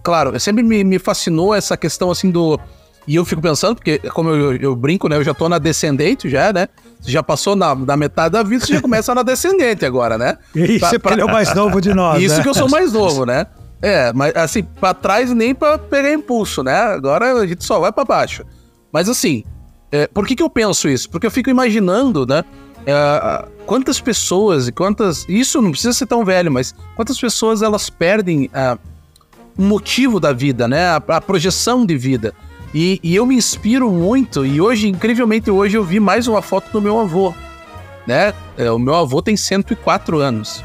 Claro, 0.02 0.38
sempre 0.38 0.62
me, 0.62 0.84
me 0.84 0.98
fascinou 0.98 1.54
essa 1.54 1.76
questão 1.76 2.10
assim 2.10 2.30
do 2.30 2.58
e 3.06 3.16
eu 3.16 3.24
fico 3.24 3.42
pensando, 3.42 3.74
porque 3.76 3.98
como 4.10 4.30
eu, 4.30 4.56
eu, 4.56 4.76
brinco, 4.76 5.08
né? 5.08 5.16
Eu 5.16 5.24
já 5.24 5.34
tô 5.34 5.48
na 5.48 5.58
descendente, 5.58 6.28
já, 6.28 6.52
né? 6.52 6.68
Você 7.02 7.10
já 7.10 7.22
passou 7.22 7.56
na, 7.56 7.74
na 7.74 7.96
metade 7.96 8.32
da 8.32 8.42
vida, 8.44 8.64
você 8.64 8.74
já 8.74 8.80
começa 8.80 9.12
na 9.12 9.24
descendente 9.24 9.84
agora, 9.84 10.16
né? 10.16 10.38
Isso 10.54 10.78
pra, 10.78 10.88
é 10.88 10.98
porque 10.98 11.14
ele 11.14 11.22
é 11.22 11.24
o 11.24 11.32
mais 11.32 11.52
novo 11.52 11.80
de 11.80 11.92
nós. 11.92 12.22
Isso 12.22 12.36
né? 12.36 12.42
que 12.42 12.48
eu 12.48 12.54
sou 12.54 12.70
mais 12.70 12.92
novo, 12.92 13.26
né? 13.26 13.46
É, 13.82 14.12
mas 14.12 14.32
assim, 14.36 14.62
pra 14.62 14.94
trás 14.94 15.32
nem 15.32 15.52
pra 15.52 15.76
pegar 15.76 16.12
impulso, 16.12 16.62
né? 16.62 16.76
Agora 16.76 17.40
a 17.40 17.46
gente 17.46 17.64
só 17.64 17.80
vai 17.80 17.90
pra 17.90 18.04
baixo. 18.04 18.44
Mas 18.92 19.08
assim, 19.08 19.42
é, 19.90 20.06
por 20.06 20.24
que 20.24 20.36
que 20.36 20.42
eu 20.42 20.48
penso 20.48 20.88
isso? 20.88 21.10
Porque 21.10 21.26
eu 21.26 21.30
fico 21.30 21.50
imaginando, 21.50 22.24
né? 22.24 22.44
É, 22.86 23.44
quantas 23.66 24.00
pessoas 24.00 24.68
e 24.68 24.72
quantas. 24.72 25.26
Isso 25.28 25.60
não 25.60 25.72
precisa 25.72 25.92
ser 25.92 26.06
tão 26.06 26.24
velho, 26.24 26.52
mas 26.52 26.72
quantas 26.94 27.18
pessoas 27.18 27.62
elas 27.62 27.90
perdem 27.90 28.44
uh, 28.46 28.78
o 29.58 29.62
motivo 29.62 30.20
da 30.20 30.32
vida, 30.32 30.68
né? 30.68 30.86
A, 30.86 31.02
a 31.08 31.20
projeção 31.20 31.84
de 31.84 31.96
vida. 31.96 32.32
E, 32.74 32.98
e, 33.02 33.14
eu 33.14 33.26
me 33.26 33.34
inspiro 33.34 33.90
muito, 33.90 34.46
e 34.46 34.60
hoje, 34.60 34.88
incrivelmente, 34.88 35.50
hoje 35.50 35.76
eu 35.76 35.84
vi 35.84 36.00
mais 36.00 36.26
uma 36.26 36.40
foto 36.40 36.72
do 36.72 36.80
meu 36.80 36.98
avô, 36.98 37.34
né? 38.06 38.32
É, 38.56 38.70
o 38.70 38.78
meu 38.78 38.94
avô 38.94 39.20
tem 39.20 39.36
104 39.36 40.18
anos. 40.18 40.64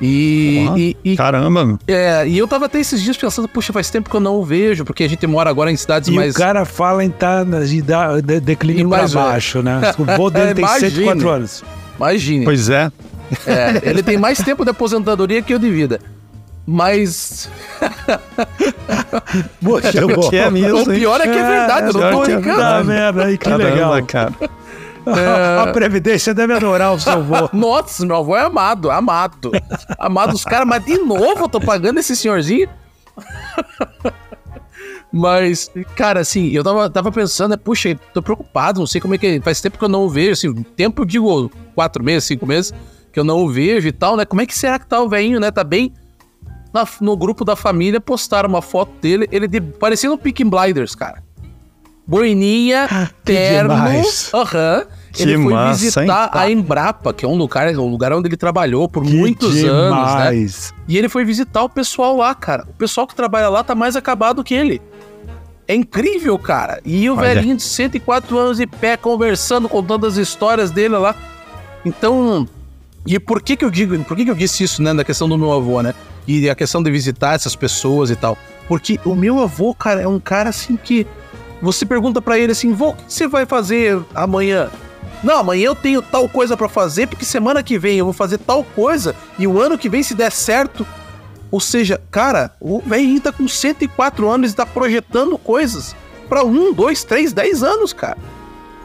E, 0.00 0.66
e, 0.76 0.96
e, 1.12 1.16
Caramba! 1.16 1.78
É, 1.86 2.28
e 2.28 2.36
eu 2.36 2.46
tava 2.46 2.66
até 2.66 2.78
esses 2.78 3.00
dias 3.00 3.16
pensando, 3.16 3.48
puxa, 3.48 3.72
faz 3.72 3.88
tempo 3.88 4.10
que 4.10 4.16
eu 4.16 4.20
não 4.20 4.34
o 4.36 4.44
vejo, 4.44 4.84
porque 4.84 5.04
a 5.04 5.08
gente 5.08 5.26
mora 5.26 5.48
agora 5.48 5.72
em 5.72 5.76
cidades 5.76 6.10
e 6.10 6.12
mais. 6.12 6.34
o 6.34 6.38
cara 6.38 6.66
fala 6.66 7.02
em 7.02 7.10
tá 7.10 7.44
de, 7.44 7.80
de, 7.80 8.40
declínio 8.40 8.88
pra 8.88 9.08
baixo, 9.08 9.62
né? 9.62 9.80
O 9.98 10.10
avô 10.10 10.28
dele 10.30 10.54
tem 10.54 10.66
104 10.66 11.28
anos. 11.30 11.64
Imagine. 11.96 12.44
Pois 12.44 12.68
é. 12.68 12.92
é. 13.46 13.80
Ele 13.88 14.02
tem 14.02 14.18
mais 14.18 14.38
tempo 14.38 14.64
de 14.64 14.70
aposentadoria 14.70 15.40
que 15.40 15.54
eu 15.54 15.58
de 15.58 15.70
vida. 15.70 15.98
Mas. 16.66 17.48
Poxa, 19.62 20.04
o 20.04 20.28
que 20.28 20.36
é 20.36 20.50
mesmo. 20.50 20.80
O 20.80 20.84
pior 20.84 21.20
é 21.20 21.24
que 21.24 21.38
é 21.38 21.48
verdade, 21.48 21.86
é, 21.86 21.88
eu 21.88 21.92
não 21.92 22.10
tô 22.10 22.24
brincando. 22.24 22.60
Ah, 22.60 22.82
merda, 22.82 23.24
aí, 23.24 23.38
que 23.38 23.44
Caramba, 23.44 23.70
legal. 23.70 24.06
cara. 24.06 24.34
É... 25.06 25.62
A 25.62 25.72
Previdência 25.72 26.34
deve 26.34 26.54
adorar 26.54 26.92
o 26.92 26.98
seu 26.98 27.12
avô. 27.12 27.48
Nossa, 27.56 28.04
meu 28.04 28.16
avô 28.16 28.36
é 28.36 28.42
amado, 28.42 28.90
amado. 28.90 29.52
Amado 29.96 30.34
os 30.34 30.44
caras, 30.44 30.66
mas 30.66 30.84
de 30.84 30.98
novo 30.98 31.44
eu 31.44 31.48
tô 31.48 31.60
pagando 31.60 32.00
esse 32.00 32.16
senhorzinho? 32.16 32.68
Mas, 35.12 35.70
cara, 35.94 36.20
assim, 36.20 36.48
eu 36.48 36.62
tava, 36.62 36.90
tava 36.90 37.10
pensando, 37.10 37.52
né, 37.52 37.56
puxa, 37.56 37.98
tô 38.12 38.20
preocupado, 38.20 38.80
não 38.80 38.86
sei 38.86 39.00
como 39.00 39.14
é 39.14 39.18
que. 39.18 39.40
Faz 39.40 39.62
tempo 39.62 39.78
que 39.78 39.84
eu 39.84 39.88
não 39.88 40.02
o 40.02 40.10
vejo, 40.10 40.32
assim, 40.32 40.62
tempo, 40.76 41.02
eu 41.02 41.06
digo, 41.06 41.50
quatro 41.74 42.04
meses, 42.04 42.24
cinco 42.24 42.44
meses 42.44 42.74
que 43.12 43.20
eu 43.20 43.24
não 43.24 43.38
o 43.38 43.48
vejo 43.48 43.88
e 43.88 43.92
tal, 43.92 44.14
né? 44.14 44.26
Como 44.26 44.42
é 44.42 44.46
que 44.46 44.54
será 44.54 44.78
que 44.78 44.86
tá 44.86 45.00
o 45.00 45.08
velhinho, 45.08 45.40
né? 45.40 45.50
Tá 45.50 45.64
bem 45.64 45.94
na, 46.76 46.86
no 47.00 47.16
grupo 47.16 47.44
da 47.44 47.56
família, 47.56 48.00
postaram 48.00 48.48
uma 48.48 48.60
foto 48.60 48.92
dele, 49.00 49.26
ele 49.32 49.48
de, 49.48 49.60
parecendo 49.60 50.14
o 50.14 50.18
Picking 50.18 50.50
Blinders, 50.50 50.94
cara. 50.94 51.22
Boininha, 52.06 52.86
ah, 52.90 53.08
terno, 53.24 53.72
aham. 53.72 54.78
Uhum, 54.78 54.96
ele 55.18 55.34
foi 55.34 55.52
massa, 55.52 55.80
visitar 55.80 56.30
a 56.32 56.50
Embrapa, 56.50 57.12
que 57.12 57.24
é 57.24 57.28
um 57.28 57.34
lugar, 57.34 57.66
um 57.74 57.88
lugar 57.88 58.12
onde 58.12 58.28
ele 58.28 58.36
trabalhou 58.36 58.88
por 58.88 59.02
que 59.02 59.12
muitos 59.12 59.54
demais. 59.54 59.72
anos, 59.72 60.72
né? 60.72 60.76
E 60.86 60.98
ele 60.98 61.08
foi 61.08 61.24
visitar 61.24 61.64
o 61.64 61.68
pessoal 61.68 62.18
lá, 62.18 62.34
cara. 62.34 62.64
O 62.68 62.74
pessoal 62.74 63.06
que 63.06 63.14
trabalha 63.14 63.48
lá 63.48 63.64
tá 63.64 63.74
mais 63.74 63.96
acabado 63.96 64.44
que 64.44 64.54
ele. 64.54 64.80
É 65.66 65.74
incrível, 65.74 66.38
cara. 66.38 66.80
E 66.84 67.08
o 67.10 67.16
Olha. 67.16 67.34
velhinho 67.34 67.56
de 67.56 67.62
104 67.62 68.38
anos 68.38 68.58
de 68.58 68.66
pé, 68.66 68.96
conversando, 68.96 69.68
contando 69.68 70.06
as 70.06 70.16
histórias 70.16 70.70
dele 70.70 70.96
lá. 70.96 71.16
Então, 71.84 72.46
e 73.04 73.18
por 73.18 73.42
que 73.42 73.56
que 73.56 73.64
eu 73.64 73.70
digo, 73.70 73.98
por 74.04 74.16
que 74.16 74.24
que 74.24 74.30
eu 74.30 74.34
disse 74.34 74.62
isso, 74.62 74.82
né, 74.82 74.92
da 74.92 75.02
questão 75.02 75.28
do 75.28 75.36
meu 75.38 75.52
avô, 75.52 75.82
né? 75.82 75.94
E 76.26 76.48
a 76.50 76.54
questão 76.54 76.82
de 76.82 76.90
visitar 76.90 77.34
essas 77.34 77.54
pessoas 77.54 78.10
e 78.10 78.16
tal. 78.16 78.36
Porque 78.68 78.98
o 79.04 79.14
meu 79.14 79.40
avô, 79.40 79.74
cara, 79.74 80.00
é 80.00 80.08
um 80.08 80.18
cara 80.18 80.50
assim 80.50 80.76
que 80.76 81.06
você 81.60 81.86
pergunta 81.86 82.20
para 82.20 82.38
ele 82.38 82.52
assim, 82.52 82.72
vô, 82.72 82.90
o 82.90 82.94
que 82.94 83.04
você 83.12 83.26
vai 83.26 83.46
fazer 83.46 84.00
amanhã? 84.14 84.70
Não, 85.22 85.38
amanhã 85.38 85.66
eu 85.66 85.74
tenho 85.74 86.02
tal 86.02 86.28
coisa 86.28 86.56
para 86.56 86.68
fazer, 86.68 87.06
porque 87.06 87.24
semana 87.24 87.62
que 87.62 87.78
vem 87.78 87.98
eu 87.98 88.04
vou 88.04 88.12
fazer 88.12 88.38
tal 88.38 88.62
coisa, 88.62 89.14
e 89.38 89.46
o 89.46 89.60
ano 89.60 89.78
que 89.78 89.88
vem, 89.88 90.02
se 90.02 90.14
der 90.14 90.30
certo. 90.30 90.86
Ou 91.50 91.60
seja, 91.60 92.00
cara, 92.10 92.52
o 92.60 92.80
velhinho 92.80 93.20
tá 93.20 93.32
com 93.32 93.48
104 93.48 94.28
anos 94.28 94.52
e 94.52 94.56
tá 94.56 94.66
projetando 94.66 95.38
coisas 95.38 95.96
para 96.28 96.44
um, 96.44 96.72
dois, 96.72 97.04
três, 97.04 97.32
dez 97.32 97.62
anos, 97.62 97.92
cara. 97.92 98.18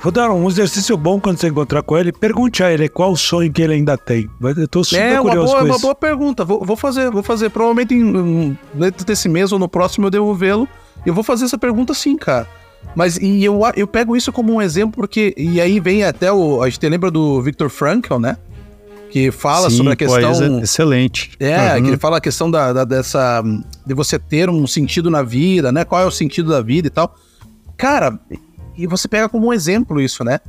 Vou 0.02 0.12
dar 0.12 0.32
um 0.32 0.48
exercício 0.48 0.98
bom 0.98 1.20
quando 1.20 1.38
você 1.38 1.48
encontrar 1.48 1.84
com 1.84 1.96
ele. 1.96 2.12
Pergunte 2.12 2.64
a 2.64 2.72
ele 2.72 2.90
qual 2.90 3.12
o 3.12 3.18
sonho 3.18 3.52
que 3.52 3.62
ele 3.62 3.74
ainda 3.74 3.96
tem. 3.96 4.28
Eu 4.42 4.68
tô 4.68 4.84
super 4.84 5.00
é, 5.00 5.18
curioso 5.20 5.54
boa, 5.54 5.60
com 5.60 5.68
É 5.68 5.70
uma 5.72 5.80
boa 5.80 5.96
pergunta. 5.96 6.44
Vou, 6.44 6.66
vou, 6.66 6.76
fazer, 6.76 7.12
vou 7.12 7.22
fazer. 7.22 7.52
Provavelmente 7.52 7.94
em, 7.94 8.58
dentro 8.74 9.06
desse 9.06 9.30
mês 9.30 9.52
ou 9.52 9.60
no 9.60 9.70
próximo 9.70 10.08
eu 10.08 10.12
devo 10.12 10.34
vê-lo. 10.34 10.68
Eu 11.06 11.14
vou 11.14 11.24
fazer 11.24 11.46
essa 11.46 11.58
pergunta 11.58 11.94
sim, 11.94 12.18
cara. 12.18 12.48
Mas 12.96 13.18
e 13.18 13.44
eu, 13.44 13.62
eu 13.76 13.86
pego 13.86 14.18
isso 14.18 14.32
como 14.32 14.52
um 14.52 14.62
exemplo 14.62 14.94
porque. 14.96 15.36
E 15.38 15.62
aí 15.62 15.80
vem 15.80 16.04
até 16.04 16.32
o. 16.34 16.64
A 16.64 16.70
gente 16.70 16.88
lembra 16.90 17.12
do 17.12 17.40
Viktor 17.42 17.70
Frankl, 17.70 18.18
né? 18.18 18.38
Que 19.12 19.30
fala 19.30 19.70
Sim, 19.70 19.78
sobre 19.78 19.94
a 19.94 19.96
questão. 19.96 20.34
Pô, 20.34 20.60
é 20.60 20.64
excelente. 20.64 21.32
É, 21.40 21.76
uhum. 21.76 21.84
que 21.84 21.90
ele 21.90 21.98
fala 21.98 22.18
a 22.18 22.22
questão 22.22 22.50
da, 22.50 22.74
da, 22.74 22.86
dessa. 22.86 23.44
De 23.86 23.94
você 23.94 24.18
ter 24.18 24.50
um 24.50 24.66
sentido 24.66 25.12
na 25.12 25.22
vida, 25.22 25.72
né? 25.72 25.86
Qual 25.86 26.02
é 26.02 26.06
o 26.06 26.12
sentido 26.12 26.50
da 26.50 26.62
vida 26.62 26.88
e 26.88 26.92
tal. 26.92 27.14
Cara, 27.78 28.20
e 28.78 28.88
você 28.88 29.08
pega 29.08 29.30
como 29.30 29.48
um 29.48 29.54
exemplo 29.54 30.00
isso, 30.00 30.24
né? 30.24 30.40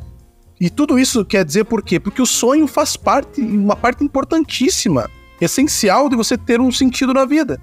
E 0.61 0.71
tudo 0.71 0.99
isso 0.99 1.25
quer 1.25 1.45
dizer 1.45 1.65
por 1.65 1.83
quê? 1.83 1.99
Porque 1.99 2.23
o 2.23 2.27
sonho 2.27 2.67
faz 2.67 2.97
parte, 2.97 3.41
uma 3.41 3.75
parte 3.75 4.05
importantíssima, 4.05 5.11
essencial 5.41 6.09
de 6.09 6.15
você 6.15 6.39
ter 6.39 6.61
um 6.61 6.71
sentido 6.71 7.13
na 7.13 7.25
vida. 7.25 7.61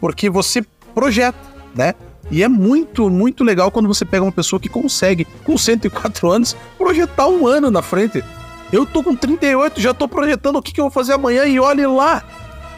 Porque 0.00 0.30
você 0.30 0.64
projeta, 0.94 1.38
né? 1.74 1.94
E 2.30 2.42
é 2.42 2.48
muito, 2.48 3.10
muito 3.10 3.42
legal 3.42 3.70
quando 3.70 3.88
você 3.88 4.04
pega 4.04 4.22
uma 4.22 4.30
pessoa 4.30 4.60
que 4.60 4.68
consegue, 4.68 5.26
com 5.44 5.58
104 5.58 6.30
anos, 6.30 6.56
projetar 6.78 7.26
um 7.26 7.46
ano 7.46 7.70
na 7.70 7.82
frente. 7.82 8.22
Eu 8.72 8.86
tô 8.86 9.02
com 9.02 9.16
38, 9.16 9.80
já 9.80 9.92
tô 9.92 10.06
projetando 10.06 10.56
o 10.56 10.62
que, 10.62 10.72
que 10.72 10.80
eu 10.80 10.84
vou 10.84 10.92
fazer 10.92 11.14
amanhã 11.14 11.44
e 11.44 11.58
olhe 11.58 11.84
lá. 11.84 12.22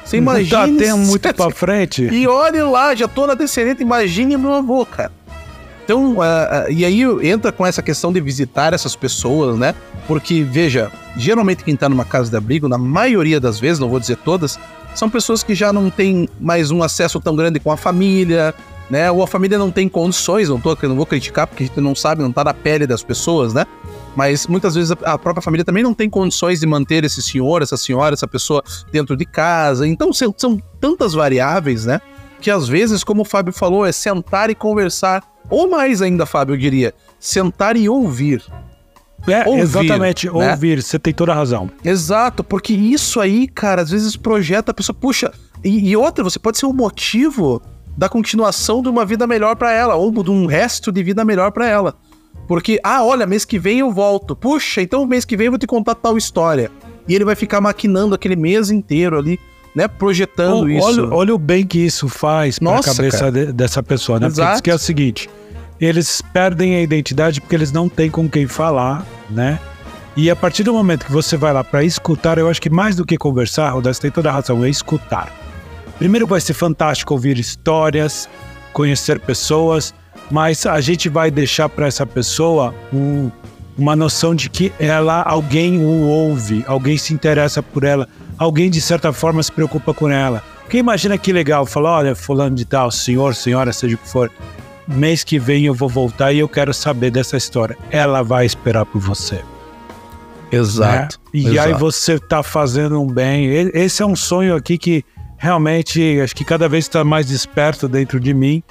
Você 0.05 0.17
imagina. 0.17 0.51
Tá 0.51 0.65
até 0.65 0.95
muito 0.95 1.29
pra 1.35 1.51
frente. 1.51 2.03
E 2.05 2.27
olhe 2.27 2.63
lá, 2.63 2.95
já 2.95 3.07
tô 3.07 3.27
na 3.27 3.35
descendente, 3.35 3.83
imagine 3.83 4.37
meu 4.39 4.55
avô, 4.55 4.87
cara. 4.87 5.13
Então, 5.85 6.15
uh, 6.15 6.21
uh, 6.21 6.71
e 6.71 6.85
aí 6.85 7.03
entra 7.29 7.51
com 7.51 7.67
essa 7.67 7.83
questão 7.83 8.13
de 8.13 8.21
visitar 8.21 8.73
essas 8.73 8.95
pessoas, 8.95 9.59
né? 9.59 9.75
Porque, 10.07 10.43
veja, 10.43 10.91
geralmente 11.17 11.65
quem 11.65 11.77
tá 11.77 11.89
numa 11.89 12.05
casa 12.05 12.31
de 12.31 12.37
abrigo, 12.37 12.69
na 12.69 12.79
maioria 12.79 13.41
das 13.41 13.59
vezes, 13.59 13.79
não 13.79 13.89
vou 13.89 13.99
dizer 13.99 14.17
todas, 14.19 14.59
são 14.95 15.09
pessoas 15.09 15.43
que 15.43 15.55
já 15.55 15.73
não 15.73 15.91
têm 15.91 16.29
mais 16.41 16.71
um 16.71 16.83
acesso 16.83 17.19
tão 17.21 17.35
grande 17.35 17.59
com 17.59 17.73
a 17.73 17.77
família, 17.77 18.55
né? 18.91 19.11
Ou 19.11 19.23
a 19.23 19.27
família 19.27 19.59
não 19.59 19.71
tem 19.71 19.89
condições, 19.89 20.49
não, 20.49 20.61
tô, 20.61 20.77
não 20.83 20.97
vou 20.97 21.07
criticar 21.07 21.47
porque 21.47 21.65
a 21.65 21.67
gente 21.67 21.81
não 21.81 21.95
sabe, 21.95 22.23
não 22.23 22.33
tá 22.33 22.45
na 22.45 22.55
pele 22.55 22.87
das 22.87 23.03
pessoas, 23.03 23.55
né? 23.55 23.65
Mas 24.15 24.47
muitas 24.47 24.75
vezes 24.75 24.93
a 25.03 25.17
própria 25.17 25.43
família 25.43 25.65
também 25.65 25.83
não 25.83 25.95
tem 25.95 26.11
condições 26.11 26.61
de 26.61 26.67
manter 26.67 27.03
esse 27.03 27.23
senhor, 27.23 27.63
essa 27.63 27.79
senhora, 27.79 28.13
essa 28.13 28.29
pessoa 28.29 28.63
dentro 28.91 29.17
de 29.17 29.25
casa. 29.25 29.89
Então 29.89 30.13
são 30.13 30.61
tantas 30.79 31.15
variáveis, 31.15 31.87
né? 31.87 32.01
Que 32.43 32.51
às 32.51 32.69
vezes, 32.69 33.05
como 33.05 33.23
o 33.23 33.25
Fábio 33.25 33.53
falou, 33.53 33.87
é 33.87 33.93
sentar 33.93 34.51
e 34.51 34.55
conversar. 34.55 35.23
Ou 35.49 35.71
mais 35.71 36.03
ainda, 36.03 36.27
Fábio, 36.27 36.55
eu 36.55 36.59
diria, 36.59 36.93
sentar 37.19 37.77
e 37.77 37.89
ouvir. 37.89 38.43
É, 39.29 39.49
ouvir, 39.49 39.61
exatamente, 39.61 40.27
né? 40.27 40.51
ouvir, 40.51 40.83
você 40.83 40.99
tem 40.99 41.15
toda 41.15 41.31
a 41.31 41.35
razão. 41.35 41.71
Exato, 41.85 42.43
porque 42.43 42.73
isso 42.73 43.21
aí, 43.21 43.47
cara, 43.47 43.83
às 43.83 43.91
vezes 43.91 44.17
projeta 44.17 44.73
a 44.73 44.75
pessoa, 44.75 44.97
puxa, 44.99 45.33
e, 45.63 45.91
e 45.91 45.97
outra, 45.97 46.25
você 46.25 46.41
pode 46.41 46.59
ser 46.59 46.67
o 46.67 46.73
motivo 46.73 47.63
da 47.97 48.09
continuação 48.09 48.83
de 48.83 48.89
uma 48.89 49.05
vida 49.05 49.25
melhor 49.27 49.55
para 49.55 49.71
ela, 49.71 49.95
ou 49.95 50.11
de 50.11 50.31
um 50.31 50.47
resto 50.47 50.91
de 50.91 51.03
vida 51.03 51.25
melhor 51.25 51.53
para 51.53 51.69
ela. 51.69 51.95
Porque, 52.49 52.81
ah, 52.83 53.05
olha, 53.05 53.27
mês 53.27 53.45
que 53.45 53.59
vem 53.59 53.79
eu 53.79 53.93
volto. 53.93 54.35
Puxa, 54.35 54.83
então 54.83 55.07
mês 55.07 55.25
que 55.25 55.37
vem 55.37 55.47
eu 55.47 55.53
vou 55.53 55.59
te 55.59 55.67
contar 55.67 55.95
tal 55.95 56.19
história. 56.19 56.71
E 57.07 57.15
ele 57.15 57.25
vai 57.25 57.37
ficar 57.37 57.61
maquinando 57.61 58.15
aquele 58.15 58.35
mês 58.35 58.71
inteiro 58.71 59.17
ali, 59.17 59.39
né? 59.75 59.89
Projetando 59.89 60.71
isso. 60.71 60.87
Olha, 60.87 61.15
olha 61.15 61.35
o 61.35 61.39
bem 61.39 61.67
que 61.67 61.79
isso 61.79 62.09
faz 62.09 62.59
para 62.59 62.79
a 62.79 62.83
cabeça 62.83 63.31
de, 63.31 63.53
dessa 63.53 63.83
pessoa, 63.83 64.21
né? 64.21 64.27
Exato. 64.27 64.53
Porque 64.53 64.63
que 64.63 64.71
é 64.71 64.75
o 64.75 64.79
seguinte: 64.79 65.31
eles 65.81 66.23
perdem 66.33 66.77
a 66.77 66.83
identidade 66.83 67.41
porque 67.41 67.55
eles 67.55 67.73
não 67.73 67.89
têm 67.89 68.11
com 68.11 68.29
quem 68.29 68.47
falar, 68.47 69.07
né? 69.31 69.59
E 70.15 70.31
a 70.31 70.37
partir 70.37 70.63
do 70.63 70.75
momento 70.75 71.07
que 71.07 71.13
você 71.13 71.39
vai 71.39 71.53
lá 71.55 71.65
para 71.65 71.83
escutar, 71.83 72.37
eu 72.37 72.49
acho 72.49 72.61
que 72.61 72.69
mais 72.69 72.95
do 72.95 73.05
que 73.05 73.17
conversar, 73.17 73.71
Rodas 73.71 73.99
tem 73.99 74.11
toda 74.11 74.29
a 74.29 74.33
razão, 74.33 74.63
é 74.63 74.69
escutar. 74.69 75.33
Primeiro 75.99 76.27
vai 76.27 76.41
ser 76.41 76.53
fantástico 76.53 77.15
ouvir 77.15 77.39
histórias, 77.39 78.29
conhecer 78.75 79.21
pessoas, 79.21 79.95
mas 80.31 80.67
a 80.67 80.81
gente 80.83 81.09
vai 81.09 81.31
deixar 81.31 81.69
para 81.69 81.87
essa 81.87 82.05
pessoa 82.05 82.75
um, 82.93 83.31
uma 83.77 83.97
noção 83.97 84.35
de 84.35 84.51
que 84.51 84.71
ela, 84.79 85.23
alguém 85.23 85.79
o 85.79 86.07
ouve, 86.07 86.63
alguém 86.67 86.99
se 86.99 87.15
interessa 87.15 87.63
por 87.63 87.83
ela, 87.83 88.07
alguém 88.39 88.71
de 88.71 88.81
certa 88.81 89.13
forma 89.13 89.43
se 89.43 89.53
preocupa 89.53 89.93
com 89.95 90.09
ela. 90.09 90.43
Porque 90.63 90.79
imagina 90.79 91.19
que 91.19 91.33
legal, 91.33 91.67
falar, 91.67 91.99
olha, 91.99 92.15
fulano 92.15 92.57
de 92.57 92.65
tal, 92.65 92.91
senhor, 92.91 93.35
senhora, 93.35 93.73
seja 93.73 93.95
o 93.95 93.99
que 93.99 94.09
for, 94.09 94.31
mês 94.89 95.23
que 95.23 95.39
vem 95.39 95.65
eu 95.65 95.75
vou 95.75 95.89
voltar 95.89 96.33
e 96.33 96.39
eu 96.39 96.49
quero 96.49 96.73
saber 96.73 97.11
dessa 97.11 97.37
história. 97.37 97.77
Ela 97.91 98.23
vai 98.23 98.47
esperar 98.47 98.87
por 98.87 99.01
você. 99.01 99.43
Exato. 100.51 101.19
Né? 101.25 101.31
E 101.41 101.47
exato. 101.49 101.69
aí 101.69 101.75
você 101.75 102.15
está 102.15 102.43
fazendo 102.43 103.01
um 103.01 103.07
bem. 103.07 103.47
Esse 103.75 104.03
é 104.03 104.07
um 104.07 104.17
sonho 104.17 104.55
aqui 104.55 104.77
que 104.77 105.05
realmente 105.39 106.21
acho 106.21 106.37
que 106.37 106.45
cada 106.45 106.69
vez 106.69 106.85
está 106.85 107.03
mais 107.03 107.27
desperto 107.27 107.89
dentro 107.89 108.21
de 108.21 108.33
mim 108.33 108.63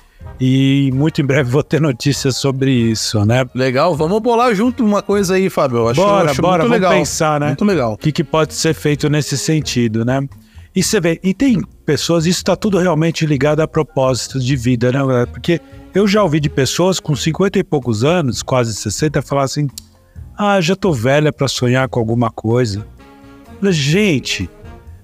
e 0.44 0.90
muito 0.92 1.22
em 1.22 1.24
breve 1.24 1.52
vou 1.52 1.62
ter 1.62 1.80
notícias 1.80 2.36
sobre 2.36 2.72
isso, 2.72 3.24
né? 3.24 3.46
Legal, 3.54 3.96
vamos 3.96 4.20
bolar 4.20 4.56
junto 4.56 4.84
uma 4.84 5.04
coisa 5.04 5.36
aí, 5.36 5.52
Fábio. 5.52 5.88
Acho, 5.88 6.02
bora, 6.02 6.32
acho 6.32 6.42
bora, 6.42 6.64
vamos 6.64 6.72
legal. 6.72 6.92
pensar, 6.92 7.40
né? 7.40 7.48
Muito 7.48 7.64
legal. 7.64 7.94
O 7.94 7.98
que, 7.98 8.12
que 8.12 8.24
pode 8.24 8.56
ser 8.56 8.74
feito 8.74 9.08
nesse 9.08 9.38
sentido, 9.38 10.04
né? 10.04 10.28
E 10.76 10.82
você 10.82 11.00
vê, 11.00 11.20
e 11.22 11.32
tem 11.32 11.62
pessoas, 11.86 12.26
isso 12.26 12.40
está 12.40 12.56
tudo 12.56 12.80
realmente 12.80 13.24
ligado 13.24 13.60
a 13.60 13.68
propósitos 13.68 14.44
de 14.44 14.56
vida, 14.56 14.92
né? 14.92 15.28
Porque 15.28 15.62
eu 15.94 16.08
já 16.08 16.24
ouvi 16.24 16.40
de 16.40 16.50
pessoas 16.50 17.00
com 17.00 17.16
50 17.16 17.60
e 17.60 17.64
poucos 17.64 18.04
anos, 18.04 18.42
quase 18.42 18.74
60, 18.74 19.22
falar 19.22 19.44
assim: 19.44 19.68
ah, 20.36 20.60
já 20.60 20.76
tô 20.76 20.92
velha 20.92 21.32
para 21.32 21.48
sonhar 21.48 21.88
com 21.88 22.00
alguma 22.00 22.32
coisa. 22.32 22.84
Gente, 23.62 24.50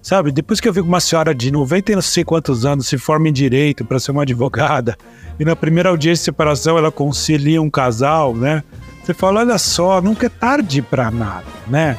Sabe, 0.08 0.32
depois 0.32 0.62
que 0.62 0.70
eu 0.70 0.72
vi 0.72 0.80
uma 0.80 1.02
senhora 1.02 1.36
de 1.36 1.52
90 1.52 1.92
e 1.92 1.96
não 1.96 2.02
sei 2.02 2.24
quantos 2.24 2.66
anos 2.66 2.88
se 2.88 2.98
forma 2.98 3.28
em 3.28 3.34
direito 3.34 3.84
para 3.84 4.00
ser 4.00 4.12
uma 4.12 4.22
advogada, 4.22 4.98
e 5.38 5.44
na 5.44 5.54
primeira 5.54 5.90
audiência 5.90 6.22
de 6.22 6.26
separação 6.28 6.78
ela 6.78 6.90
concilia 6.90 7.62
um 7.62 7.70
casal, 7.70 8.34
né? 8.34 8.64
Você 9.04 9.14
fala, 9.14 9.42
olha 9.42 9.58
só, 9.58 10.02
nunca 10.02 10.28
é 10.28 10.30
tarde 10.30 10.82
para 10.82 11.12
nada, 11.12 11.44
né? 11.68 11.98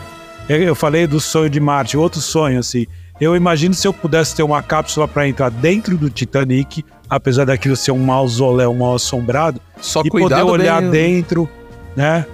Eu 0.49 0.75
falei 0.75 1.07
do 1.07 1.21
sonho 1.21 1.51
de 1.51 1.61
Marte, 1.61 1.99
outro 1.99 2.19
sonho, 2.19 2.61
assim. 2.61 2.87
Eu 3.21 3.37
imagino 3.37 3.75
se 3.75 3.87
eu 3.87 3.93
pudesse 3.93 4.35
ter 4.35 4.43
uma 4.43 4.63
cápsula 4.63 5.07
para 5.07 5.29
entrar 5.29 5.51
dentro 5.51 5.95
do 5.99 6.09
Titanic, 6.09 6.83
apesar 7.11 7.45
daquilo 7.45 7.77
ser 7.77 7.93
um 7.93 7.99
mausoléu 7.99 8.73
mal 8.73 8.95
assombrado, 8.95 9.61
Só 9.83 10.01
e 10.03 10.09
poder 10.09 10.43
olhar 10.45 10.81
bem... 10.81 10.91
dentro, 10.91 11.47
né? 11.95 12.25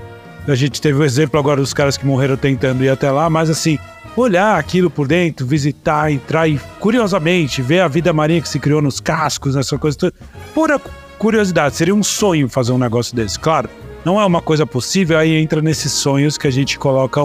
A 0.47 0.55
gente 0.55 0.81
teve 0.81 0.97
o 0.97 1.03
um 1.03 1.05
exemplo 1.05 1.41
agora 1.41 1.61
dos 1.61 1.75
caras 1.75 1.97
que 1.97 2.07
morreram 2.07 2.37
tentando 2.37 2.85
ir 2.85 2.91
até 2.91 3.11
lá, 3.11 3.29
mas 3.29 3.51
assim, 3.51 3.77
olhar 4.17 4.59
aquilo 4.59 4.91
por 4.91 5.09
dentro, 5.09 5.47
visitar, 5.47 6.11
entrar 6.11 6.49
e, 6.49 6.61
curiosamente, 6.79 7.63
ver 7.63 7.81
a 7.81 7.89
vida 7.89 8.13
marinha 8.13 8.41
que 8.41 8.49
se 8.49 8.59
criou 8.59 8.81
nos 8.81 9.01
cascos, 9.01 9.57
essa 9.57 9.77
coisa 9.79 9.97
toda. 9.99 10.15
Pura 10.55 10.81
curiosidade, 11.19 11.75
seria 11.75 11.95
um 11.95 12.03
sonho 12.03 12.49
fazer 12.49 12.73
um 12.73 12.79
negócio 12.79 13.15
desse. 13.15 13.39
Claro, 13.39 13.69
não 14.05 14.21
é 14.21 14.25
uma 14.25 14.41
coisa 14.41 14.67
possível, 14.67 15.19
aí 15.19 15.35
entra 15.35 15.63
nesses 15.63 15.93
sonhos 15.93 16.37
que 16.37 16.47
a 16.47 16.51
gente 16.51 16.79
coloca 16.79 17.21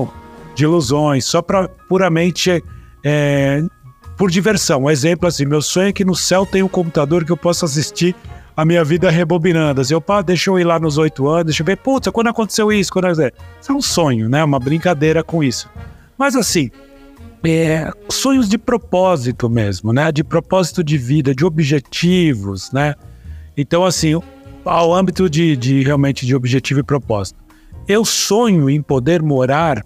de 0.56 0.64
ilusões, 0.64 1.26
só 1.26 1.42
para 1.42 1.68
puramente 1.68 2.64
é, 3.04 3.64
por 4.18 4.32
diversão. 4.32 4.84
Um 4.84 4.90
exemplo 4.90 5.28
assim, 5.28 5.46
meu 5.46 5.62
sonho 5.62 5.90
é 5.90 5.94
que 5.94 6.06
no 6.06 6.16
céu 6.16 6.46
tem 6.46 6.64
um 6.64 6.68
computador 6.68 7.24
que 7.24 7.32
eu 7.32 7.38
possa 7.38 7.66
assistir 7.66 8.16
a 8.56 8.66
minha 8.66 8.84
vida 8.84 9.10
rebobinando. 9.10 9.82
Assim, 9.82 9.94
eu, 9.94 10.04
deixa 10.24 10.50
eu 10.50 10.60
ir 10.60 10.64
lá 10.64 10.80
nos 10.80 10.98
oito 10.98 11.28
anos, 11.28 11.46
deixa 11.46 11.62
eu 11.62 11.66
ver, 11.66 11.78
putz, 11.78 12.10
quando 12.10 12.28
aconteceu 12.28 12.72
isso? 12.72 12.92
Quando... 12.92 13.10
Isso 13.12 13.72
é 13.72 13.74
um 13.74 13.82
sonho, 13.82 14.28
né? 14.28 14.44
Uma 14.44 14.60
brincadeira 14.60 15.24
com 15.24 15.44
isso. 15.44 15.70
Mas 16.20 16.36
assim, 16.36 16.70
é, 17.44 17.90
sonhos 18.10 18.50
de 18.50 18.58
propósito 18.58 19.50
mesmo, 19.50 19.94
né? 19.94 20.12
De 20.12 20.24
propósito 20.24 20.84
de 20.84 20.98
vida, 20.98 21.34
de 21.34 21.46
objetivos, 21.46 22.72
né? 22.74 22.94
Então, 23.56 23.86
assim, 23.86 24.22
ao 24.66 24.94
âmbito 24.94 25.30
de, 25.30 25.56
de 25.56 25.82
realmente 25.82 26.26
de 26.26 26.36
objetivo 26.36 26.82
e 26.82 26.84
propósito. 26.84 27.40
Eu 27.88 28.04
sonho 28.04 28.70
em 28.70 28.82
poder 28.82 29.22
morar 29.22 29.84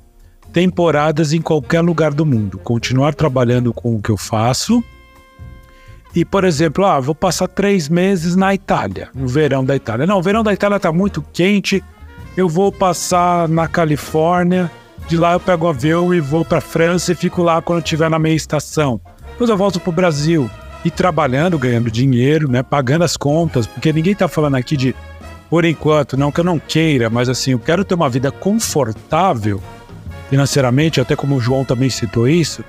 temporadas 0.52 1.34
em 1.34 1.42
qualquer 1.42 1.82
lugar 1.82 2.14
do 2.14 2.26
mundo, 2.26 2.58
continuar 2.58 3.14
trabalhando 3.14 3.74
com 3.74 3.96
o 3.96 4.02
que 4.02 4.10
eu 4.10 4.18
faço. 4.18 4.84
E, 6.16 6.26
por 6.26 6.44
exemplo, 6.44 6.86
ah, 6.86 7.00
vou 7.00 7.16
passar 7.16 7.48
três 7.48 7.90
meses 7.90 8.36
na 8.36 8.54
Itália, 8.54 9.10
no 9.16 9.28
verão 9.28 9.64
da 9.64 9.76
Itália. 9.76 10.06
Não, 10.06 10.20
o 10.20 10.22
verão 10.22 10.44
da 10.44 10.54
Itália 10.54 10.78
está 10.78 10.92
muito 10.92 11.24
quente, 11.34 11.84
eu 12.36 12.48
vou 12.48 12.72
passar 12.72 13.48
na 13.48 13.68
Califórnia, 13.68 14.72
de 15.08 15.18
lá 15.18 15.34
eu 15.34 15.40
pego 15.40 15.66
o 15.66 15.68
um 15.68 15.72
avião 15.72 16.14
e 16.14 16.20
vou 16.20 16.44
para 16.44 16.62
França 16.62 17.12
e 17.12 17.16
fico 17.16 17.44
lá 17.44 17.62
quando 17.62 17.84
estiver 17.84 18.10
na 18.10 18.20
meia 18.20 18.36
estação. 18.36 19.00
Depois 19.32 19.50
eu 19.50 19.58
volto 19.58 19.80
para 19.80 19.90
o 19.90 19.94
Brasil 19.94 20.50
e 20.86 20.92
trabalhando, 20.92 21.58
ganhando 21.58 21.92
dinheiro, 21.92 22.50
né, 22.50 22.62
pagando 22.62 23.04
as 23.04 23.16
contas, 23.18 23.66
porque 23.66 23.94
ninguém 23.94 24.14
está 24.14 24.28
falando 24.28 24.56
aqui 24.56 24.76
de 24.76 24.96
por 25.50 25.66
enquanto, 25.66 26.18
não 26.18 26.32
que 26.32 26.40
eu 26.40 26.44
não 26.44 26.58
queira, 26.58 27.10
mas 27.10 27.30
assim, 27.30 27.52
eu 27.52 27.60
quero 27.60 27.86
ter 27.86 27.94
uma 27.94 28.10
vida 28.10 28.32
confortável 28.32 29.62
financeiramente, 30.30 31.00
até 31.00 31.16
como 31.16 31.36
o 31.36 31.40
João 31.40 31.64
também 31.64 31.92
citou 31.92 32.28
isso. 32.28 32.64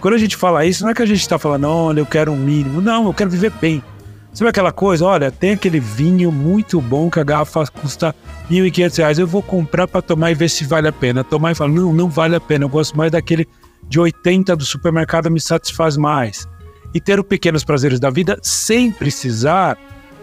Quando 0.00 0.14
a 0.14 0.18
gente 0.18 0.36
fala 0.36 0.64
isso, 0.64 0.84
não 0.84 0.90
é 0.90 0.94
que 0.94 1.02
a 1.02 1.06
gente 1.06 1.20
está 1.20 1.36
falando, 1.36 1.66
olha, 1.66 2.00
eu 2.00 2.06
quero 2.06 2.30
um 2.30 2.36
mínimo. 2.36 2.80
Não, 2.80 3.06
eu 3.06 3.12
quero 3.12 3.28
viver 3.28 3.50
bem. 3.60 3.82
Sabe 4.32 4.50
aquela 4.50 4.70
coisa? 4.70 5.04
Olha, 5.04 5.30
tem 5.30 5.52
aquele 5.52 5.80
vinho 5.80 6.30
muito 6.30 6.80
bom 6.80 7.10
que 7.10 7.18
a 7.18 7.24
garrafa 7.24 7.66
custa 7.66 8.14
R$ 8.48 8.56
1.500. 8.56 9.18
Eu 9.18 9.26
vou 9.26 9.42
comprar 9.42 9.88
para 9.88 10.02
tomar 10.02 10.30
e 10.30 10.34
ver 10.34 10.48
se 10.48 10.64
vale 10.64 10.86
a 10.86 10.92
pena. 10.92 11.24
Tomar 11.24 11.52
e 11.52 11.54
falar, 11.54 11.70
não, 11.70 11.92
não 11.92 12.08
vale 12.08 12.36
a 12.36 12.40
pena. 12.40 12.64
Eu 12.64 12.68
gosto 12.68 12.96
mais 12.96 13.10
daquele 13.10 13.48
de 13.88 13.98
80 13.98 14.54
do 14.54 14.64
supermercado, 14.64 15.30
me 15.30 15.40
satisfaz 15.40 15.96
mais. 15.96 16.46
E 16.94 17.00
ter 17.00 17.18
os 17.18 17.26
pequenos 17.26 17.64
prazeres 17.64 17.98
da 17.98 18.10
vida 18.10 18.38
sem 18.42 18.92
precisar 18.92 19.76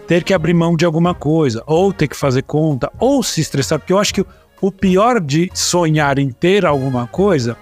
ter 0.08 0.24
que 0.24 0.34
abrir 0.34 0.54
mão 0.54 0.76
de 0.76 0.86
alguma 0.86 1.14
coisa, 1.14 1.64
ou 1.66 1.92
ter 1.92 2.08
que 2.08 2.16
fazer 2.16 2.44
conta, 2.44 2.92
ou 3.00 3.24
se 3.24 3.42
estressar, 3.42 3.80
porque 3.80 3.92
eu 3.92 3.98
acho 3.98 4.14
que 4.14 4.26
o 4.62 4.72
pior 4.72 5.20
de 5.20 5.50
sonhar 5.54 6.20
em 6.20 6.30
ter 6.30 6.66
alguma 6.66 7.08
coisa 7.08 7.58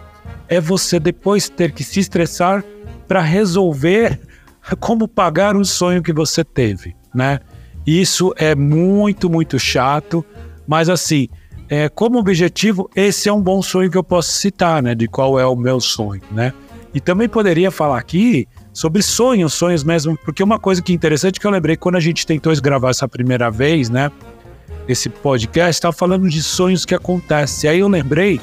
é 0.47 0.60
você 0.60 0.99
depois 0.99 1.49
ter 1.49 1.71
que 1.71 1.84
se 1.84 1.99
estressar 1.99 2.63
para 3.08 3.21
resolver 3.21 4.19
como 4.80 5.08
pagar 5.08 5.56
o 5.56 5.65
sonho 5.65 6.02
que 6.02 6.13
você 6.13 6.43
teve, 6.43 6.95
né? 7.13 7.39
Isso 7.86 8.34
é 8.38 8.56
muito, 8.56 9.30
muito 9.30 9.60
chato, 9.60 10.26
mas 10.65 10.89
assim, 10.89 11.28
é, 11.69 11.89
como 11.89 12.17
objetivo, 12.17 12.89
esse 12.95 13.28
é 13.28 13.34
um 13.34 13.41
bom 13.41 13.62
sonho 13.62 13.91
que 13.91 13.97
eu 13.97 14.04
posso 14.04 14.32
citar, 14.32 14.82
né? 14.82 14.95
De 14.95 15.08
qual 15.08 15.39
é 15.39 15.45
o 15.45 15.56
meu 15.56 15.80
sonho, 15.80 16.21
né? 16.32 16.54
E 16.93 16.99
também 16.99 17.28
poderia 17.28 17.71
falar 17.71 17.97
aqui 17.97 18.47
sobre 18.71 19.02
sonhos, 19.02 19.54
sonhos 19.54 19.84
mesmo, 19.84 20.17
porque 20.23 20.43
uma 20.43 20.60
coisa 20.60 20.82
que 20.82 20.91
é 20.91 20.95
interessante 20.95 21.39
que 21.39 21.47
eu 21.47 21.52
lembrei 21.52 21.76
quando 21.76 21.95
a 21.95 21.99
gente 21.99 22.26
tentou 22.26 22.54
gravar 22.62 22.91
essa 22.91 23.08
primeira 23.08 23.49
vez, 23.49 23.89
né? 23.89 24.12
Esse 24.88 25.10
podcast, 25.10 25.71
estava 25.71 25.93
falando 25.93 26.30
de 26.30 26.43
sonhos 26.43 26.86
que 26.86 26.93
acontecem. 26.93 27.69
Aí 27.69 27.80
eu 27.80 27.88
lembrei 27.88 28.39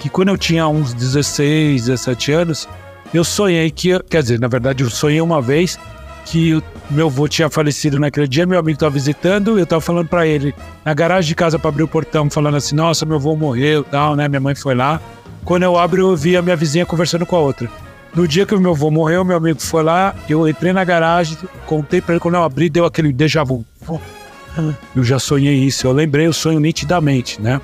que 0.00 0.08
quando 0.08 0.28
eu 0.28 0.38
tinha 0.38 0.66
uns 0.66 0.92
16, 0.92 1.86
17 1.86 2.32
anos, 2.32 2.68
eu 3.14 3.24
sonhei 3.24 3.70
que, 3.70 3.98
quer 4.10 4.22
dizer, 4.22 4.40
na 4.40 4.48
verdade 4.48 4.82
eu 4.82 4.90
sonhei 4.90 5.20
uma 5.20 5.40
vez 5.40 5.78
que 6.26 6.62
meu 6.90 7.06
avô 7.06 7.28
tinha 7.28 7.48
falecido 7.48 7.98
naquele 7.98 8.26
dia, 8.26 8.46
meu 8.46 8.58
amigo 8.58 8.76
estava 8.76 8.90
visitando, 8.90 9.58
eu 9.58 9.64
estava 9.64 9.80
falando 9.80 10.08
para 10.08 10.26
ele 10.26 10.54
na 10.84 10.92
garagem 10.94 11.28
de 11.28 11.34
casa 11.34 11.58
para 11.58 11.68
abrir 11.68 11.82
o 11.82 11.88
portão, 11.88 12.28
falando 12.30 12.56
assim: 12.56 12.74
"Nossa, 12.74 13.04
meu 13.06 13.16
avô 13.16 13.36
morreu", 13.36 13.84
tal, 13.84 14.16
né? 14.16 14.26
Minha 14.28 14.40
mãe 14.40 14.54
foi 14.54 14.74
lá. 14.74 15.00
Quando 15.44 15.62
eu 15.62 15.78
abro, 15.78 16.00
eu 16.00 16.16
vi 16.16 16.36
a 16.36 16.42
minha 16.42 16.56
vizinha 16.56 16.86
conversando 16.86 17.26
com 17.26 17.36
a 17.36 17.40
outra. 17.40 17.68
No 18.14 18.26
dia 18.26 18.46
que 18.46 18.54
o 18.54 18.60
meu 18.60 18.70
avô 18.70 18.90
morreu, 18.90 19.24
meu 19.24 19.36
amigo 19.36 19.60
foi 19.60 19.82
lá, 19.82 20.14
eu 20.28 20.48
entrei 20.48 20.72
na 20.72 20.84
garagem, 20.84 21.36
contei 21.66 22.00
para 22.00 22.14
ele 22.14 22.20
quando 22.20 22.36
eu 22.36 22.44
abri, 22.44 22.70
deu 22.70 22.84
aquele 22.84 23.12
déjà 23.12 23.44
vu. 23.44 23.64
Eu 24.94 25.02
já 25.02 25.18
sonhei 25.18 25.54
isso, 25.56 25.86
eu 25.86 25.92
lembrei 25.92 26.28
o 26.28 26.32
sonho 26.32 26.60
nitidamente, 26.60 27.42
né? 27.42 27.60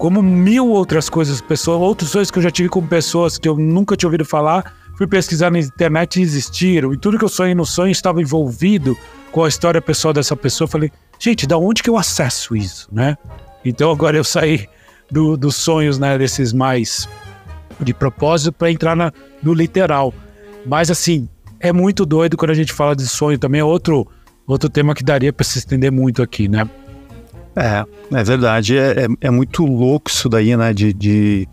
Como 0.00 0.22
mil 0.22 0.66
outras 0.66 1.10
coisas, 1.10 1.42
pessoas, 1.42 1.78
outros 1.78 2.08
sonhos 2.08 2.30
que 2.30 2.38
eu 2.38 2.42
já 2.42 2.50
tive 2.50 2.70
com 2.70 2.80
pessoas 2.86 3.36
que 3.36 3.46
eu 3.46 3.54
nunca 3.54 3.94
tinha 3.94 4.08
ouvido 4.08 4.24
falar, 4.24 4.72
fui 4.96 5.06
pesquisar 5.06 5.50
na 5.50 5.58
internet 5.58 6.18
e 6.18 6.22
existiram. 6.22 6.94
E 6.94 6.96
tudo 6.96 7.18
que 7.18 7.24
eu 7.24 7.28
sonhei 7.28 7.54
no 7.54 7.66
sonho 7.66 7.90
estava 7.90 8.22
envolvido 8.22 8.96
com 9.30 9.44
a 9.44 9.48
história 9.48 9.78
pessoal 9.82 10.14
dessa 10.14 10.34
pessoa. 10.34 10.66
Falei, 10.66 10.90
gente, 11.18 11.46
da 11.46 11.58
onde 11.58 11.82
que 11.82 11.90
eu 11.90 11.98
acesso 11.98 12.56
isso, 12.56 12.88
né? 12.90 13.14
Então 13.62 13.90
agora 13.90 14.16
eu 14.16 14.24
saí 14.24 14.66
do, 15.10 15.36
dos 15.36 15.56
sonhos, 15.56 15.98
né, 15.98 16.16
desses 16.16 16.50
mais 16.54 17.06
de 17.78 17.92
propósito 17.92 18.52
para 18.54 18.70
entrar 18.70 18.96
na, 18.96 19.12
no 19.42 19.52
literal. 19.52 20.14
Mas 20.64 20.90
assim, 20.90 21.28
é 21.60 21.74
muito 21.74 22.06
doido 22.06 22.38
quando 22.38 22.52
a 22.52 22.54
gente 22.54 22.72
fala 22.72 22.96
de 22.96 23.06
sonho 23.06 23.38
também. 23.38 23.60
É 23.60 23.64
outro, 23.64 24.08
outro 24.46 24.70
tema 24.70 24.94
que 24.94 25.04
daria 25.04 25.30
para 25.30 25.44
se 25.44 25.58
estender 25.58 25.92
muito 25.92 26.22
aqui, 26.22 26.48
né? 26.48 26.66
É, 27.60 27.84
é 28.18 28.24
verdade. 28.24 28.76
É, 28.76 29.04
é, 29.04 29.06
é, 29.20 29.30
muito 29.30 29.64
louco 29.64 30.10
isso 30.10 30.28
daí, 30.28 30.56
né? 30.56 30.72
De, 30.72 30.92
de, 30.92 31.48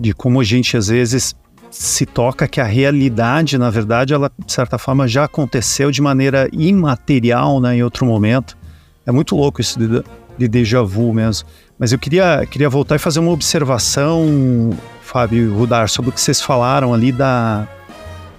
de 0.00 0.14
como 0.14 0.40
a 0.40 0.44
gente 0.44 0.76
às 0.76 0.88
vezes 0.88 1.36
se 1.70 2.06
toca 2.06 2.48
que 2.48 2.60
a 2.60 2.64
realidade, 2.64 3.56
na 3.58 3.70
verdade, 3.70 4.14
ela 4.14 4.30
de 4.44 4.52
certa 4.52 4.78
forma 4.78 5.06
já 5.06 5.24
aconteceu 5.24 5.90
de 5.90 6.00
maneira 6.00 6.48
imaterial, 6.52 7.60
né? 7.60 7.76
Em 7.76 7.82
outro 7.82 8.06
momento. 8.06 8.56
É 9.04 9.12
muito 9.12 9.36
louco 9.36 9.60
isso 9.60 9.78
de, 9.78 10.02
de 10.38 10.48
déjà 10.48 10.82
vu 10.82 11.12
mesmo. 11.12 11.46
Mas 11.78 11.92
eu 11.92 11.98
queria, 11.98 12.46
queria 12.46 12.68
voltar 12.68 12.96
e 12.96 12.98
fazer 12.98 13.20
uma 13.20 13.32
observação 13.32 14.70
Fábio 15.02 15.44
e 15.44 15.52
Rudar, 15.52 15.88
sobre 15.88 16.08
o 16.08 16.12
que 16.12 16.20
vocês 16.20 16.40
falaram 16.40 16.94
ali 16.94 17.12
da, 17.12 17.68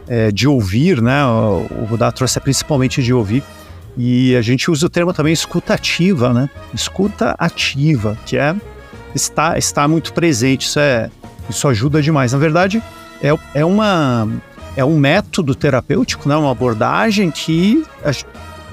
é, 0.07 0.31
de 0.31 0.47
ouvir, 0.47 1.01
né? 1.01 1.23
O, 1.25 1.85
Rudar 1.87 2.11
trouxe 2.11 2.39
principalmente 2.39 3.03
de 3.03 3.13
ouvir. 3.13 3.43
E 3.97 4.35
a 4.35 4.41
gente 4.41 4.71
usa 4.71 4.85
o 4.85 4.89
termo 4.89 5.13
também 5.13 5.33
escuta 5.33 5.73
ativa, 5.73 6.33
né? 6.33 6.49
Escuta 6.73 7.35
ativa, 7.37 8.17
que 8.25 8.37
é 8.37 8.55
está, 9.13 9.57
está 9.57 9.87
muito 9.87 10.13
presente. 10.13 10.67
Isso, 10.67 10.79
é, 10.79 11.09
isso 11.49 11.67
ajuda 11.67 12.01
demais. 12.01 12.33
Na 12.33 12.39
verdade, 12.39 12.81
é, 13.21 13.29
é, 13.53 13.65
uma, 13.65 14.27
é 14.75 14.83
um 14.83 14.97
método 14.97 15.53
terapêutico, 15.53 16.27
né? 16.27 16.35
uma 16.35 16.51
abordagem 16.51 17.29
que 17.29 17.85
a, 18.03 18.11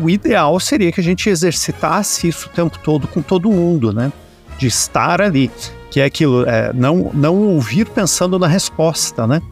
o 0.03 0.09
ideal 0.09 0.59
seria 0.59 0.91
que 0.91 1.01
a 1.01 1.05
gente 1.05 1.29
exercitasse 1.29 2.29
isso 2.29 2.47
o 2.47 2.51
tempo 2.51 2.79
todo 2.79 3.07
com 3.07 3.21
todo 3.21 3.51
mundo, 3.51 3.93
né? 3.93 4.13
De 4.59 4.67
estar 4.67 5.21
ali 5.21 5.51
que 5.91 5.99
é 6.01 6.05
aquilo, 6.05 6.49
é, 6.49 6.73
não, 6.73 7.11
não 7.13 7.37
ouvir 7.37 7.85
pensando 7.87 8.39
na 8.39 8.47
resposta, 8.47 9.27
né? 9.27 9.43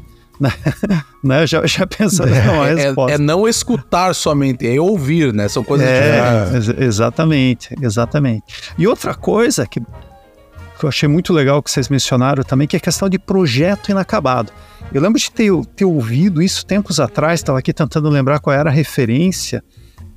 né? 1.23 1.47
Já, 1.47 1.67
já 1.67 1.87
pensando 1.87 2.33
é, 2.33 2.75
resposta. 2.75 3.13
É, 3.13 3.15
é, 3.15 3.19
não 3.19 3.49
escutar 3.49 4.15
somente, 4.15 4.67
é 4.67 4.81
ouvir, 4.81 5.33
né? 5.33 5.49
São 5.49 5.65
coisas 5.65 5.87
é, 5.87 6.45
diferentes. 6.45 6.69
Exatamente, 6.83 7.75
exatamente. 7.81 8.45
E 8.77 8.87
outra 8.87 9.15
coisa 9.15 9.67
que, 9.67 9.81
que 9.81 10.85
eu 10.85 10.89
achei 10.89 11.09
muito 11.09 11.33
legal 11.33 11.63
que 11.63 11.71
vocês 11.71 11.89
mencionaram 11.89 12.43
também, 12.43 12.67
que 12.67 12.77
é 12.77 12.79
a 12.79 12.81
questão 12.81 13.09
de 13.09 13.19
projeto 13.19 13.91
inacabado. 13.91 14.53
Eu 14.93 15.03
lembro 15.03 15.19
de 15.19 15.31
ter, 15.31 15.53
ter 15.77 15.85
ouvido 15.85 16.41
isso 16.41 16.65
tempos 16.65 16.99
atrás, 16.99 17.41
estava 17.41 17.59
aqui 17.59 17.73
tentando 17.73 18.09
lembrar 18.09 18.39
qual 18.39 18.55
era 18.55 18.71
a 18.71 18.73
referência, 18.73 19.63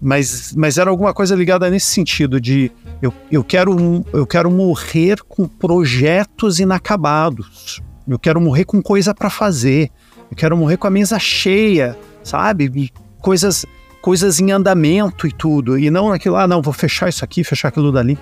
mas, 0.01 0.53
mas 0.55 0.77
era 0.77 0.89
alguma 0.89 1.13
coisa 1.13 1.35
ligada 1.35 1.69
nesse 1.69 1.87
sentido 1.87 2.39
de 2.39 2.71
eu, 3.01 3.13
eu, 3.31 3.43
quero, 3.43 4.03
eu 4.13 4.25
quero 4.25 4.49
morrer 4.49 5.21
com 5.27 5.47
projetos 5.47 6.59
inacabados. 6.59 7.81
Eu 8.07 8.17
quero 8.17 8.41
morrer 8.41 8.65
com 8.65 8.81
coisa 8.81 9.13
para 9.13 9.29
fazer. 9.29 9.91
Eu 10.31 10.37
quero 10.37 10.57
morrer 10.57 10.77
com 10.77 10.87
a 10.87 10.89
mesa 10.89 11.19
cheia, 11.19 11.97
sabe? 12.23 12.91
Coisas 13.19 13.65
coisas 14.01 14.39
em 14.39 14.51
andamento 14.51 15.27
e 15.27 15.31
tudo. 15.31 15.77
E 15.77 15.91
não 15.91 16.09
naquilo, 16.09 16.35
ah, 16.35 16.47
não, 16.47 16.61
vou 16.61 16.73
fechar 16.73 17.07
isso 17.07 17.23
aqui, 17.23 17.43
fechar 17.43 17.67
aquilo 17.67 17.91
dali. 17.91 18.17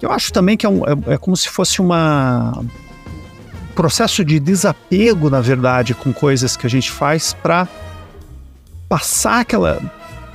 Eu 0.00 0.10
acho 0.10 0.32
também 0.32 0.56
que 0.56 0.66
é, 0.66 0.68
um, 0.68 0.84
é, 0.84 1.14
é 1.14 1.18
como 1.18 1.36
se 1.36 1.48
fosse 1.48 1.80
uma 1.80 2.64
processo 3.76 4.24
de 4.24 4.40
desapego, 4.40 5.30
na 5.30 5.40
verdade, 5.40 5.94
com 5.94 6.12
coisas 6.12 6.56
que 6.56 6.66
a 6.66 6.70
gente 6.70 6.90
faz 6.90 7.32
para 7.32 7.68
passar 8.88 9.40
aquela 9.40 9.80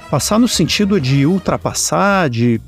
Passar 0.10 0.39
no 0.39 0.47
sentido 0.47 1.01
de 1.01 1.25
ultrapassar, 1.25 2.30
de, 2.30 2.62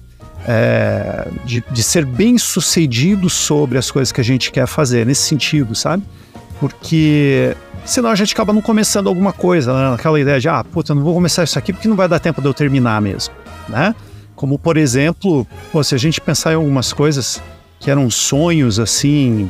é, 0.45 1.25
de, 1.45 1.63
de, 1.71 1.83
ser 1.83 2.05
bem 2.05 2.37
sucedido 2.37 3.29
sobre 3.29 3.77
as 3.77 3.89
coisas 3.89 4.11
que 4.11 4.19
a 4.19 4.23
gente 4.23 4.51
quer 4.51 4.67
fazer, 4.67 5.05
nesse 5.05 5.21
sentido, 5.21 5.73
sabe? 5.73 6.03
Porque 6.59 7.55
senão 7.89 8.09
a 8.09 8.15
gente 8.15 8.33
acaba 8.33 8.53
não 8.53 8.61
começando 8.61 9.07
alguma 9.07 9.33
coisa, 9.33 9.73
né? 9.73 9.95
aquela 9.95 10.19
ideia 10.19 10.39
de, 10.39 10.47
ah, 10.47 10.63
puta, 10.63 10.91
eu 10.91 10.95
não 10.95 11.03
vou 11.03 11.13
começar 11.13 11.43
isso 11.43 11.57
aqui 11.57 11.73
porque 11.73 11.87
não 11.87 11.95
vai 11.95 12.07
dar 12.07 12.19
tempo 12.19 12.41
de 12.41 12.47
eu 12.47 12.53
terminar 12.53 13.01
mesmo, 13.01 13.33
né? 13.67 13.95
Como, 14.35 14.57
por 14.57 14.77
exemplo, 14.77 15.45
pô, 15.71 15.83
se 15.83 15.93
a 15.95 15.97
gente 15.97 16.21
pensar 16.21 16.53
em 16.53 16.55
algumas 16.55 16.93
coisas 16.93 17.41
que 17.79 17.89
eram 17.89 18.09
sonhos, 18.09 18.79
assim, 18.79 19.49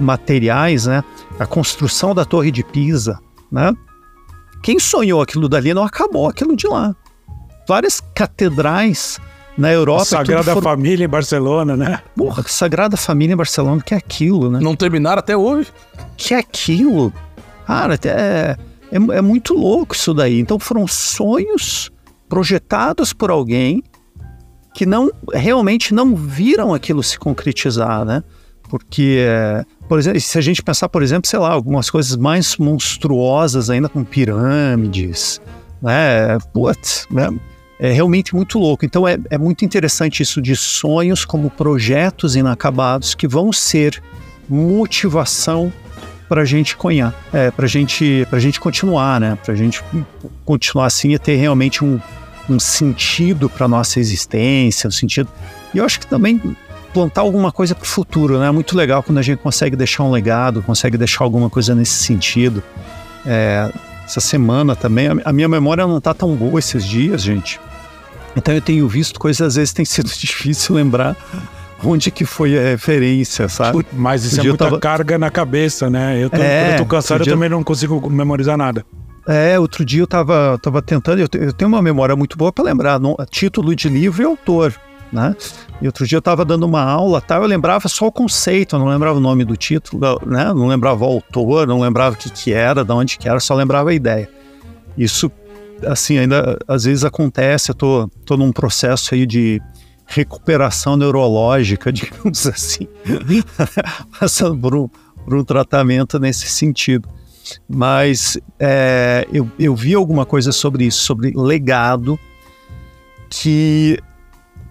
materiais, 0.00 0.86
né? 0.86 1.02
A 1.38 1.46
construção 1.46 2.14
da 2.14 2.24
Torre 2.24 2.50
de 2.50 2.62
Pisa, 2.62 3.18
né? 3.50 3.72
Quem 4.62 4.78
sonhou 4.78 5.22
aquilo 5.22 5.48
dali 5.48 5.72
não 5.72 5.84
acabou 5.84 6.28
aquilo 6.28 6.56
de 6.56 6.66
lá. 6.66 6.94
Várias 7.68 8.00
catedrais 8.14 9.18
na 9.56 9.72
Europa. 9.72 10.02
A 10.02 10.06
Sagrada 10.06 10.54
for... 10.54 10.62
Família 10.62 11.04
em 11.04 11.08
Barcelona, 11.08 11.76
né? 11.76 12.00
Porra, 12.16 12.44
Sagrada 12.46 12.96
Família 12.96 13.34
em 13.34 13.36
Barcelona, 13.36 13.80
que 13.80 13.94
é 13.94 13.96
aquilo, 13.96 14.50
né? 14.50 14.58
Não 14.60 14.76
terminaram 14.76 15.18
até 15.18 15.36
hoje. 15.36 15.72
Que 16.16 16.34
é 16.34 16.38
aquilo. 16.38 17.12
Cara, 17.66 17.98
é, 18.04 18.56
é, 18.92 18.96
é 18.96 19.20
muito 19.20 19.54
louco 19.54 19.94
isso 19.94 20.14
daí. 20.14 20.38
Então 20.38 20.58
foram 20.58 20.86
sonhos 20.86 21.90
projetados 22.28 23.12
por 23.12 23.30
alguém 23.30 23.82
que 24.74 24.86
não 24.86 25.10
realmente 25.32 25.94
não 25.94 26.14
viram 26.14 26.74
aquilo 26.74 27.02
se 27.02 27.18
concretizar, 27.18 28.04
né? 28.04 28.22
Porque, 28.68 29.24
por 29.88 29.98
exemplo, 29.98 30.20
se 30.20 30.36
a 30.36 30.40
gente 30.40 30.62
pensar, 30.62 30.88
por 30.88 31.02
exemplo, 31.02 31.28
sei 31.28 31.38
lá, 31.38 31.50
algumas 31.50 31.88
coisas 31.88 32.16
mais 32.16 32.56
monstruosas 32.56 33.70
ainda 33.70 33.88
com 33.88 34.04
pirâmides, 34.04 35.40
né? 35.80 36.38
Putz, 36.52 37.06
né? 37.10 37.28
É 37.78 37.92
realmente 37.92 38.34
muito 38.34 38.58
louco. 38.58 38.84
Então 38.84 39.06
é, 39.06 39.18
é 39.30 39.38
muito 39.38 39.64
interessante 39.64 40.22
isso 40.22 40.40
de 40.40 40.56
sonhos 40.56 41.24
como 41.24 41.50
projetos 41.50 42.36
inacabados 42.36 43.14
que 43.14 43.28
vão 43.28 43.52
ser 43.52 44.02
motivação 44.48 45.72
para 46.28 46.42
a 46.42 46.44
gente 46.44 46.76
conhar, 46.76 47.14
é, 47.32 47.50
para 47.50 47.66
gente, 47.66 48.26
a 48.30 48.38
gente 48.38 48.58
continuar, 48.58 49.20
né? 49.20 49.38
Para 49.44 49.54
a 49.54 49.56
gente 49.56 49.82
continuar 50.44 50.86
assim 50.86 51.12
e 51.12 51.18
ter 51.18 51.36
realmente 51.36 51.84
um, 51.84 52.00
um 52.48 52.58
sentido 52.58 53.48
para 53.48 53.68
nossa 53.68 54.00
existência, 54.00 54.88
um 54.88 54.90
sentido. 54.92 55.28
E 55.72 55.78
eu 55.78 55.84
acho 55.84 56.00
que 56.00 56.06
também 56.06 56.40
plantar 56.92 57.20
alguma 57.20 57.52
coisa 57.52 57.74
para 57.74 57.84
o 57.84 57.86
futuro, 57.86 58.38
né? 58.38 58.48
É 58.48 58.50
muito 58.50 58.76
legal 58.76 59.02
quando 59.02 59.18
a 59.18 59.22
gente 59.22 59.38
consegue 59.38 59.76
deixar 59.76 60.02
um 60.02 60.10
legado, 60.10 60.62
consegue 60.62 60.96
deixar 60.96 61.24
alguma 61.24 61.48
coisa 61.50 61.74
nesse 61.74 61.94
sentido. 62.04 62.62
É, 63.24 63.70
essa 64.04 64.20
semana 64.20 64.74
também, 64.74 65.08
a 65.24 65.32
minha 65.32 65.48
memória 65.48 65.86
não 65.86 65.98
está 65.98 66.14
tão 66.14 66.34
boa 66.34 66.58
esses 66.58 66.84
dias, 66.84 67.22
gente. 67.22 67.60
Então 68.36 68.54
eu 68.54 68.60
tenho 68.60 68.86
visto 68.88 69.18
coisas, 69.18 69.40
às 69.40 69.54
vezes 69.56 69.72
tem 69.72 69.84
sido 69.84 70.08
difícil 70.16 70.74
lembrar 70.74 71.16
onde 71.86 72.10
que 72.10 72.24
foi 72.24 72.58
a 72.58 72.62
referência, 72.62 73.48
sabe? 73.48 73.84
Mas 73.92 74.24
isso 74.24 74.40
é 74.40 74.44
muita 74.44 74.64
tava... 74.64 74.78
carga 74.78 75.18
na 75.18 75.30
cabeça, 75.30 75.88
né? 75.88 76.22
Eu 76.22 76.30
tô, 76.30 76.36
é, 76.36 76.74
eu 76.74 76.78
tô 76.78 76.86
cansado, 76.86 77.22
dia... 77.22 77.32
eu 77.32 77.36
também 77.36 77.48
não 77.48 77.62
consigo 77.62 78.10
memorizar 78.10 78.56
nada. 78.56 78.84
É, 79.26 79.58
outro 79.58 79.84
dia 79.84 80.02
eu 80.02 80.06
tava, 80.06 80.58
tava 80.62 80.80
tentando, 80.80 81.18
eu, 81.18 81.28
eu 81.34 81.52
tenho 81.52 81.68
uma 81.68 81.82
memória 81.82 82.14
muito 82.14 82.38
boa 82.38 82.52
para 82.52 82.64
lembrar 82.64 83.00
título 83.28 83.74
de 83.74 83.88
livro 83.88 84.22
e 84.22 84.24
autor, 84.24 84.72
né? 85.12 85.34
E 85.82 85.86
outro 85.86 86.06
dia 86.06 86.16
eu 86.16 86.22
tava 86.22 86.44
dando 86.44 86.64
uma 86.64 86.82
aula, 86.82 87.20
tá? 87.20 87.36
Eu 87.36 87.46
lembrava 87.46 87.88
só 87.88 88.06
o 88.06 88.12
conceito, 88.12 88.76
eu 88.76 88.80
não 88.80 88.86
lembrava 88.86 89.18
o 89.18 89.20
nome 89.20 89.44
do 89.44 89.56
título, 89.56 90.20
né? 90.24 90.46
Não 90.46 90.68
lembrava 90.68 91.04
o 91.04 91.08
autor, 91.08 91.66
não 91.66 91.80
lembrava 91.80 92.14
o 92.14 92.18
que 92.18 92.30
que 92.30 92.52
era, 92.52 92.84
de 92.84 92.92
onde 92.92 93.18
que 93.18 93.28
era, 93.28 93.40
só 93.40 93.54
lembrava 93.54 93.90
a 93.90 93.94
ideia. 93.94 94.28
Isso, 94.96 95.30
assim, 95.84 96.18
ainda 96.18 96.56
às 96.68 96.84
vezes 96.84 97.04
acontece, 97.04 97.70
eu 97.70 97.74
tô, 97.74 98.08
tô 98.24 98.36
num 98.36 98.52
processo 98.52 99.12
aí 99.12 99.26
de 99.26 99.60
recuperação 100.06 100.96
neurológica, 100.96 101.90
digamos 101.92 102.46
assim, 102.46 102.86
passando 104.18 104.56
por 104.56 104.74
um, 104.74 104.88
por 105.24 105.34
um 105.34 105.44
tratamento 105.44 106.18
nesse 106.18 106.48
sentido. 106.48 107.08
Mas 107.68 108.38
é, 108.58 109.26
eu, 109.32 109.50
eu 109.58 109.74
vi 109.74 109.94
alguma 109.94 110.24
coisa 110.24 110.50
sobre 110.50 110.84
isso, 110.84 111.02
sobre 111.02 111.32
legado, 111.36 112.18
que 113.28 113.98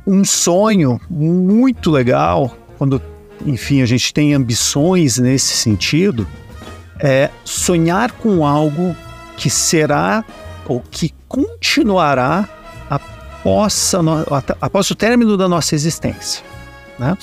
um 0.05 0.23
sonho 0.23 0.99
muito 1.09 1.89
legal, 1.89 2.55
quando, 2.77 3.01
enfim, 3.45 3.81
a 3.81 3.85
gente 3.85 4.13
tem 4.13 4.33
ambições 4.33 5.17
nesse 5.17 5.55
sentido, 5.55 6.27
é 6.99 7.29
sonhar 7.43 8.11
com 8.11 8.45
algo 8.45 8.95
que 9.37 9.49
será 9.49 10.23
ou 10.67 10.79
que 10.79 11.13
continuará 11.27 12.47
após, 13.45 13.93
após 14.59 14.89
o 14.89 14.95
término 14.95 15.37
da 15.37 15.47
nossa 15.47 15.75
existência. 15.75 16.43
Né? 16.97 17.15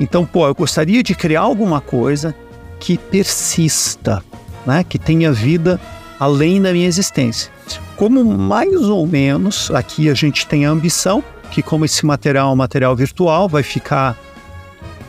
Então, 0.00 0.24
pô, 0.24 0.46
eu 0.46 0.54
gostaria 0.54 1.02
de 1.02 1.14
criar 1.14 1.42
alguma 1.42 1.82
coisa 1.82 2.34
que 2.80 2.96
persista, 2.96 4.24
né? 4.64 4.82
que 4.82 4.98
tenha 4.98 5.30
vida 5.30 5.78
além 6.18 6.62
da 6.62 6.72
minha 6.72 6.86
existência. 6.86 7.52
Como 7.94 8.24
mais 8.24 8.74
ou 8.84 9.06
menos 9.06 9.70
aqui 9.70 10.08
a 10.08 10.14
gente 10.14 10.46
tem 10.46 10.64
a 10.64 10.70
ambição 10.70 11.22
que 11.50 11.62
como 11.62 11.84
esse 11.84 12.04
material 12.04 12.50
é 12.50 12.52
um 12.52 12.56
material 12.56 12.94
virtual, 12.96 13.48
vai 13.48 13.62
ficar, 13.62 14.18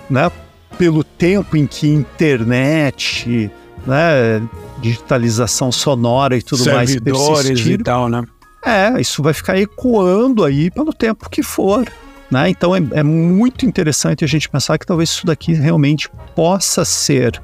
né, 0.10 0.32
pelo 0.77 1.03
tempo 1.03 1.58
em 1.58 1.65
que 1.65 1.88
internet, 1.88 3.51
né, 3.86 4.41
digitalização 4.80 5.71
sonora 5.71 6.38
e 6.38 6.41
tudo 6.41 6.63
Servidores 6.63 6.95
mais 7.17 7.45
persistir, 7.47 7.80
e 7.80 7.84
tal, 7.84 8.08
né? 8.08 8.23
É, 8.67 8.99
isso 8.99 9.23
vai 9.23 9.34
ficar 9.34 9.58
ecoando 9.58 10.43
aí 10.43 10.69
pelo 10.69 10.93
tempo 10.93 11.30
que 11.30 11.41
for. 11.41 11.88
Né? 12.30 12.49
Então 12.49 12.75
é, 12.75 12.80
é 12.91 13.03
muito 13.03 13.65
interessante 13.65 14.25
a 14.25 14.27
gente 14.27 14.49
pensar 14.49 14.77
que 14.77 14.86
talvez 14.86 15.10
isso 15.10 15.25
daqui 15.25 15.53
realmente 15.53 16.10
possa 16.36 16.84
ser 16.84 17.41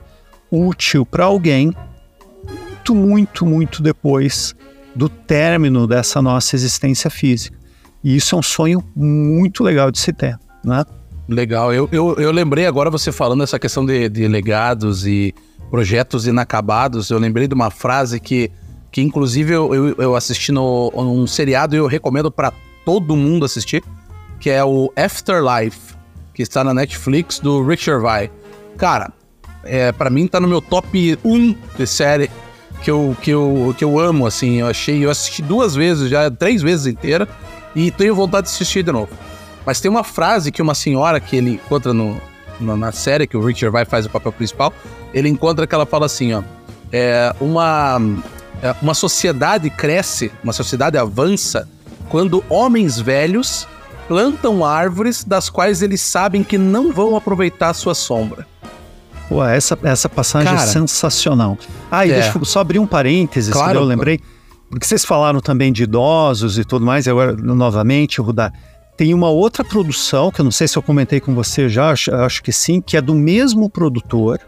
útil 0.52 1.06
para 1.06 1.24
alguém 1.24 1.74
muito, 2.84 2.94
muito, 2.94 3.46
muito 3.46 3.82
depois 3.82 4.54
do 4.94 5.08
término 5.08 5.88
dessa 5.88 6.22
nossa 6.22 6.56
existência 6.56 7.10
física. 7.10 7.58
E 8.04 8.18
isso 8.18 8.36
é 8.36 8.38
um 8.38 8.44
sonho 8.44 8.84
muito 8.94 9.64
legal 9.64 9.90
de 9.90 10.00
se 10.00 10.12
ter, 10.12 10.38
né? 10.64 10.84
Legal. 11.30 11.74
Eu, 11.74 11.88
eu, 11.90 12.16
eu 12.16 12.32
lembrei 12.32 12.66
agora 12.66 12.90
você 12.90 13.10
falando 13.14 13.44
essa 13.44 13.58
questão 13.58 13.86
de, 13.86 14.10
de 14.10 14.28
legados 14.28 15.08
e 15.08 15.34
projetos 15.72 16.28
inacabados. 16.28 17.10
Eu 17.10 17.18
lembrei 17.18 17.48
de 17.48 17.54
uma 17.54 17.72
frase 17.72 18.20
que, 18.20 18.52
que 18.94 19.02
inclusive, 19.02 19.52
eu, 19.52 19.96
eu, 19.98 20.16
assisti 20.16 20.52
no, 20.52 20.92
num 20.96 21.26
seriado 21.26 21.76
e 21.76 21.80
eu 21.80 21.88
recomendo 21.88 22.32
para 22.32 22.54
todo 22.86 23.16
mundo 23.16 23.44
assistir, 23.44 23.84
que 24.40 24.52
é 24.52 24.64
o 24.64 24.94
Afterlife, 24.96 25.96
que 26.32 26.44
está 26.44 26.64
na 26.64 26.76
Netflix, 26.76 27.40
do 27.40 27.66
Richard 27.66 28.04
Vai. 28.04 28.30
Cara, 28.78 29.12
é, 29.64 29.92
para 29.92 30.12
mim 30.12 30.28
tá 30.28 30.40
no 30.40 30.48
meu 30.48 30.62
top 30.62 31.18
1 31.26 31.56
de 31.76 31.88
série 31.88 32.30
que 32.84 32.92
eu, 32.92 33.18
que, 33.20 33.32
eu, 33.32 33.74
que 33.76 33.84
eu 33.84 33.98
amo, 33.98 34.28
assim. 34.28 34.60
Eu 34.60 34.68
achei, 34.68 35.04
eu 35.04 35.10
assisti 35.10 35.42
duas 35.42 35.74
vezes 35.74 36.08
já, 36.08 36.30
três 36.30 36.62
vezes 36.62 36.86
inteira 36.86 37.28
e 37.76 37.90
tenho 37.90 38.14
vontade 38.14 38.46
de 38.46 38.54
assistir 38.54 38.84
de 38.84 38.92
novo. 38.92 39.10
Mas 39.66 39.82
tem 39.82 39.90
uma 39.90 40.04
frase 40.04 40.52
que 40.52 40.62
uma 40.62 40.76
senhora 40.76 41.20
que 41.20 41.36
ele 41.36 41.54
encontra 41.54 41.96
no, 41.96 42.22
no 42.60 42.78
na 42.78 42.92
série, 42.92 43.26
que 43.26 43.36
o 43.36 43.44
Richard 43.44 43.74
vai 43.74 43.86
faz 43.86 44.06
o 44.06 44.10
papel 44.12 44.32
principal, 44.32 44.72
ele 45.16 45.30
encontra 45.30 45.66
que 45.66 45.74
ela 45.74 45.88
fala 45.88 46.06
assim, 46.06 46.32
ó, 46.34 46.44
é, 46.92 47.34
uma, 47.42 48.00
uma 48.82 48.94
sociedade 48.94 49.70
cresce, 49.70 50.32
uma 50.44 50.54
sociedade 50.54 50.98
avança 50.98 51.68
quando 52.10 52.44
homens 52.50 53.00
velhos 53.00 53.68
plantam 54.08 54.64
árvores 54.64 55.24
das 55.24 55.50
quais 55.50 55.82
eles 55.82 56.02
sabem 56.02 56.44
que 56.44 56.58
não 56.58 56.92
vão 56.92 57.16
aproveitar 57.16 57.70
a 57.70 57.74
sua 57.74 57.96
sombra. 57.96 58.46
Pô, 59.28 59.44
essa, 59.44 59.78
essa 59.84 60.10
passagem 60.10 60.52
é 60.52 60.56
Cara, 60.56 60.70
é 60.70 60.72
sensacional. 60.72 61.58
Ah, 61.90 62.06
e 62.06 62.12
é. 62.12 62.22
deixa 62.22 62.38
eu 62.38 62.46
só 62.46 62.60
abrir 62.60 62.80
um 62.80 62.86
parênteses, 62.86 63.54
claro, 63.54 63.72
que 63.72 63.78
eu 63.78 63.84
lembrei. 63.84 64.20
Porque 64.70 64.86
vocês 64.86 65.06
falaram 65.06 65.40
também 65.40 65.72
de 65.72 65.84
idosos 65.84 66.58
e 66.58 66.64
tudo 66.64 66.86
mais, 66.86 67.08
agora, 67.08 67.34
novamente, 67.34 68.20
Rudá, 68.20 68.52
tem 68.98 69.14
uma 69.14 69.30
outra 69.30 69.64
produção, 69.64 70.32
que 70.32 70.42
eu 70.42 70.44
não 70.44 70.52
sei 70.52 70.68
se 70.68 70.78
eu 70.78 70.82
comentei 70.82 71.20
com 71.20 71.34
você 71.34 71.68
já, 71.70 71.90
acho, 71.90 72.14
acho 72.14 72.44
que 72.44 72.52
sim, 72.52 72.82
que 72.82 72.98
é 72.98 73.02
do 73.02 73.16
mesmo 73.16 73.70
produtor, 73.70 74.40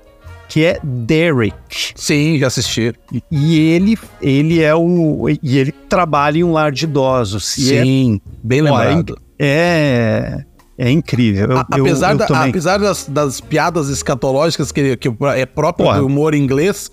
que 0.48 0.64
é 0.64 0.80
Derek. 0.84 1.94
Sim, 1.96 2.38
já 2.38 2.48
assisti. 2.48 2.94
E 3.32 3.60
ele, 3.60 3.98
ele 4.22 4.62
é 4.62 4.74
o. 4.76 5.28
E 5.42 5.58
ele 5.58 5.72
trabalha 5.72 6.38
em 6.38 6.44
um 6.44 6.54
lar 6.54 6.72
de 6.72 6.86
idosos. 6.86 7.58
É 7.58 7.84
sim, 7.84 8.22
é, 8.26 8.30
bem 8.44 8.62
lembrado. 8.62 9.18
É. 9.40 10.44
É 10.78 10.92
incrível. 10.92 11.52
Eu, 11.52 11.58
apesar, 11.60 12.12
eu, 12.14 12.20
eu 12.20 12.28
da, 12.28 12.44
apesar 12.44 12.78
das, 12.80 13.06
das, 13.08 13.40
piadas 13.40 13.88
escatológicas 13.88 14.74
que, 14.74 14.98
que 14.98 15.10
é 15.34 15.46
próprio 15.46 15.88
Pô, 15.88 15.94
do 15.94 16.06
humor 16.06 16.36
inglês, 16.36 16.92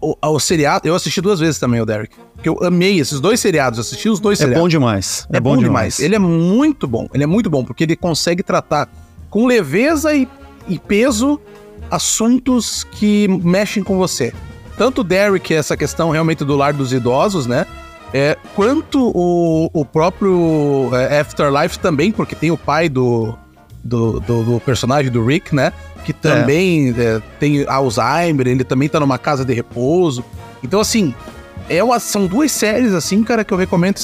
o, 0.00 0.10
o, 0.10 0.34
o, 0.34 0.40
seriado, 0.40 0.88
eu 0.88 0.94
assisti 0.94 1.20
duas 1.20 1.38
vezes 1.38 1.58
também 1.60 1.80
o 1.80 1.86
Derek. 1.86 2.14
Porque 2.34 2.48
eu 2.48 2.58
amei 2.64 2.98
esses 2.98 3.20
dois 3.20 3.38
seriados, 3.38 3.78
assisti 3.78 4.08
os 4.08 4.18
dois 4.18 4.40
é 4.40 4.42
seriados. 4.42 4.58
É 4.58 4.62
bom 4.62 4.68
demais. 4.68 5.26
É, 5.32 5.36
é 5.36 5.40
bom, 5.40 5.54
bom 5.54 5.62
demais. 5.62 5.96
demais. 5.96 6.00
Ele 6.00 6.16
é 6.16 6.18
muito 6.18 6.88
bom. 6.88 7.06
Ele 7.14 7.22
é 7.22 7.26
muito 7.26 7.48
bom, 7.48 7.64
porque 7.64 7.84
ele 7.84 7.94
consegue 7.94 8.42
tratar 8.42 8.88
com 9.28 9.46
leveza 9.46 10.12
e, 10.12 10.28
e 10.68 10.78
peso 10.78 11.40
assuntos 11.90 12.84
que 12.84 13.26
mexem 13.28 13.82
com 13.82 13.96
você. 13.96 14.32
Tanto 14.76 15.02
o 15.02 15.04
Derek, 15.04 15.52
essa 15.52 15.76
questão 15.76 16.10
realmente 16.10 16.44
do 16.44 16.56
lar 16.56 16.72
dos 16.72 16.92
idosos, 16.92 17.46
né? 17.46 17.66
É, 18.12 18.36
quanto 18.54 19.12
o, 19.14 19.70
o 19.72 19.84
próprio 19.84 20.90
é, 20.92 21.20
Afterlife 21.20 21.78
também, 21.78 22.10
porque 22.10 22.34
tem 22.34 22.50
o 22.50 22.56
pai 22.56 22.88
do, 22.88 23.36
do, 23.84 24.18
do, 24.20 24.42
do 24.42 24.60
personagem 24.60 25.10
do 25.10 25.24
Rick, 25.24 25.54
né? 25.54 25.72
Que 26.04 26.12
também 26.12 26.94
é. 26.96 27.02
É, 27.02 27.22
tem 27.38 27.64
Alzheimer, 27.68 28.48
ele 28.48 28.64
também 28.64 28.88
tá 28.88 28.98
numa 28.98 29.18
casa 29.18 29.44
de 29.44 29.52
repouso. 29.52 30.24
Então, 30.62 30.80
assim, 30.80 31.14
é 31.68 31.84
uma, 31.84 32.00
são 32.00 32.26
duas 32.26 32.50
séries, 32.50 32.92
assim, 32.92 33.22
cara, 33.22 33.44
que 33.44 33.52
eu 33.52 33.58
recomendo 33.58 33.96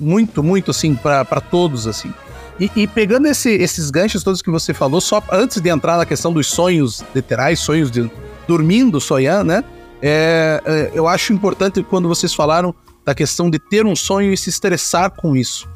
muito, 0.00 0.42
muito, 0.42 0.70
assim, 0.70 0.94
para 0.94 1.40
todos, 1.40 1.86
assim. 1.86 2.12
E, 2.58 2.70
e 2.76 2.86
pegando 2.86 3.26
esse, 3.26 3.50
esses 3.50 3.90
ganchos 3.90 4.22
todos 4.22 4.40
que 4.40 4.50
você 4.50 4.72
falou, 4.72 5.00
só 5.00 5.22
antes 5.32 5.60
de 5.60 5.68
entrar 5.68 5.96
na 5.96 6.06
questão 6.06 6.32
dos 6.32 6.46
sonhos 6.46 7.04
literais, 7.14 7.58
sonhos 7.58 7.90
de 7.90 8.08
dormindo, 8.46 9.00
sonhando, 9.00 9.44
né? 9.44 9.64
É, 10.00 10.60
é, 10.64 10.90
eu 10.94 11.08
acho 11.08 11.32
importante 11.32 11.82
quando 11.82 12.08
vocês 12.08 12.34
falaram 12.34 12.74
da 13.04 13.14
questão 13.14 13.50
de 13.50 13.58
ter 13.58 13.86
um 13.86 13.96
sonho 13.96 14.32
e 14.32 14.36
se 14.36 14.50
estressar 14.50 15.10
com 15.10 15.34
isso. 15.36 15.68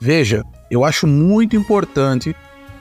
Veja, 0.00 0.44
eu 0.70 0.84
acho 0.84 1.06
muito 1.06 1.56
importante 1.56 2.34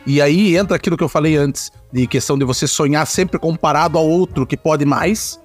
e 0.05 0.21
aí 0.21 0.55
entra 0.55 0.75
aquilo 0.75 0.95
que 0.95 1.03
eu 1.03 1.09
falei 1.09 1.35
antes, 1.35 1.71
de 1.91 2.07
questão 2.07 2.37
de 2.37 2.45
você 2.45 2.65
sonhar 2.65 3.05
sempre 3.05 3.37
comparado 3.37 3.97
ao 3.97 4.07
outro 4.07 4.45
que 4.45 4.55
pode 4.55 4.85
mais. 4.85 5.39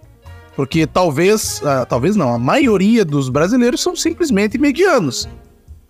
Porque 0.54 0.86
talvez, 0.86 1.60
uh, 1.62 1.86
talvez 1.88 2.14
não, 2.14 2.34
a 2.34 2.38
maioria 2.38 3.04
dos 3.04 3.28
brasileiros 3.28 3.80
são 3.80 3.96
simplesmente 3.96 4.58
medianos. 4.58 5.26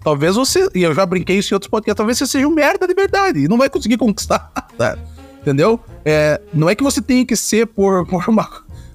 Talvez 0.05 0.35
você, 0.35 0.69
e 0.75 0.83
eu 0.83 0.95
já 0.95 1.07
brinquei 1.07 1.39
isso 1.39 1.53
em 1.53 1.57
outros 1.57 1.71
podcasts, 1.71 1.97
talvez 1.97 2.19
você 2.19 2.27
seja 2.27 2.47
um 2.47 2.51
merda 2.51 2.87
de 2.87 2.95
verdade 2.95 3.41
e 3.41 3.49
não 3.49 3.57
vai 3.57 3.71
conseguir 3.71 3.97
conquistar 3.97 4.51
nada. 4.79 4.99
Entendeu? 5.41 5.79
É, 6.05 6.41
não 6.53 6.69
é 6.69 6.75
que 6.75 6.83
você 6.83 7.01
tenha 7.01 7.25
que 7.25 7.37
ser 7.37 7.67
por, 7.67 8.07
por 8.09 8.29
uma. 8.29 8.49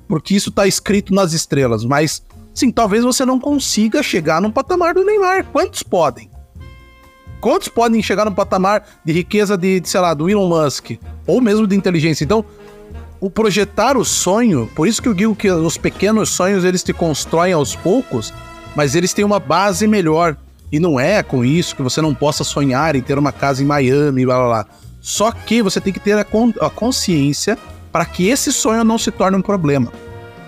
Porque 0.08 0.36
isso 0.36 0.52
tá 0.52 0.68
escrito 0.68 1.14
nas 1.14 1.34
estrelas, 1.34 1.84
mas 1.84 2.24
sim, 2.54 2.72
talvez 2.72 3.04
você 3.04 3.26
não 3.26 3.40
consiga 3.40 4.02
chegar 4.02 4.42
no 4.42 4.52
patamar 4.52 4.94
do 4.94 5.04
Neymar. 5.04 5.46
Quantos 5.46 5.84
podem? 5.84 6.30
Quantos 7.40 7.68
podem 7.68 8.02
chegar 8.02 8.26
no 8.26 8.34
patamar 8.34 8.86
de 9.06 9.14
riqueza 9.14 9.58
de, 9.58 9.80
de 9.80 9.88
sei 9.88 10.00
lá, 10.00 10.14
do 10.14 10.30
Elon 10.30 10.48
Musk? 10.48 10.92
Ou 11.26 11.40
mesmo 11.40 11.68
de 11.68 11.76
inteligência? 11.76 12.24
Então, 12.24 12.44
o 13.20 13.30
projetar 13.30 13.98
o 13.98 14.06
sonho, 14.06 14.70
por 14.76 14.88
isso 14.88 15.02
que 15.02 15.08
eu 15.08 15.14
digo 15.14 15.36
que 15.36 15.50
os 15.50 15.78
pequenos 15.78 16.30
sonhos 16.30 16.64
eles 16.64 16.84
te 16.84 16.94
constroem 16.94 17.54
aos 17.54 17.76
poucos, 17.76 18.34
mas 18.76 18.96
eles 18.96 19.14
têm 19.14 19.26
uma 19.26 19.40
base 19.40 19.88
melhor. 19.88 20.38
E 20.72 20.80
não 20.80 21.00
é 21.00 21.24
com 21.24 21.46
isso 21.46 21.76
que 21.76 21.82
você 21.82 22.02
não 22.02 22.14
possa 22.14 22.44
sonhar 22.44 22.96
em 22.96 23.02
ter 23.02 23.18
uma 23.18 23.32
casa 23.32 23.64
em 23.64 23.66
Miami, 23.66 24.26
blá 24.26 24.38
blá 24.38 24.48
blá. 24.48 24.66
Só 25.00 25.32
que 25.32 25.62
você 25.62 25.80
tem 25.80 25.94
que 25.94 26.00
ter 26.00 26.18
a, 26.18 26.24
con 26.24 26.52
a 26.60 26.70
consciência 26.70 27.58
para 27.92 28.06
que 28.06 28.28
esse 28.28 28.52
sonho 28.52 28.84
não 28.84 28.98
se 28.98 29.10
torne 29.12 29.38
um 29.38 29.42
problema. 29.42 29.92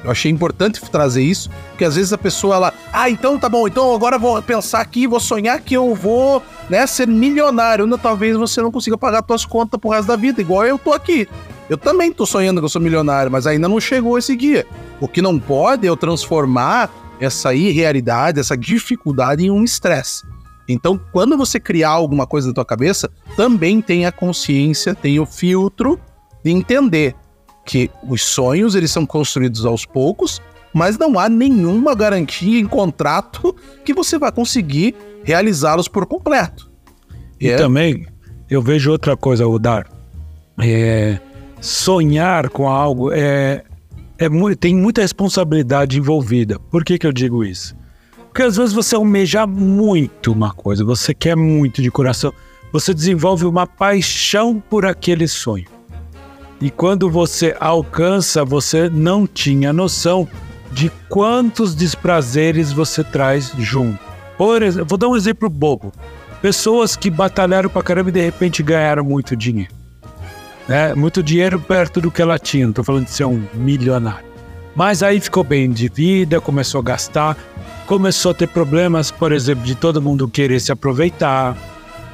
Eu 0.03 0.11
achei 0.11 0.31
importante 0.31 0.81
trazer 0.89 1.21
isso, 1.21 1.49
porque 1.71 1.83
às 1.83 1.95
vezes 1.95 2.13
a 2.13 2.17
pessoa 2.17 2.55
ela, 2.55 2.73
ah, 2.91 3.09
então 3.09 3.37
tá 3.37 3.49
bom, 3.49 3.67
então 3.67 3.93
agora 3.93 4.17
vou 4.17 4.41
pensar 4.41 4.79
aqui, 4.79 5.05
vou 5.05 5.19
sonhar 5.19 5.59
que 5.59 5.75
eu 5.75 5.93
vou, 5.93 6.41
né, 6.69 6.87
ser 6.87 7.07
milionário. 7.07 7.85
Não, 7.85 7.97
talvez 7.97 8.37
você 8.37 8.61
não 8.61 8.71
consiga 8.71 8.97
pagar 8.97 9.23
suas 9.27 9.45
contas 9.45 9.79
pro 9.79 9.89
resto 9.89 10.07
da 10.07 10.15
vida, 10.15 10.41
igual 10.41 10.65
eu 10.65 10.77
tô 10.77 10.93
aqui. 10.93 11.27
Eu 11.69 11.77
também 11.77 12.11
tô 12.11 12.25
sonhando 12.25 12.59
que 12.59 12.65
eu 12.65 12.69
sou 12.69 12.81
milionário, 12.81 13.31
mas 13.31 13.45
ainda 13.45 13.67
não 13.67 13.79
chegou 13.79 14.17
esse 14.17 14.35
dia. 14.35 14.65
O 14.99 15.07
que 15.07 15.21
não 15.21 15.37
pode 15.37 15.85
é 15.85 15.89
eu 15.89 15.97
transformar 15.97 16.89
essa 17.19 17.53
irrealidade, 17.53 18.39
essa 18.39 18.57
dificuldade 18.57 19.45
em 19.45 19.51
um 19.51 19.63
estresse. 19.63 20.23
Então, 20.67 20.99
quando 21.11 21.35
você 21.35 21.59
criar 21.59 21.89
alguma 21.89 22.27
coisa 22.27 22.47
na 22.47 22.53
tua 22.53 22.65
cabeça, 22.65 23.09
também 23.35 23.81
tenha 23.81 24.11
consciência, 24.11 24.93
tenha 24.93 25.21
o 25.21 25.25
filtro 25.25 25.99
de 26.43 26.51
entender 26.51 27.15
que 27.65 27.89
os 28.07 28.21
sonhos 28.23 28.75
eles 28.75 28.91
são 28.91 29.05
construídos 29.05 29.65
aos 29.65 29.85
poucos, 29.85 30.41
mas 30.73 30.97
não 30.97 31.17
há 31.19 31.27
nenhuma 31.27 31.95
garantia 31.95 32.59
em 32.59 32.67
contrato 32.67 33.55
que 33.83 33.93
você 33.93 34.17
vai 34.17 34.31
conseguir 34.31 34.95
realizá-los 35.23 35.87
por 35.87 36.05
completo. 36.05 36.71
E 37.39 37.49
é... 37.49 37.57
também 37.57 38.07
eu 38.49 38.61
vejo 38.61 38.91
outra 38.91 39.17
coisa, 39.17 39.47
Udar. 39.47 39.87
É, 40.61 41.19
sonhar 41.61 42.49
com 42.49 42.67
algo 42.67 43.11
é, 43.11 43.63
é, 44.19 44.55
tem 44.55 44.75
muita 44.75 45.01
responsabilidade 45.01 45.97
envolvida. 45.97 46.59
Por 46.69 46.83
que, 46.83 46.99
que 46.99 47.07
eu 47.07 47.13
digo 47.13 47.43
isso? 47.43 47.73
Porque 48.27 48.43
às 48.43 48.57
vezes 48.57 48.73
você 48.73 48.95
almeja 48.95 49.47
muito 49.47 50.31
uma 50.33 50.51
coisa, 50.53 50.83
você 50.83 51.13
quer 51.13 51.35
muito 51.35 51.81
de 51.81 51.89
coração, 51.89 52.33
você 52.71 52.93
desenvolve 52.93 53.45
uma 53.45 53.65
paixão 53.65 54.61
por 54.69 54.85
aquele 54.85 55.27
sonho. 55.27 55.65
E 56.61 56.69
quando 56.69 57.09
você 57.09 57.55
alcança, 57.59 58.43
você 58.43 58.89
não 58.89 59.25
tinha 59.25 59.71
noção 59.71 60.27
de 60.71 60.91
quantos 61.07 61.73
desprazeres 61.73 62.73
você 62.73 63.03
traz 63.03 63.53
junto. 63.57 63.97
Por 64.37 64.61
exemplo, 64.61 64.85
vou 64.87 64.97
dar 64.97 65.07
um 65.07 65.15
exemplo 65.15 65.49
bobo. 65.49 65.91
Pessoas 66.41 66.95
que 66.95 67.09
batalharam 67.09 67.69
pra 67.69 67.81
caramba 67.81 68.09
e 68.09 68.13
de 68.13 68.21
repente 68.21 68.61
ganharam 68.61 69.03
muito 69.03 69.35
dinheiro 69.35 69.78
né? 70.69 70.93
Muito 70.93 71.23
dinheiro 71.23 71.59
perto 71.59 71.99
do 71.99 72.11
que 72.11 72.21
ela 72.21 72.37
tinha. 72.37 72.67
Não 72.67 72.73
tô 72.73 72.83
falando 72.83 73.05
de 73.05 73.11
ser 73.11 73.25
um 73.25 73.43
milionário. 73.55 74.29
Mas 74.75 75.01
aí 75.01 75.19
ficou 75.19 75.43
bem 75.43 75.71
de 75.71 75.89
vida, 75.89 76.39
começou 76.39 76.79
a 76.79 76.83
gastar, 76.83 77.35
começou 77.87 78.31
a 78.31 78.33
ter 78.35 78.47
problemas, 78.47 79.09
por 79.09 79.31
exemplo, 79.31 79.65
de 79.65 79.73
todo 79.73 79.99
mundo 79.99 80.29
querer 80.29 80.61
se 80.61 80.71
aproveitar, 80.71 81.57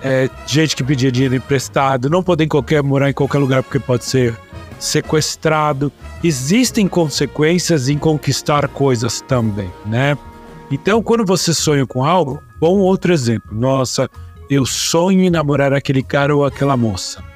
é, 0.01 0.29
gente 0.47 0.73
que 0.73 0.83
pedia 0.83 1.11
dinheiro 1.11 1.35
emprestado, 1.35 2.09
não 2.09 2.23
poder 2.23 2.45
em 2.45 2.47
qualquer, 2.47 2.81
morar 2.81 3.09
em 3.09 3.13
qualquer 3.13 3.39
lugar 3.39 3.61
porque 3.61 3.77
pode 3.77 4.05
ser 4.05 4.33
sequestrado. 4.79 5.91
Existem 6.23 6.87
consequências 6.87 7.89
em 7.89 7.97
conquistar 7.97 8.67
coisas 8.69 9.19
também, 9.19 9.69
né? 9.85 10.17
Então, 10.71 11.03
quando 11.03 11.25
você 11.25 11.53
sonha 11.53 11.85
com 11.85 12.03
algo, 12.03 12.41
bom 12.59 12.79
outro 12.79 13.13
exemplo. 13.13 13.53
Nossa, 13.53 14.09
eu 14.49 14.65
sonho 14.65 15.21
em 15.21 15.29
namorar 15.29 15.73
aquele 15.73 16.01
cara 16.01 16.35
ou 16.35 16.45
aquela 16.45 16.75
moça. 16.75 17.34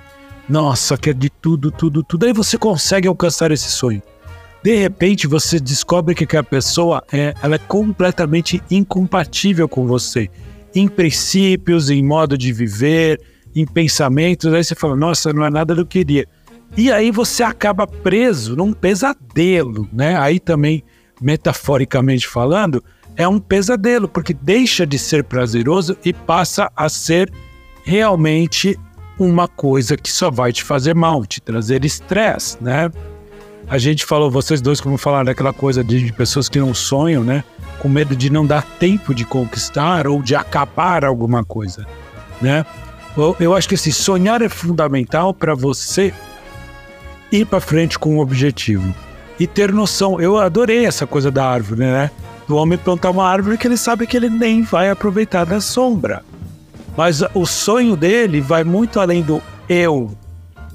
Nossa, 0.50 0.98
quer 0.98 1.14
de 1.14 1.30
tudo, 1.30 1.70
tudo, 1.70 2.02
tudo. 2.04 2.26
Aí 2.26 2.34
você 2.34 2.58
consegue 2.58 3.08
alcançar 3.08 3.52
esse 3.52 3.70
sonho. 3.70 4.02
De 4.64 4.76
repente 4.76 5.28
você 5.28 5.60
descobre 5.60 6.16
que 6.16 6.24
aquela 6.24 6.44
pessoa 6.44 7.04
é, 7.14 7.34
ela 7.42 7.56
é 7.56 7.60
completamente 7.60 8.62
incompatível 8.70 9.70
com 9.70 9.86
você. 9.86 10.30
Em 10.74 10.88
princípios, 10.88 11.90
em 11.90 12.04
modo 12.04 12.38
de 12.38 12.52
viver, 12.52 13.22
em 13.56 13.66
pensamentos. 13.66 14.52
Aí 14.52 14.64
você 14.64 14.74
fala, 14.74 14.96
nossa, 14.96 15.32
não 15.32 15.46
é 15.46 15.50
nada 15.50 15.76
do 15.76 15.86
que 15.86 16.00
eu 16.00 16.06
queria. 16.06 16.28
E 16.76 16.92
aí 16.92 17.12
você 17.12 17.44
acaba 17.44 17.86
preso 17.86 18.56
num 18.56 18.74
pesadelo, 18.74 19.88
né? 19.94 20.18
Aí 20.18 20.40
também, 20.40 20.84
metaforicamente 21.22 22.28
falando, 22.28 22.84
é 23.16 23.28
um 23.28 23.40
pesadelo, 23.40 24.08
porque 24.08 24.34
deixa 24.34 24.86
de 24.86 24.98
ser 24.98 25.24
prazeroso 25.24 25.98
e 26.04 26.12
passa 26.14 26.72
a 26.76 26.90
ser 26.90 27.32
realmente 27.84 28.78
uma 29.20 29.48
coisa 29.48 29.98
que 29.98 30.12
só 30.12 30.32
vai 30.32 30.54
te 30.54 30.64
fazer 30.64 30.96
mal, 30.96 31.26
te 31.26 31.42
trazer 31.42 31.84
estresse, 31.84 32.58
né? 32.62 32.90
A 33.68 33.78
gente 33.78 34.06
falou, 34.06 34.32
vocês 34.32 34.62
dois, 34.62 34.82
como 34.82 34.98
falaram, 34.98 35.26
daquela 35.26 35.54
coisa 35.54 35.84
de 35.84 36.12
pessoas 36.14 36.50
que 36.50 36.60
não 36.60 36.74
sonham, 36.74 37.24
né? 37.24 37.44
Com 37.80 37.90
medo 37.90 38.16
de 38.16 38.30
não 38.30 38.46
dar 38.46 38.64
tempo 38.64 39.14
de 39.14 39.26
conquistar 39.26 40.08
ou 40.08 40.24
de 40.24 40.36
acabar 40.36 41.06
alguma 41.06 41.44
coisa, 41.44 41.86
né? 42.42 42.66
Eu, 43.16 43.36
eu 43.40 43.56
acho 43.56 43.68
que 43.68 43.76
assim, 43.76 43.92
sonhar 43.92 44.42
é 44.42 44.50
fundamental 44.50 45.34
para 45.34 45.54
você 45.54 46.14
ir 47.32 47.46
para 47.46 47.60
frente 47.60 48.00
com 48.00 48.16
um 48.16 48.20
objetivo 48.20 48.96
e 49.40 49.46
ter 49.46 49.72
noção. 49.72 50.20
Eu 50.20 50.38
adorei 50.38 50.86
essa 50.86 51.06
coisa 51.06 51.30
da 51.30 51.46
árvore, 51.46 51.82
né? 51.82 52.10
Do 52.48 52.56
homem 52.56 52.78
plantar 52.78 53.12
uma 53.12 53.28
árvore 53.28 53.58
que 53.58 53.68
ele 53.68 53.78
sabe 53.78 54.08
que 54.08 54.18
ele 54.18 54.30
nem 54.30 54.64
vai 54.64 54.90
aproveitar 54.90 55.46
da 55.46 55.62
sombra. 55.62 56.24
Mas 57.00 57.24
o 57.34 57.46
sonho 57.46 57.96
dele 57.96 58.42
vai 58.42 58.66
muito 58.66 59.00
além 59.00 59.22
do 59.22 59.42
eu, 59.70 60.12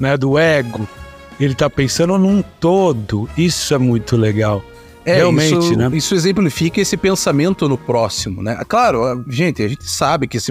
né, 0.01 0.17
do 0.17 0.39
ego. 0.39 0.89
Ele 1.39 1.53
está 1.53 1.69
pensando 1.69 2.17
num 2.17 2.41
todo. 2.59 3.29
Isso 3.37 3.75
é 3.75 3.77
muito 3.77 4.17
legal. 4.17 4.65
É, 5.05 5.17
Realmente, 5.17 5.59
isso, 5.59 5.77
né? 5.77 5.91
Isso 5.93 6.15
exemplifica 6.15 6.81
esse 6.81 6.97
pensamento 6.97 7.69
no 7.69 7.77
próximo, 7.77 8.43
né? 8.43 8.59
Claro, 8.67 9.23
gente, 9.29 9.63
a 9.63 9.69
gente 9.69 9.85
sabe 9.85 10.27
que 10.27 10.39
esse, 10.39 10.51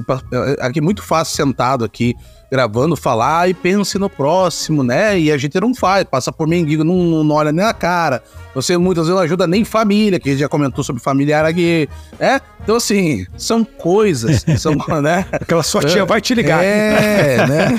aqui 0.59 0.77
é 0.77 0.81
muito 0.81 1.01
fácil 1.01 1.35
sentado 1.35 1.83
aqui 1.83 2.13
gravando, 2.53 2.95
falar 2.95 3.49
e 3.49 3.53
pense 3.55 3.97
no 3.97 4.07
próximo, 4.07 4.83
né? 4.83 5.19
E 5.19 5.31
a 5.31 5.37
gente 5.39 5.59
não 5.59 5.73
faz, 5.73 6.03
passa 6.03 6.31
por 6.31 6.47
mendigo, 6.47 6.83
não, 6.83 7.23
não 7.23 7.35
olha 7.35 7.51
nem 7.51 7.65
na 7.65 7.73
cara. 7.73 8.21
Você 8.53 8.77
muitas 8.77 9.05
vezes 9.05 9.15
não 9.15 9.23
ajuda 9.23 9.47
nem 9.47 9.65
família, 9.65 10.19
que 10.19 10.29
a 10.29 10.31
gente 10.33 10.41
já 10.41 10.47
comentou 10.47 10.83
sobre 10.83 11.01
familiar 11.01 11.43
aqui, 11.45 11.89
né? 12.19 12.39
Então, 12.61 12.75
assim, 12.75 13.25
são 13.35 13.65
coisas, 13.65 14.45
são, 14.61 14.75
né? 15.01 15.25
Aquela 15.31 15.63
sua 15.63 15.81
tia 15.81 16.05
vai 16.05 16.21
te 16.21 16.35
ligar. 16.35 16.63
É, 16.63 17.37
né? 17.47 17.69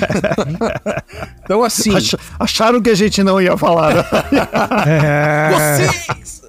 então, 1.41 1.63
assim... 1.63 1.91
Acharam 2.37 2.81
que 2.81 2.89
a 2.89 2.95
gente 2.95 3.23
não 3.23 3.39
ia 3.39 3.55
falar. 3.55 3.95
Né? 3.95 4.03
é. 4.87 5.87
Vocês! 5.87 6.43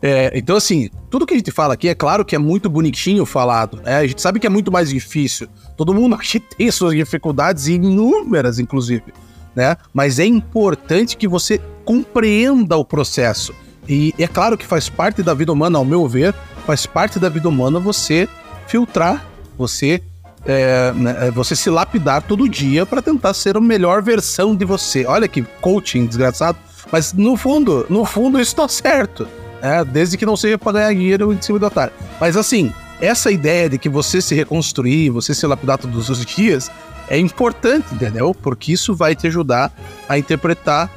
é, 0.00 0.30
então, 0.34 0.56
assim, 0.56 0.88
tudo 1.10 1.26
que 1.26 1.34
a 1.34 1.36
gente 1.36 1.50
fala 1.50 1.74
aqui 1.74 1.88
é 1.88 1.94
claro 1.96 2.24
que 2.24 2.36
é 2.36 2.38
muito 2.38 2.70
bonitinho 2.70 3.26
falado. 3.26 3.80
Né? 3.82 3.96
A 3.96 4.06
gente 4.06 4.22
sabe 4.22 4.38
que 4.38 4.46
é 4.46 4.50
muito 4.50 4.70
mais 4.70 4.90
difícil. 4.90 5.48
Todo 5.76 5.94
mundo 5.94 6.14
aqui 6.14 6.40
tem 6.40 6.70
suas 6.70 6.94
dificuldades, 6.94 7.66
inúmeras, 7.68 8.58
inclusive. 8.58 9.12
Né? 9.54 9.76
Mas 9.92 10.18
é 10.18 10.24
importante 10.24 11.16
que 11.16 11.28
você 11.28 11.60
compreenda 11.84 12.76
o 12.76 12.84
processo. 12.84 13.54
E 13.88 14.14
é 14.18 14.26
claro 14.26 14.56
que 14.56 14.66
faz 14.66 14.88
parte 14.88 15.22
da 15.22 15.34
vida 15.34 15.52
humana, 15.52 15.78
ao 15.78 15.84
meu 15.84 16.06
ver, 16.08 16.34
faz 16.64 16.86
parte 16.86 17.18
da 17.18 17.28
vida 17.28 17.48
humana 17.48 17.80
você 17.80 18.28
filtrar, 18.66 19.26
você 19.58 20.02
é, 20.44 20.92
né, 20.92 21.30
você 21.30 21.54
se 21.54 21.70
lapidar 21.70 22.22
todo 22.22 22.48
dia 22.48 22.84
para 22.84 23.00
tentar 23.00 23.34
ser 23.34 23.56
a 23.56 23.60
melhor 23.60 24.02
versão 24.02 24.54
de 24.54 24.64
você. 24.64 25.04
Olha 25.06 25.28
que 25.28 25.42
coaching 25.60 26.06
desgraçado. 26.06 26.58
Mas 26.90 27.12
no 27.12 27.36
fundo, 27.36 27.86
no 27.88 28.04
fundo 28.04 28.40
isso 28.40 28.54
tá 28.56 28.68
certo. 28.68 29.26
Né? 29.60 29.84
Desde 29.84 30.16
que 30.16 30.26
não 30.26 30.36
seja 30.36 30.58
para 30.58 30.72
ganhar 30.72 30.92
dinheiro 30.94 31.32
em 31.32 31.40
cima 31.40 31.58
do 31.58 31.66
otário. 31.66 31.92
Mas 32.20 32.36
assim, 32.36 32.72
essa 33.02 33.32
ideia 33.32 33.68
de 33.68 33.78
que 33.78 33.88
você 33.88 34.22
se 34.22 34.32
reconstruir, 34.32 35.10
você 35.10 35.34
se 35.34 35.44
lapidar 35.44 35.76
todos 35.76 36.08
os 36.08 36.24
dias, 36.24 36.70
é 37.08 37.18
importante, 37.18 37.92
entendeu? 37.92 38.32
Porque 38.32 38.72
isso 38.72 38.94
vai 38.94 39.16
te 39.16 39.26
ajudar 39.26 39.72
a 40.08 40.16
interpretar 40.16 40.88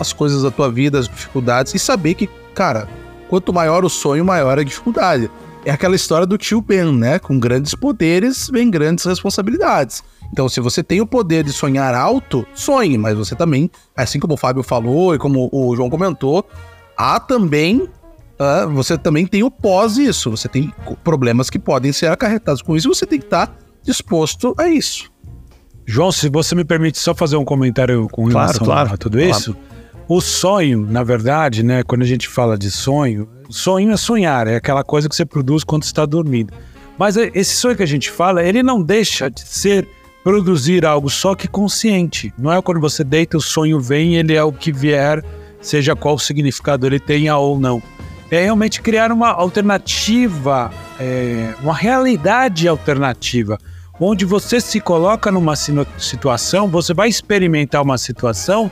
as 0.00 0.12
coisas 0.14 0.42
da 0.42 0.50
tua 0.50 0.70
vida, 0.70 0.98
as 0.98 1.06
dificuldades 1.06 1.74
e 1.74 1.78
saber 1.78 2.14
que, 2.14 2.26
cara, 2.54 2.88
quanto 3.28 3.52
maior 3.52 3.84
o 3.84 3.90
sonho, 3.90 4.24
maior 4.24 4.58
a 4.58 4.64
dificuldade. 4.64 5.30
É 5.64 5.70
aquela 5.70 5.94
história 5.94 6.26
do 6.26 6.38
tio 6.38 6.60
Ben, 6.62 6.90
né? 6.92 7.18
Com 7.18 7.38
grandes 7.38 7.74
poderes 7.74 8.48
vem 8.50 8.70
grandes 8.70 9.04
responsabilidades. 9.04 10.02
Então, 10.32 10.48
se 10.48 10.60
você 10.60 10.82
tem 10.82 11.00
o 11.00 11.06
poder 11.06 11.44
de 11.44 11.52
sonhar 11.52 11.94
alto, 11.94 12.46
sonhe, 12.54 12.96
mas 12.96 13.16
você 13.16 13.34
também, 13.34 13.70
assim 13.94 14.18
como 14.18 14.34
o 14.34 14.36
Fábio 14.38 14.62
falou 14.62 15.14
e 15.14 15.18
como 15.18 15.50
o 15.52 15.76
João 15.76 15.90
comentou, 15.90 16.48
há 16.96 17.20
também. 17.20 17.88
Uh, 18.38 18.70
você 18.72 18.98
também 18.98 19.26
tem 19.26 19.42
o 19.42 19.50
pós 19.50 19.96
isso. 19.96 20.30
Você 20.30 20.48
tem 20.48 20.72
problemas 21.02 21.48
que 21.48 21.58
podem 21.58 21.92
ser 21.92 22.06
acarretados 22.06 22.62
com 22.62 22.76
isso. 22.76 22.88
Você 22.88 23.06
tem 23.06 23.18
que 23.18 23.26
estar 23.26 23.46
tá 23.46 23.54
disposto 23.82 24.54
a 24.58 24.68
isso. 24.68 25.10
João, 25.86 26.10
se 26.10 26.28
você 26.28 26.54
me 26.54 26.64
permite 26.64 26.98
só 26.98 27.14
fazer 27.14 27.36
um 27.36 27.44
comentário 27.44 28.08
com 28.10 28.24
relação 28.24 28.64
claro, 28.66 28.88
claro, 28.88 28.94
a 28.94 28.96
tudo 28.96 29.18
claro. 29.18 29.30
isso. 29.30 29.56
O 30.08 30.20
sonho, 30.20 30.86
na 30.88 31.02
verdade, 31.02 31.62
né, 31.62 31.82
quando 31.82 32.02
a 32.02 32.06
gente 32.06 32.28
fala 32.28 32.58
de 32.58 32.70
sonho, 32.70 33.28
sonho 33.48 33.90
é 33.90 33.96
sonhar, 33.96 34.46
é 34.46 34.56
aquela 34.56 34.84
coisa 34.84 35.08
que 35.08 35.16
você 35.16 35.24
produz 35.24 35.64
quando 35.64 35.84
está 35.84 36.04
dormindo. 36.04 36.52
Mas 36.98 37.16
esse 37.16 37.56
sonho 37.56 37.76
que 37.76 37.82
a 37.82 37.86
gente 37.86 38.10
fala, 38.10 38.42
ele 38.42 38.62
não 38.62 38.82
deixa 38.82 39.30
de 39.30 39.40
ser 39.40 39.86
produzir 40.24 40.84
algo 40.84 41.08
só 41.08 41.34
que 41.34 41.46
consciente. 41.46 42.32
Não 42.36 42.52
é 42.52 42.60
quando 42.60 42.80
você 42.80 43.04
deita, 43.04 43.36
o 43.36 43.40
sonho 43.40 43.78
vem, 43.78 44.16
ele 44.16 44.34
é 44.34 44.42
o 44.42 44.52
que 44.52 44.72
vier, 44.72 45.24
seja 45.60 45.94
qual 45.94 46.18
significado 46.18 46.86
ele 46.86 46.98
tenha 46.98 47.36
ou 47.36 47.58
não. 47.58 47.82
É 48.30 48.42
realmente 48.42 48.80
criar 48.80 49.12
uma 49.12 49.30
alternativa, 49.30 50.70
é, 50.98 51.54
uma 51.62 51.74
realidade 51.74 52.66
alternativa 52.66 53.58
onde 54.00 54.24
você 54.24 54.60
se 54.60 54.80
coloca 54.80 55.32
numa 55.32 55.54
situação, 55.56 56.68
você 56.68 56.92
vai 56.92 57.08
experimentar 57.08 57.82
uma 57.82 57.96
situação 57.98 58.70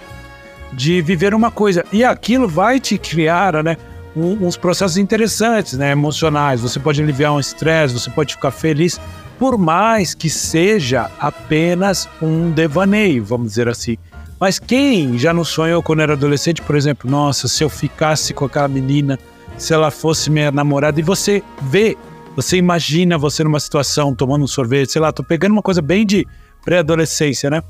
de 0.73 1.01
viver 1.01 1.35
uma 1.35 1.51
coisa 1.51 1.85
e 1.93 2.05
aquilo 2.05 2.49
vai 2.49 2.81
te 2.81 2.99
criar, 2.99 3.63
né, 3.63 3.77
uns 4.17 4.57
processos 4.57 4.97
interessantes, 4.97 5.75
né, 5.75 5.93
emocionais. 5.93 6.61
Você 6.61 6.79
pode 6.79 7.03
aliviar 7.03 7.33
um 7.33 7.41
estresse, 7.41 7.95
você 7.95 8.11
pode 8.11 8.35
ficar 8.35 8.51
feliz, 8.51 9.01
por 9.39 9.59
mais 9.59 10.15
que 10.15 10.31
seja 10.31 11.11
apenas 11.19 12.09
um 12.21 12.51
devaneio, 12.51 13.25
vamos 13.25 13.49
dizer 13.49 13.69
assim. 13.69 13.97
Mas 14.39 14.59
quem 14.59 15.17
já 15.17 15.33
não 15.33 15.45
sonhou 15.45 15.83
quando 15.83 16.01
era 16.01 16.13
adolescente, 16.13 16.61
por 16.61 16.77
exemplo, 16.77 17.11
nossa, 17.11 17.49
se 17.49 17.65
eu 17.65 17.69
ficasse 17.69 18.35
com 18.35 18.45
aquela 18.45 18.69
menina, 18.69 19.19
se 19.57 19.73
ela 19.73 19.91
fosse 19.91 20.31
minha 20.31 20.51
namorada, 20.51 20.99
e 20.99 21.03
você 21.03 21.43
vê 21.63 21.97
você 22.37 22.57
imagina 22.57 23.17
você 23.17 23.45
numa 23.45 23.61
situação 23.61 24.15
tomando 24.15 24.45
um 24.45 24.47
sorvete, 24.47 24.93
sei 24.93 25.01
lá, 25.01 25.13
tô 25.13 25.23
pegando 25.23 25.53
uma 25.53 25.63
coisa 25.63 25.81
bem 25.81 26.05
de 26.05 26.27
pré-adolescência, 26.65 27.49
né? 27.49 27.63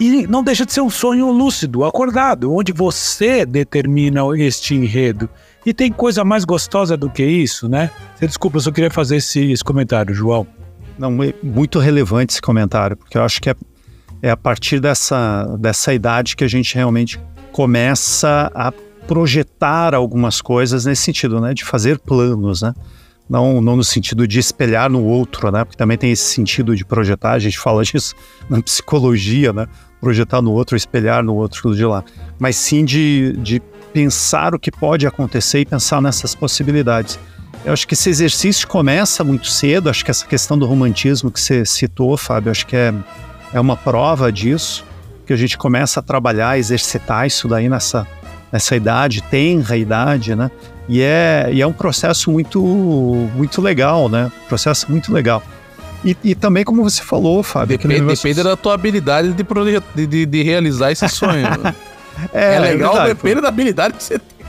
E 0.00 0.26
não 0.26 0.42
deixa 0.42 0.66
de 0.66 0.72
ser 0.72 0.80
um 0.80 0.90
sonho 0.90 1.30
lúcido, 1.30 1.84
acordado, 1.84 2.52
onde 2.52 2.72
você 2.72 3.46
determina 3.46 4.22
este 4.36 4.74
enredo. 4.74 5.28
E 5.64 5.72
tem 5.72 5.92
coisa 5.92 6.24
mais 6.24 6.44
gostosa 6.44 6.96
do 6.96 7.08
que 7.08 7.24
isso, 7.24 7.68
né? 7.68 7.90
Desculpa, 8.20 8.56
eu 8.56 8.60
só 8.60 8.72
queria 8.72 8.90
fazer 8.90 9.16
esse, 9.16 9.52
esse 9.52 9.62
comentário, 9.62 10.14
João. 10.14 10.46
Não, 10.98 11.22
é 11.22 11.32
muito 11.42 11.78
relevante 11.78 12.32
esse 12.32 12.42
comentário, 12.42 12.96
porque 12.96 13.16
eu 13.16 13.22
acho 13.22 13.40
que 13.40 13.50
é, 13.50 13.54
é 14.22 14.30
a 14.30 14.36
partir 14.36 14.80
dessa, 14.80 15.44
dessa 15.58 15.92
idade 15.94 16.36
que 16.36 16.44
a 16.44 16.48
gente 16.48 16.74
realmente 16.74 17.20
começa 17.52 18.50
a 18.54 18.72
projetar 19.06 19.94
algumas 19.94 20.40
coisas 20.40 20.84
nesse 20.84 21.02
sentido, 21.02 21.40
né? 21.40 21.54
De 21.54 21.64
fazer 21.64 21.98
planos, 21.98 22.62
né? 22.62 22.74
não, 23.28 23.60
não 23.60 23.76
no 23.76 23.84
sentido 23.84 24.28
de 24.28 24.38
espelhar 24.38 24.90
no 24.90 25.02
outro, 25.02 25.50
né? 25.50 25.64
Porque 25.64 25.76
também 25.76 25.96
tem 25.96 26.10
esse 26.10 26.24
sentido 26.24 26.76
de 26.76 26.84
projetar, 26.84 27.32
a 27.32 27.38
gente 27.38 27.58
fala 27.58 27.82
disso 27.82 28.14
na 28.48 28.60
psicologia, 28.62 29.52
né? 29.52 29.66
Projetar 30.00 30.42
no 30.42 30.52
outro, 30.52 30.76
espelhar 30.76 31.22
no 31.22 31.34
outro 31.34 31.74
de 31.74 31.84
lá. 31.84 32.04
Mas 32.38 32.56
sim 32.56 32.84
de, 32.84 33.34
de 33.38 33.60
pensar 33.92 34.54
o 34.54 34.58
que 34.58 34.70
pode 34.70 35.06
acontecer 35.06 35.60
e 35.60 35.66
pensar 35.66 36.02
nessas 36.02 36.34
possibilidades. 36.34 37.18
Eu 37.64 37.72
acho 37.72 37.88
que 37.88 37.94
esse 37.94 38.10
exercício 38.10 38.68
começa 38.68 39.24
muito 39.24 39.46
cedo, 39.46 39.88
acho 39.88 40.04
que 40.04 40.10
essa 40.10 40.26
questão 40.26 40.58
do 40.58 40.66
romantismo 40.66 41.30
que 41.30 41.40
você 41.40 41.64
citou, 41.64 42.14
Fábio, 42.16 42.50
acho 42.50 42.66
que 42.66 42.76
é, 42.76 42.92
é 43.54 43.60
uma 43.60 43.76
prova 43.76 44.30
disso, 44.30 44.84
que 45.24 45.32
a 45.32 45.36
gente 45.36 45.56
começa 45.56 46.00
a 46.00 46.02
trabalhar, 46.02 46.58
exercitar 46.58 47.26
isso 47.26 47.48
daí 47.48 47.66
nessa, 47.70 48.06
nessa 48.54 48.76
idade, 48.76 49.20
tenra 49.20 49.76
idade, 49.76 50.36
né? 50.36 50.48
E 50.88 51.02
é, 51.02 51.48
e 51.52 51.60
é 51.60 51.66
um 51.66 51.72
processo 51.72 52.30
muito, 52.30 52.62
muito 52.62 53.60
legal, 53.60 54.08
né? 54.08 54.30
Processo 54.48 54.88
muito 54.88 55.12
legal. 55.12 55.42
E, 56.04 56.16
e 56.22 56.34
também, 56.36 56.62
como 56.62 56.80
você 56.84 57.02
falou, 57.02 57.42
Fábio... 57.42 57.76
Depende, 57.76 58.00
negócio... 58.00 58.16
depende 58.16 58.44
da 58.44 58.56
tua 58.56 58.74
habilidade 58.74 59.32
de, 59.32 59.44
de, 59.96 60.06
de, 60.06 60.26
de 60.26 60.42
realizar 60.44 60.92
esse 60.92 61.08
sonho. 61.10 61.48
é, 62.32 62.54
é, 62.54 62.58
legal, 62.60 62.96
é 63.02 63.08
depende 63.08 63.40
da 63.40 63.48
habilidade 63.48 63.94
que 63.94 64.04
você 64.04 64.20
tem. 64.20 64.46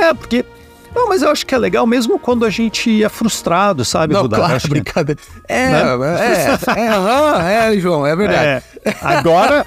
É, 0.00 0.14
porque 0.14 0.42
não, 0.94 1.08
mas 1.08 1.22
eu 1.22 1.30
acho 1.30 1.46
que 1.46 1.54
é 1.54 1.58
legal 1.58 1.86
mesmo 1.86 2.18
quando 2.18 2.44
a 2.44 2.50
gente 2.50 3.02
é 3.02 3.08
frustrado, 3.08 3.84
sabe, 3.84 4.14
Não, 4.14 4.28
claro, 4.28 4.54
acho 4.54 4.68
brincadeira. 4.68 5.20
Que... 5.20 5.52
É, 5.52 5.70
né? 5.70 5.82
é, 6.18 6.80
é, 6.80 7.70
é, 7.70 7.74
é, 7.74 7.78
João, 7.78 8.06
é 8.06 8.14
verdade. 8.14 8.46
É. 8.46 8.62
Agora, 9.00 9.64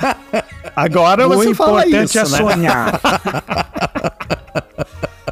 agora 0.75 1.27
você 1.27 1.53
fala 1.55 1.85
isso, 1.87 2.17
é 2.17 2.21
né? 2.21 2.37
sonhar. 2.37 3.01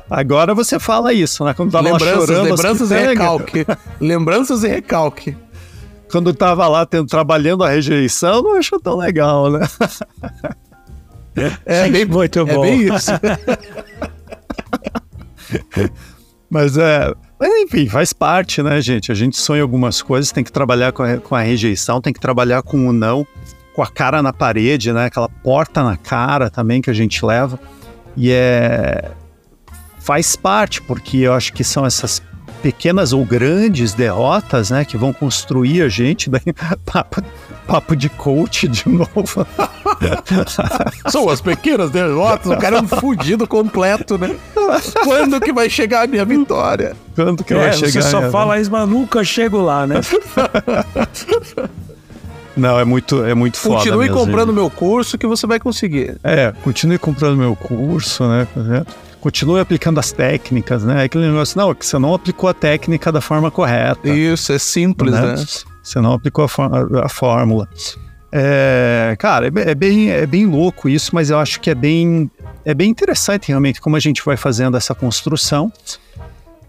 Agora 0.09 0.53
você 0.53 0.77
fala 0.77 1.11
isso, 1.11 1.43
né? 1.43 1.55
Quando 1.55 1.71
tava 1.71 1.85
lembranças, 1.85 2.19
lá 2.19 2.25
chorando. 2.27 2.43
Lembranças 2.43 2.91
e 2.91 2.99
recalque. 2.99 3.65
lembranças 3.99 4.63
e 4.63 4.67
recalque. 4.67 5.35
Quando 6.11 6.31
tava 6.35 6.67
lá 6.67 6.85
tendo, 6.85 7.07
trabalhando 7.07 7.63
a 7.63 7.69
rejeição, 7.69 8.43
não 8.43 8.57
achou 8.57 8.79
tão 8.79 8.95
legal, 8.95 9.49
né? 9.49 9.67
É, 11.65 11.89
bem, 11.89 12.05
muito 12.05 12.39
é 12.39 12.45
bom. 12.45 12.63
É 12.63 12.69
bem 12.69 12.95
isso. 12.95 13.11
mas 16.49 16.77
é. 16.77 17.13
Mas 17.39 17.49
enfim, 17.63 17.87
faz 17.89 18.13
parte, 18.13 18.63
né, 18.63 18.79
gente? 18.79 19.11
A 19.11 19.15
gente 19.15 19.37
sonha 19.37 19.61
algumas 19.61 20.01
coisas, 20.01 20.31
tem 20.31 20.43
que 20.43 20.51
trabalhar 20.51 20.91
com 20.91 21.03
a, 21.03 21.17
com 21.17 21.35
a 21.35 21.41
rejeição, 21.41 21.99
tem 21.99 22.13
que 22.13 22.19
trabalhar 22.19 22.61
com 22.61 22.87
o 22.87 22.93
não, 22.93 23.27
com 23.73 23.81
a 23.81 23.87
cara 23.87 24.21
na 24.21 24.31
parede, 24.31 24.93
né? 24.93 25.05
Aquela 25.05 25.27
porta 25.27 25.83
na 25.83 25.97
cara 25.97 26.49
também 26.49 26.81
que 26.81 26.89
a 26.89 26.93
gente 26.93 27.25
leva. 27.25 27.59
E 28.15 28.31
é, 28.31 29.11
faz 29.99 30.35
parte, 30.35 30.81
porque 30.81 31.17
eu 31.17 31.33
acho 31.33 31.51
que 31.53 31.63
são 31.63 31.85
essas 31.85 32.21
pequenas 32.61 33.11
ou 33.11 33.25
grandes 33.25 33.93
derrotas, 33.93 34.69
né, 34.69 34.85
que 34.85 34.97
vão 34.97 35.11
construir 35.11 35.81
a 35.81 35.89
gente, 35.89 36.29
daí 36.31 36.41
papo, 37.67 37.95
de 37.95 38.09
coach 38.09 38.67
de 38.67 38.87
novo. 38.89 39.47
são 41.09 41.29
as 41.29 41.41
pequenas 41.41 41.91
derrotas, 41.91 42.51
o 42.51 42.57
cara 42.57 42.77
é 42.77 42.81
um 42.81 42.87
fudido 42.99 43.47
completo, 43.47 44.17
né? 44.17 44.35
Quando 45.03 45.39
que 45.39 45.51
vai 45.53 45.69
chegar 45.69 46.03
a 46.03 46.07
minha 46.07 46.25
vitória? 46.25 46.95
Quando 47.15 47.43
que 47.43 47.53
é, 47.53 47.57
vai 47.57 47.73
chegar? 47.73 47.91
Você 47.91 48.01
só 48.01 48.29
fala 48.29 48.59
isso, 48.59 48.71
mas 48.71 48.87
nunca 48.87 49.23
chego 49.23 49.61
lá, 49.61 49.87
né? 49.87 50.01
Não, 52.55 52.79
é 52.79 52.85
muito, 52.85 53.23
é 53.23 53.33
muito 53.33 53.57
foda. 53.57 53.77
Continue 53.77 54.09
comprando 54.09 54.49
gente. 54.49 54.55
meu 54.55 54.69
curso 54.69 55.17
que 55.17 55.25
você 55.25 55.47
vai 55.47 55.59
conseguir. 55.59 56.17
É, 56.23 56.53
continue 56.63 56.99
comprando 56.99 57.35
meu 57.35 57.55
curso, 57.55 58.27
né? 58.27 58.47
continue 59.23 59.61
aplicando 59.61 59.99
as 59.99 60.11
técnicas, 60.11 60.83
né? 60.83 61.05
Aquele 61.05 61.27
negócio, 61.27 61.57
não, 61.57 61.71
é 61.71 61.75
que 61.75 61.85
você 61.85 61.97
não 61.97 62.13
aplicou 62.13 62.49
a 62.49 62.53
técnica 62.53 63.09
da 63.09 63.21
forma 63.21 63.49
correta. 63.49 64.09
Isso, 64.09 64.51
é 64.51 64.59
simples, 64.59 65.13
né? 65.13 65.35
né? 65.35 65.45
Você 65.83 65.99
não 65.99 66.13
aplicou 66.13 66.45
a, 66.45 67.05
a 67.05 67.09
fórmula. 67.09 67.67
É, 68.31 69.15
cara, 69.19 69.47
é, 69.47 69.71
é, 69.71 69.75
bem, 69.75 70.09
é 70.09 70.25
bem 70.25 70.47
louco 70.47 70.89
isso, 70.89 71.13
mas 71.13 71.29
eu 71.29 71.37
acho 71.37 71.59
que 71.59 71.69
é 71.69 71.75
bem, 71.75 72.31
é 72.65 72.73
bem 72.73 72.89
interessante 72.89 73.49
realmente 73.49 73.79
como 73.79 73.95
a 73.95 73.99
gente 73.99 74.23
vai 74.25 74.37
fazendo 74.37 74.75
essa 74.75 74.95
construção. 74.95 75.71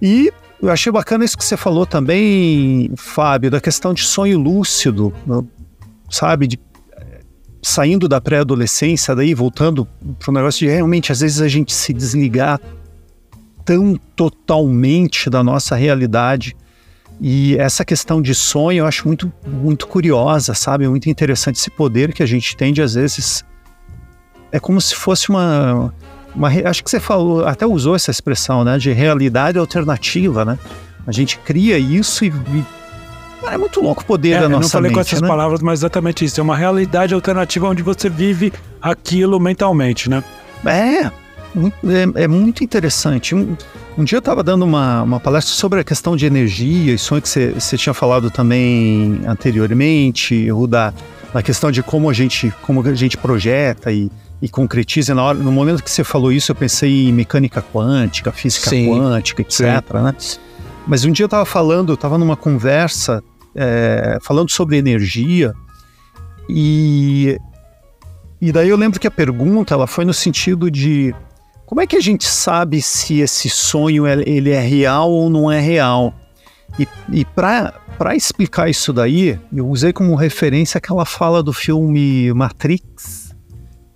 E 0.02 0.30
eu 0.60 0.70
achei 0.70 0.92
bacana 0.92 1.24
isso 1.24 1.38
que 1.38 1.44
você 1.44 1.56
falou 1.56 1.86
também, 1.86 2.90
Fábio, 2.96 3.50
da 3.50 3.60
questão 3.60 3.94
de 3.94 4.02
sonho 4.02 4.38
lúcido, 4.38 5.14
sabe? 6.10 6.46
De 6.46 6.60
saindo 7.64 8.06
da 8.08 8.20
pré-adolescência, 8.20 9.14
daí 9.14 9.32
voltando 9.32 9.88
para 10.18 10.30
o 10.30 10.34
negócio 10.34 10.66
de 10.66 10.72
realmente, 10.72 11.10
às 11.10 11.20
vezes 11.20 11.40
a 11.40 11.48
gente 11.48 11.72
se 11.72 11.94
desligar 11.94 12.60
tão 13.64 13.98
totalmente 14.14 15.30
da 15.30 15.42
nossa 15.42 15.74
realidade. 15.74 16.54
E 17.20 17.56
essa 17.58 17.84
questão 17.84 18.20
de 18.20 18.34
sonho 18.34 18.80
eu 18.80 18.86
acho 18.86 19.06
muito, 19.06 19.32
muito 19.46 19.86
curiosa, 19.86 20.54
sabe? 20.54 20.88
Muito 20.88 21.08
interessante 21.08 21.56
esse 21.56 21.70
poder 21.70 22.12
que 22.12 22.22
a 22.22 22.26
gente 22.26 22.56
tem 22.56 22.72
de, 22.72 22.82
às 22.82 22.94
vezes, 22.94 23.44
é 24.50 24.58
como 24.58 24.80
se 24.80 24.94
fosse 24.94 25.28
uma, 25.30 25.92
uma. 26.34 26.48
Acho 26.48 26.82
que 26.82 26.90
você 26.90 27.00
falou, 27.00 27.46
até 27.46 27.66
usou 27.66 27.94
essa 27.94 28.10
expressão, 28.10 28.64
né? 28.64 28.78
De 28.78 28.92
realidade 28.92 29.58
alternativa, 29.58 30.44
né? 30.44 30.58
A 31.06 31.12
gente 31.12 31.38
cria 31.38 31.78
isso 31.78 32.24
e, 32.24 32.28
e 32.28 32.64
é 33.46 33.58
muito 33.58 33.80
louco 33.80 34.02
o 34.02 34.04
poder 34.04 34.32
é, 34.32 34.40
da 34.40 34.48
nossa 34.48 34.50
mente. 34.50 34.54
Eu 34.54 34.60
não 34.60 34.68
falei 34.68 34.88
mente, 34.90 34.94
com 34.94 35.00
essas 35.00 35.20
né? 35.20 35.28
palavras, 35.28 35.60
mas 35.60 35.80
exatamente 35.80 36.24
isso. 36.24 36.40
É 36.40 36.42
uma 36.42 36.56
realidade 36.56 37.14
alternativa 37.14 37.68
onde 37.68 37.82
você 37.82 38.08
vive 38.08 38.52
aquilo 38.80 39.38
mentalmente, 39.38 40.08
né? 40.08 40.24
É, 40.64 41.10
é, 42.16 42.24
é 42.24 42.28
muito 42.28 42.64
interessante. 42.64 43.34
Um, 43.34 43.56
um 43.96 44.04
dia 44.04 44.16
eu 44.16 44.20
estava 44.20 44.42
dando 44.42 44.64
uma, 44.64 45.02
uma 45.02 45.20
palestra 45.20 45.54
sobre 45.54 45.80
a 45.80 45.84
questão 45.84 46.16
de 46.16 46.26
energia 46.26 46.94
e 46.94 46.98
sonho 46.98 47.22
que 47.22 47.28
você 47.28 47.76
tinha 47.76 47.94
falado 47.94 48.30
também 48.30 49.20
anteriormente, 49.26 50.50
o 50.50 50.66
da, 50.66 50.92
da 51.32 51.42
questão 51.42 51.70
de 51.70 51.82
como 51.82 52.10
a 52.10 52.12
gente, 52.12 52.52
como 52.62 52.86
a 52.86 52.94
gente 52.94 53.16
projeta 53.16 53.92
e, 53.92 54.10
e 54.42 54.48
concretiza. 54.48 55.14
Na 55.14 55.22
hora, 55.22 55.38
no 55.38 55.52
momento 55.52 55.82
que 55.82 55.90
você 55.90 56.02
falou 56.02 56.32
isso, 56.32 56.50
eu 56.50 56.56
pensei 56.56 57.08
em 57.08 57.12
mecânica 57.12 57.62
quântica, 57.62 58.32
física 58.32 58.70
sim, 58.70 58.88
quântica, 58.88 59.42
etc. 59.42 59.58
Sim. 59.58 59.72
Né? 59.94 60.14
Mas 60.86 61.04
um 61.04 61.12
dia 61.12 61.24
eu 61.24 61.28
estava 61.28 61.44
falando, 61.44 61.90
eu 61.90 61.94
estava 61.94 62.18
numa 62.18 62.36
conversa 62.36 63.22
é, 63.54 64.18
falando 64.20 64.50
sobre 64.50 64.76
energia 64.76 65.54
e 66.48 67.38
e 68.40 68.52
daí 68.52 68.68
eu 68.68 68.76
lembro 68.76 69.00
que 69.00 69.06
a 69.06 69.10
pergunta 69.10 69.72
ela 69.72 69.86
foi 69.86 70.04
no 70.04 70.12
sentido 70.12 70.70
de 70.70 71.14
como 71.66 71.80
é 71.80 71.86
que 71.86 71.96
a 71.96 72.00
gente 72.00 72.24
sabe 72.24 72.82
se 72.82 73.20
esse 73.20 73.48
sonho 73.48 74.06
ele 74.06 74.50
é 74.50 74.60
real 74.60 75.10
ou 75.10 75.30
não 75.30 75.50
é 75.50 75.60
real? 75.60 76.14
E, 76.78 76.86
e 77.12 77.24
para 77.24 78.14
explicar 78.14 78.68
isso 78.68 78.92
daí, 78.92 79.38
eu 79.54 79.68
usei 79.68 79.92
como 79.92 80.14
referência 80.14 80.78
aquela 80.78 81.04
fala 81.04 81.42
do 81.42 81.52
filme 81.52 82.32
Matrix, 82.34 83.34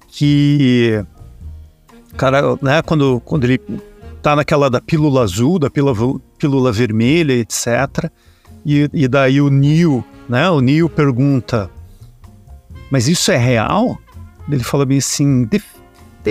que 0.08 1.04
cara, 2.16 2.58
né, 2.62 2.82
quando, 2.82 3.20
quando 3.20 3.44
ele 3.44 3.60
tá 4.22 4.34
naquela 4.34 4.68
da 4.68 4.80
pílula 4.80 5.22
azul, 5.22 5.58
da 5.58 5.70
pílula, 5.70 6.20
pílula 6.38 6.72
vermelha, 6.72 7.32
etc. 7.32 8.10
E, 8.64 8.88
e 8.92 9.08
daí 9.08 9.40
o 9.40 9.50
Neo, 9.50 10.04
né, 10.28 10.48
o 10.50 10.60
Neo 10.60 10.88
pergunta, 10.88 11.70
mas 12.90 13.08
isso 13.08 13.30
é 13.30 13.36
real? 13.36 13.98
Ele 14.50 14.64
fala 14.64 14.86
bem 14.86 14.98
assim, 14.98 15.44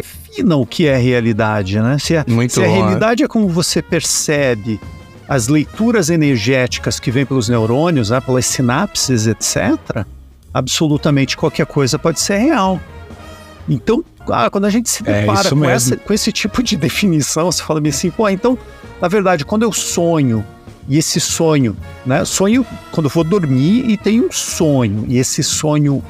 defina 0.02 0.56
o 0.56 0.66
que 0.66 0.88
é 0.88 0.98
realidade, 0.98 1.80
né? 1.80 1.98
Se, 2.00 2.16
a, 2.16 2.26
se 2.50 2.64
a 2.64 2.68
realidade 2.68 3.24
é 3.24 3.28
como 3.28 3.48
você 3.48 3.82
percebe 3.82 4.80
as 5.28 5.48
leituras 5.48 6.10
energéticas 6.10 7.00
que 7.00 7.12
vêm 7.12 7.26
pelos 7.26 7.50
neurônios, 7.50 8.10
né, 8.10 8.22
pelas 8.22 8.46
sinapses, 8.46 9.28
etc., 9.28 10.06
absolutamente 10.54 11.36
qualquer 11.36 11.66
coisa 11.66 12.00
pode 12.00 12.20
ser 12.20 12.38
real. 12.38 12.80
Então, 13.68 14.04
ah, 14.30 14.50
quando 14.50 14.66
a 14.66 14.70
gente 14.70 14.90
se 14.90 15.04
é, 15.06 15.22
depara 15.22 15.48
é 15.48 15.52
com, 15.52 15.66
essa, 15.66 15.98
com, 15.98 16.14
esse 16.14 16.32
tipo 16.32 16.64
de 16.64 16.76
definição, 16.78 17.52
você 17.52 17.62
fala 17.62 17.86
assim, 17.88 18.10
pô, 18.10 18.30
então, 18.30 18.58
na 19.02 19.08
verdade, 19.08 19.44
quando 19.44 19.64
eu 19.64 19.74
sonho, 19.74 20.46
e 20.88 20.98
esse 20.98 21.20
sonho, 21.20 21.76
né, 22.06 22.24
sonho 22.24 22.66
quando 22.92 23.08
eu 23.08 23.10
vou 23.10 23.24
dormir 23.26 23.90
e 23.90 23.98
tenho 23.98 24.28
um 24.28 24.32
sonho, 24.32 25.06
e 25.10 25.18
esse 25.18 25.44
sonho, 25.44 26.02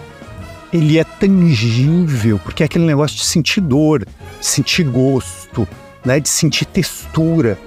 ele 0.72 0.98
é 0.98 1.04
tangível, 1.04 2.40
porque 2.40 2.64
é 2.64 2.66
aquele 2.66 2.86
negócio 2.86 3.18
de 3.18 3.26
sentir 3.26 3.62
dor, 3.62 4.06
de 4.40 4.46
sentir 4.46 4.84
gosto, 4.84 5.68
né, 6.04 6.20
de 6.20 6.30
sentir 6.30 6.66
textura. 6.66 7.58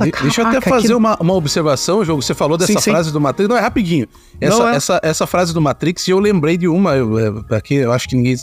De, 0.00 0.10
deixa 0.10 0.40
eu 0.40 0.46
até 0.46 0.60
fazer 0.60 0.94
uma, 0.94 1.16
uma 1.20 1.34
observação, 1.34 2.04
jogo. 2.04 2.22
Você 2.22 2.34
falou 2.34 2.56
dessa 2.56 2.80
sim, 2.80 2.90
frase 2.90 3.08
sim. 3.08 3.12
do 3.12 3.20
Matrix. 3.20 3.48
Não, 3.48 3.56
é 3.56 3.60
rapidinho. 3.60 4.06
Essa, 4.40 4.70
é. 4.70 4.76
essa, 4.76 5.00
essa 5.02 5.26
frase 5.26 5.52
do 5.52 5.60
Matrix, 5.60 6.08
e 6.08 6.10
eu 6.10 6.18
lembrei 6.18 6.56
de 6.56 6.66
uma, 6.66 6.96
eu, 6.96 7.44
aqui, 7.50 7.74
eu 7.74 7.92
acho 7.92 8.08
que 8.08 8.16
ninguém 8.16 8.34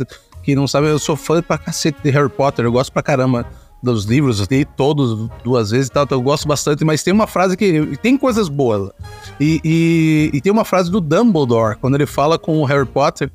que 0.44 0.56
não 0.56 0.68
sabe, 0.68 0.88
eu 0.88 1.00
sou 1.00 1.16
fã 1.16 1.42
pra 1.42 1.58
cacete 1.58 2.00
de 2.04 2.10
Harry 2.12 2.30
Potter, 2.30 2.66
eu 2.66 2.72
gosto 2.72 2.92
pra 2.92 3.02
caramba 3.02 3.46
dos 3.82 4.06
livros, 4.06 4.40
eu 4.40 4.48
li 4.50 4.66
todos 4.66 5.30
duas 5.44 5.72
vezes 5.72 5.88
e 5.88 5.92
tal, 5.92 6.04
então 6.04 6.18
eu 6.18 6.22
gosto 6.22 6.48
bastante, 6.48 6.84
mas 6.84 7.02
tem 7.02 7.14
uma 7.14 7.28
frase 7.28 7.56
que. 7.56 7.98
Tem 7.98 8.18
coisas 8.18 8.50
boas. 8.50 8.92
E, 9.40 9.62
e, 9.64 10.30
e, 10.34 10.42
tem 10.42 10.52
uma 10.52 10.66
frase 10.66 10.92
do 10.92 11.00
Dumbledore, 11.00 11.78
quando 11.78 11.96
ele 11.96 12.06
fala 12.06 12.38
com 12.38 12.60
o 12.60 12.66
Harry 12.66 12.86
Potter, 12.86 13.32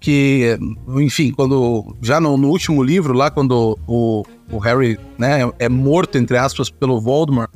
que, 0.00 0.58
enfim, 0.96 1.32
quando. 1.32 1.96
Já 2.00 2.20
no, 2.20 2.36
no 2.36 2.48
último 2.48 2.82
livro, 2.82 3.12
lá, 3.12 3.30
quando 3.30 3.78
o, 3.86 4.24
o 4.50 4.58
Harry 4.58 4.98
né, 5.18 5.50
é 5.58 5.68
morto, 5.68 6.18
entre 6.18 6.36
aspas, 6.36 6.70
pelo 6.70 7.00
Voldemort, 7.00 7.50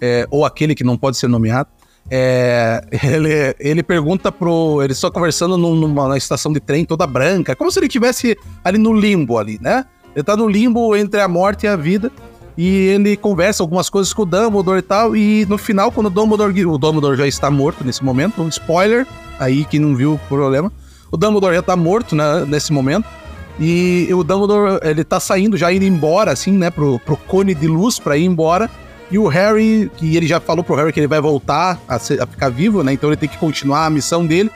é, 0.00 0.26
ou 0.30 0.44
aquele 0.44 0.74
que 0.74 0.84
não 0.84 0.96
pode 0.96 1.16
ser 1.16 1.28
nomeado. 1.28 1.68
É, 2.10 2.82
ele, 3.04 3.54
ele 3.58 3.82
pergunta 3.82 4.32
pro. 4.32 4.82
Eles 4.82 4.96
estão 4.96 5.10
conversando 5.10 5.56
numa, 5.56 5.86
numa 6.04 6.16
estação 6.16 6.52
de 6.52 6.60
trem 6.60 6.84
toda 6.84 7.06
branca, 7.06 7.54
como 7.54 7.70
se 7.70 7.78
ele 7.78 7.86
estivesse 7.86 8.36
ali 8.64 8.78
no 8.78 8.92
limbo 8.92 9.38
ali, 9.38 9.58
né? 9.60 9.84
Ele 10.14 10.24
tá 10.24 10.36
no 10.36 10.48
limbo 10.48 10.96
entre 10.96 11.20
a 11.20 11.28
morte 11.28 11.64
e 11.64 11.68
a 11.68 11.76
vida. 11.76 12.10
E 12.56 12.88
ele 12.88 13.16
conversa 13.16 13.62
algumas 13.62 13.88
coisas 13.88 14.12
com 14.12 14.22
o 14.22 14.26
Dumbledore 14.26 14.78
e 14.78 14.82
tal. 14.82 15.16
E 15.16 15.46
no 15.46 15.56
final, 15.56 15.90
quando 15.90 16.06
o 16.06 16.10
Dumbledore. 16.10 16.66
O 16.66 16.76
Dumbledore 16.76 17.16
já 17.16 17.26
está 17.26 17.50
morto 17.50 17.82
nesse 17.82 18.04
momento. 18.04 18.42
Um 18.42 18.48
spoiler, 18.48 19.06
aí 19.38 19.64
que 19.64 19.78
não 19.78 19.96
viu 19.96 20.14
o 20.14 20.18
problema. 20.28 20.70
O 21.12 21.16
Dumbledore 21.16 21.54
já 21.54 21.60
está 21.60 21.76
morto 21.76 22.16
né, 22.16 22.46
nesse 22.46 22.72
momento. 22.72 23.06
E 23.60 24.08
o 24.12 24.24
Dumbledore, 24.24 24.80
ele 24.82 25.04
tá 25.04 25.20
saindo, 25.20 25.58
já 25.58 25.70
indo 25.70 25.84
embora, 25.84 26.32
assim, 26.32 26.52
né, 26.52 26.70
pro, 26.70 26.98
pro 26.98 27.18
cone 27.18 27.54
de 27.54 27.68
luz 27.68 27.98
pra 27.98 28.16
ir 28.16 28.24
embora. 28.24 28.68
E 29.10 29.18
o 29.18 29.28
Harry, 29.28 29.90
que 29.98 30.16
ele 30.16 30.26
já 30.26 30.40
falou 30.40 30.64
pro 30.64 30.74
Harry 30.74 30.90
que 30.90 30.98
ele 30.98 31.06
vai 31.06 31.20
voltar 31.20 31.78
a, 31.86 31.98
ser, 31.98 32.20
a 32.20 32.26
ficar 32.26 32.48
vivo, 32.48 32.82
né? 32.82 32.94
Então 32.94 33.10
ele 33.10 33.16
tem 33.18 33.28
que 33.28 33.36
continuar 33.36 33.84
a 33.84 33.90
missão 33.90 34.26
dele. 34.26 34.50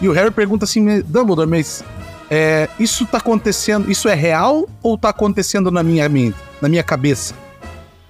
E 0.00 0.08
o 0.08 0.12
Harry 0.12 0.30
pergunta 0.30 0.64
assim, 0.64 1.02
Dumbledore, 1.02 1.46
mas 1.46 1.84
é, 2.30 2.66
isso 2.78 3.04
tá 3.04 3.18
acontecendo, 3.18 3.90
isso 3.90 4.08
é 4.08 4.14
real 4.14 4.66
ou 4.82 4.96
tá 4.96 5.10
acontecendo 5.10 5.70
na 5.70 5.82
minha 5.82 6.08
mente, 6.08 6.36
na 6.62 6.68
minha 6.68 6.82
cabeça? 6.82 7.34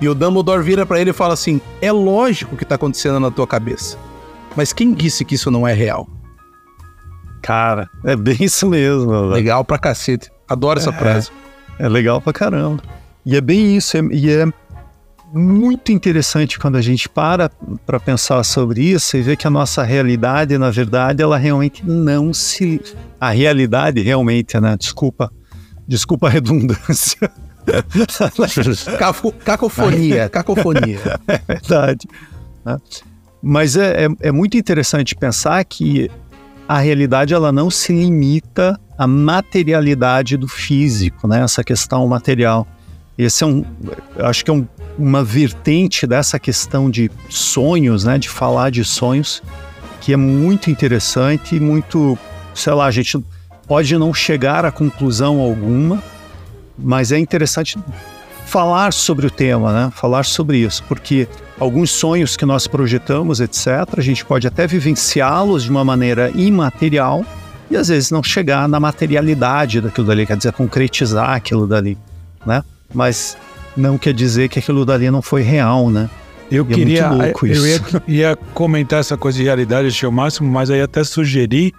E 0.01 0.09
o 0.09 0.15
Dumbledore 0.15 0.63
vira 0.63 0.87
para 0.87 1.01
ele 1.01 1.11
e 1.11 1.13
fala 1.13 1.35
assim: 1.35 1.61
é 1.83 1.91
lógico 1.91 2.57
que 2.57 2.65
tá 2.65 2.77
acontecendo 2.77 3.19
na 3.19 3.31
tua 3.33 3.47
cabeça. 3.47 3.99
Mas 4.55 4.73
quem 4.73 4.95
disse 4.95 5.25
que 5.25 5.35
isso 5.35 5.51
não 5.51 5.67
é 5.67 5.73
real? 5.73 6.09
Cara, 7.43 7.89
é 8.05 8.17
bem 8.17 8.37
isso 8.41 8.69
mesmo. 8.69 9.11
Velho. 9.11 9.27
Legal 9.27 9.65
pra 9.65 9.79
cacete. 9.79 10.31
Adoro 10.49 10.79
é, 10.79 10.83
essa 10.83 10.93
frase. 10.93 11.31
É 11.79 11.89
legal 11.89 12.21
pra 12.21 12.33
caramba. 12.33 12.83
E 13.25 13.37
é 13.37 13.41
bem 13.41 13.77
isso. 13.77 13.97
É, 13.97 14.01
e 14.11 14.31
é 14.31 14.47
muito 15.33 15.93
interessante 15.93 16.59
quando 16.59 16.77
a 16.77 16.83
gente 16.83 17.09
para 17.09 17.51
para 17.87 18.01
pensar 18.01 18.43
sobre 18.43 18.83
isso 18.83 19.17
e 19.17 19.23
vê 19.23 19.37
que 19.37 19.47
a 19.47 19.51
nossa 19.51 19.83
realidade, 19.83 20.59
na 20.59 20.71
verdade, 20.71 21.23
ela 21.23 21.39
realmente 21.39 21.85
não 21.87 22.33
se. 22.35 22.81
A 23.21 23.31
realidade 23.31 24.01
realmente, 24.01 24.59
né? 24.59 24.77
Desculpa, 24.77 25.31
desculpa 25.87 26.27
a 26.27 26.31
redundância. 26.31 27.31
cacofonia, 29.45 30.29
cacofonia. 30.29 31.21
É 31.29 31.39
verdade. 31.47 32.09
Né? 32.65 32.79
Mas 33.43 33.77
é, 33.77 34.07
é, 34.07 34.09
é 34.21 34.33
muito 34.33 34.57
interessante 34.57 35.15
pensar 35.15 35.65
que 35.65 36.11
a 36.71 36.79
realidade 36.79 37.35
ela 37.35 37.51
não 37.51 37.69
se 37.69 37.93
limita 37.93 38.79
à 38.97 39.05
materialidade 39.05 40.37
do 40.37 40.47
físico, 40.47 41.27
né? 41.27 41.43
Essa 41.43 41.65
questão 41.65 42.07
material. 42.07 42.65
Esse 43.19 43.43
é 43.43 43.47
um, 43.49 43.65
acho 44.21 44.45
que 44.45 44.53
é 44.53 44.55
um 44.55 44.65
uma 44.97 45.25
vertente 45.25 46.07
dessa 46.07 46.39
questão 46.39 46.89
de 46.89 47.11
sonhos, 47.29 48.05
né, 48.05 48.19
de 48.19 48.29
falar 48.29 48.71
de 48.71 48.85
sonhos, 48.85 49.43
que 50.01 50.13
é 50.13 50.17
muito 50.17 50.71
interessante 50.71 51.57
e 51.57 51.61
muito, 51.61 52.17
sei 52.55 52.73
lá, 52.73 52.87
a 52.87 52.91
gente 52.91 53.19
pode 53.67 53.97
não 53.97 54.15
chegar 54.15 54.65
a 54.65 54.71
conclusão 54.71 55.41
alguma, 55.41 56.01
mas 56.79 57.11
é 57.11 57.19
interessante 57.19 57.79
falar 58.51 58.93
sobre 58.93 59.29
o 59.29 59.31
tema, 59.31 59.73
né? 59.73 59.93
Falar 59.95 60.25
sobre 60.25 60.59
isso, 60.59 60.83
porque 60.89 61.29
alguns 61.59 61.93
sonhos 61.93 62.37
que 62.37 62.45
nós 62.45 62.67
projetamos, 62.67 63.39
etc., 63.39 63.67
a 63.97 64.01
gente 64.01 64.25
pode 64.25 64.45
até 64.45 64.67
vivenciá-los 64.67 65.63
de 65.63 65.71
uma 65.71 65.85
maneira 65.85 66.33
imaterial 66.35 67.25
e 67.71 67.77
às 67.77 67.87
vezes 67.87 68.11
não 68.11 68.25
chegar 68.25 68.69
na 68.69 68.81
materialidade 68.81 69.81
daquilo 69.81 70.05
dali, 70.05 70.27
quer 70.27 70.37
dizer, 70.37 70.53
concretizar 70.53 71.31
aquilo 71.31 71.65
dali, 71.65 71.97
né? 72.45 72.65
Mas 72.93 73.37
não 73.77 73.97
quer 73.97 74.13
dizer 74.13 74.49
que 74.49 74.59
aquilo 74.59 74.85
dali 74.85 75.09
não 75.13 75.23
foi 75.23 75.43
real, 75.43 75.89
né? 75.89 76.11
Eu 76.51 76.67
e 76.69 76.75
queria, 76.75 77.09
é 77.23 77.33
eu 77.41 77.67
ia, 77.67 77.81
ia, 78.09 78.37
comentar 78.53 78.99
essa 78.99 79.17
coisa 79.17 79.39
de 79.39 79.45
realidade, 79.45 79.87
achei 79.87 80.09
o 80.09 80.13
máximo, 80.13 80.51
mas 80.51 80.71
aí 80.71 80.83
até 80.83 81.05
sugerir 81.05 81.73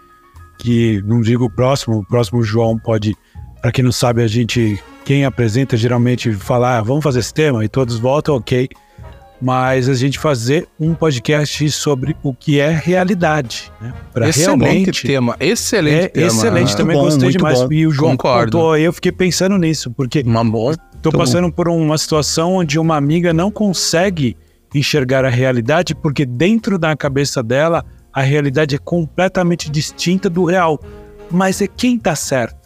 que, 0.57 1.03
não 1.05 1.19
digo 1.19 1.43
o 1.43 1.49
próximo, 1.49 1.97
o 1.97 2.05
próximo 2.05 2.41
João 2.41 2.79
pode, 2.79 3.13
para 3.61 3.73
quem 3.73 3.83
não 3.83 3.91
sabe, 3.91 4.23
a 4.23 4.27
gente, 4.27 4.81
quem 5.03 5.25
apresenta 5.25 5.75
geralmente 5.75 6.31
falar, 6.33 6.77
ah, 6.77 6.81
vamos 6.81 7.03
fazer 7.03 7.19
esse 7.19 7.33
tema, 7.33 7.63
e 7.65 7.69
todos 7.69 7.97
votam, 7.97 8.35
ok, 8.35 8.69
mas 9.41 9.89
a 9.89 9.93
gente 9.95 10.19
fazer 10.19 10.67
um 10.79 10.93
podcast 10.93 11.71
sobre 11.71 12.15
o 12.21 12.33
que 12.33 12.59
é 12.59 12.69
realidade, 12.69 13.71
né? 13.81 13.93
Para 14.13 14.29
realmente 14.29 15.07
tema, 15.07 15.35
excelente 15.39 16.05
é, 16.05 16.07
tema. 16.07 16.27
Excelente, 16.27 16.77
também 16.77 16.95
bom, 16.95 17.05
gostei 17.05 17.29
demais. 17.29 17.61
Bom. 17.61 17.73
E 17.73 17.87
o 17.87 17.91
João 17.91 18.11
Concordo. 18.11 18.57
contou, 18.57 18.77
eu 18.77 18.93
fiquei 18.93 19.11
pensando 19.11 19.57
nisso, 19.57 19.89
porque 19.91 20.21
uma 20.21 20.43
boa 20.45 20.75
Estou 21.01 21.11
passando 21.11 21.51
por 21.51 21.67
uma 21.67 21.97
situação 21.97 22.57
onde 22.57 22.77
uma 22.77 22.95
amiga 22.95 23.33
não 23.33 23.49
consegue 23.49 24.37
enxergar 24.73 25.25
a 25.25 25.29
realidade 25.29 25.95
porque 25.95 26.27
dentro 26.27 26.77
da 26.77 26.95
cabeça 26.95 27.41
dela 27.41 27.83
a 28.13 28.21
realidade 28.21 28.75
é 28.75 28.77
completamente 28.77 29.67
distinta 29.71 30.29
do 30.29 30.45
real. 30.45 30.79
Mas 31.31 31.59
é 31.59 31.65
quem 31.65 31.95
está 31.95 32.15
certo? 32.15 32.60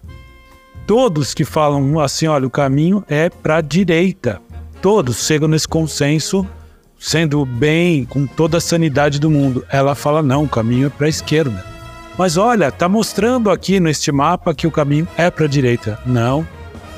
Todos 0.88 1.34
que 1.34 1.44
falam 1.44 2.00
assim, 2.00 2.28
olha, 2.28 2.46
o 2.46 2.50
caminho 2.50 3.04
é 3.10 3.30
para 3.30 3.58
a 3.58 3.62
direita. 3.62 4.40
Todos 4.82 5.26
chegam 5.26 5.48
nesse 5.48 5.68
consenso, 5.68 6.48
sendo 7.00 7.44
bem, 7.44 8.06
com 8.06 8.28
toda 8.28 8.58
a 8.58 8.62
sanidade 8.62 9.20
do 9.20 9.32
mundo. 9.32 9.66
Ela 9.72 9.96
fala, 9.96 10.22
não, 10.22 10.44
o 10.44 10.50
caminho 10.50 10.88
é 10.88 10.90
para 10.90 11.08
a 11.08 11.10
esquerda. 11.10 11.66
Mas 12.18 12.38
olha, 12.38 12.72
tá 12.72 12.88
mostrando 12.88 13.50
aqui 13.50 13.80
neste 13.80 14.12
mapa 14.12 14.54
que 14.54 14.68
o 14.68 14.72
caminho 14.72 15.08
é 15.18 15.32
para 15.32 15.46
a 15.46 15.50
direita. 15.50 16.00
Não, 16.06 16.48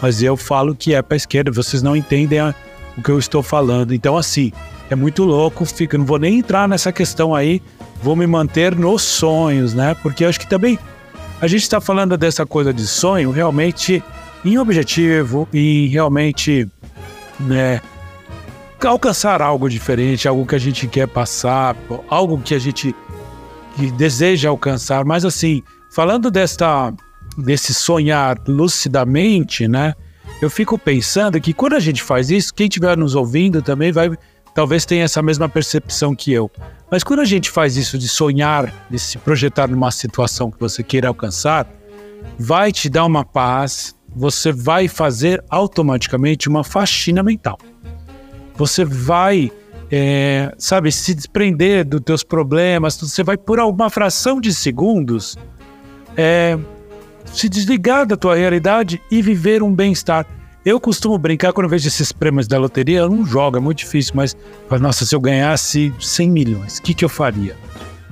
mas 0.02 0.22
eu 0.22 0.36
falo 0.36 0.76
que 0.76 0.94
é 0.94 1.02
para 1.02 1.16
a 1.16 1.18
esquerda, 1.18 1.50
vocês 1.50 1.82
não 1.82 1.96
entendem 1.96 2.40
a, 2.40 2.54
o 2.98 3.02
que 3.02 3.10
eu 3.10 3.18
estou 3.18 3.42
falando. 3.42 3.94
Então, 3.94 4.18
assim, 4.18 4.52
é 4.90 4.96
muito 4.96 5.24
louco, 5.24 5.66
fica, 5.66 5.98
não 5.98 6.06
vou 6.06 6.20
nem 6.20 6.40
entrar 6.40 6.68
nessa 6.68 6.92
questão 6.92 7.34
aí, 7.34 7.62
vou 8.04 8.18
me 8.18 8.28
manter 8.28 8.76
nos 8.76 9.02
sonhos, 9.02 9.74
né? 9.74 9.96
Porque 10.04 10.26
eu 10.26 10.30
acho 10.30 10.40
que 10.40 10.48
também 10.48 10.78
a 11.42 11.48
gente 11.48 11.62
está 11.62 11.80
falando 11.80 12.18
dessa 12.18 12.46
coisa 12.46 12.74
de 12.74 12.86
sonho 12.86 13.32
realmente 13.32 14.04
em 14.44 14.58
objetivo 14.58 15.48
e 15.54 15.88
realmente, 15.88 16.68
né? 17.40 17.82
Alcançar 18.84 19.42
algo 19.42 19.70
diferente, 19.70 20.28
algo 20.28 20.46
que 20.46 20.56
a 20.56 20.60
gente 20.60 20.88
quer 20.88 21.08
passar, 21.08 21.76
algo 22.08 22.40
que 22.40 22.54
a 22.54 22.60
gente 22.60 22.96
que 23.76 23.92
deseja 23.92 24.50
alcançar. 24.50 25.04
Mas 25.04 25.26
assim, 25.26 25.64
falando 25.92 26.30
desta 26.30 26.94
desse 27.38 27.74
sonhar 27.74 28.38
lucidamente, 28.48 29.68
né? 29.68 29.94
eu 30.42 30.50
fico 30.50 30.78
pensando 30.78 31.40
que 31.42 31.54
quando 31.54 31.74
a 31.74 31.80
gente 31.80 32.04
faz 32.04 32.30
isso, 32.30 32.54
quem 32.54 32.68
estiver 32.68 32.96
nos 32.96 33.16
ouvindo 33.16 33.62
também 33.62 33.92
vai, 33.92 34.12
talvez 34.58 34.88
tenha 34.88 35.03
essa 35.03 35.22
mesma 35.22 35.47
percepção 35.47 36.16
que 36.16 36.34
eu. 36.34 36.49
Mas 36.89 37.03
quando 37.03 37.20
a 37.20 37.26
gente 37.26 37.51
faz 37.51 37.78
isso 37.78 37.95
de 37.95 38.08
sonhar, 38.08 38.74
de 38.89 38.97
se 38.97 39.20
projetar 39.20 39.68
numa 39.68 39.91
situação 39.91 40.49
que 40.49 40.60
você 40.60 40.82
queira 40.82 41.10
alcançar, 41.10 41.68
vai 42.39 42.72
te 42.72 42.89
dar 42.89 43.05
uma 43.05 43.24
paz, 43.24 43.95
você 44.16 44.51
vai 44.51 44.88
fazer 44.88 45.43
automaticamente 45.47 46.49
uma 46.49 46.64
faxina 46.64 47.22
mental. 47.22 47.60
Você 48.55 48.84
vai, 48.84 49.51
é, 49.91 50.51
sabe, 50.58 50.91
se 50.91 51.14
desprender 51.14 51.86
dos 51.86 52.01
teus 52.01 52.24
problemas, 52.24 52.97
você 52.97 53.24
vai 53.24 53.38
por 53.38 53.60
alguma 53.60 53.91
fração 53.91 54.41
de 54.41 54.51
segundos 54.51 55.38
é, 56.18 56.58
se 57.26 57.47
desligar 57.47 58.08
da 58.08 58.18
tua 58.18 58.36
realidade 58.36 58.99
e 59.12 59.22
viver 59.22 59.62
um 59.62 59.72
bem-estar. 59.72 60.26
Eu 60.68 60.82
costumo 60.82 61.18
brincar 61.18 61.53
quando 61.53 61.63
eu 61.63 61.70
vejo 61.70 61.88
esses 61.88 62.11
prêmios 62.11 62.45
da 62.45 62.57
loteria, 62.59 62.99
eu 62.99 63.09
não 63.09 63.26
jogo, 63.26 63.55
é 63.55 63.59
muito 63.61 63.78
difícil, 63.78 64.11
mas, 64.13 64.36
nossa, 64.82 65.05
se 65.05 65.15
eu 65.15 65.20
ganhasse 65.22 65.93
100 65.97 66.30
milhões, 66.30 66.78
o 66.78 66.82
que, 66.82 66.93
que 66.93 67.05
eu 67.05 67.07
faria? 67.07 67.55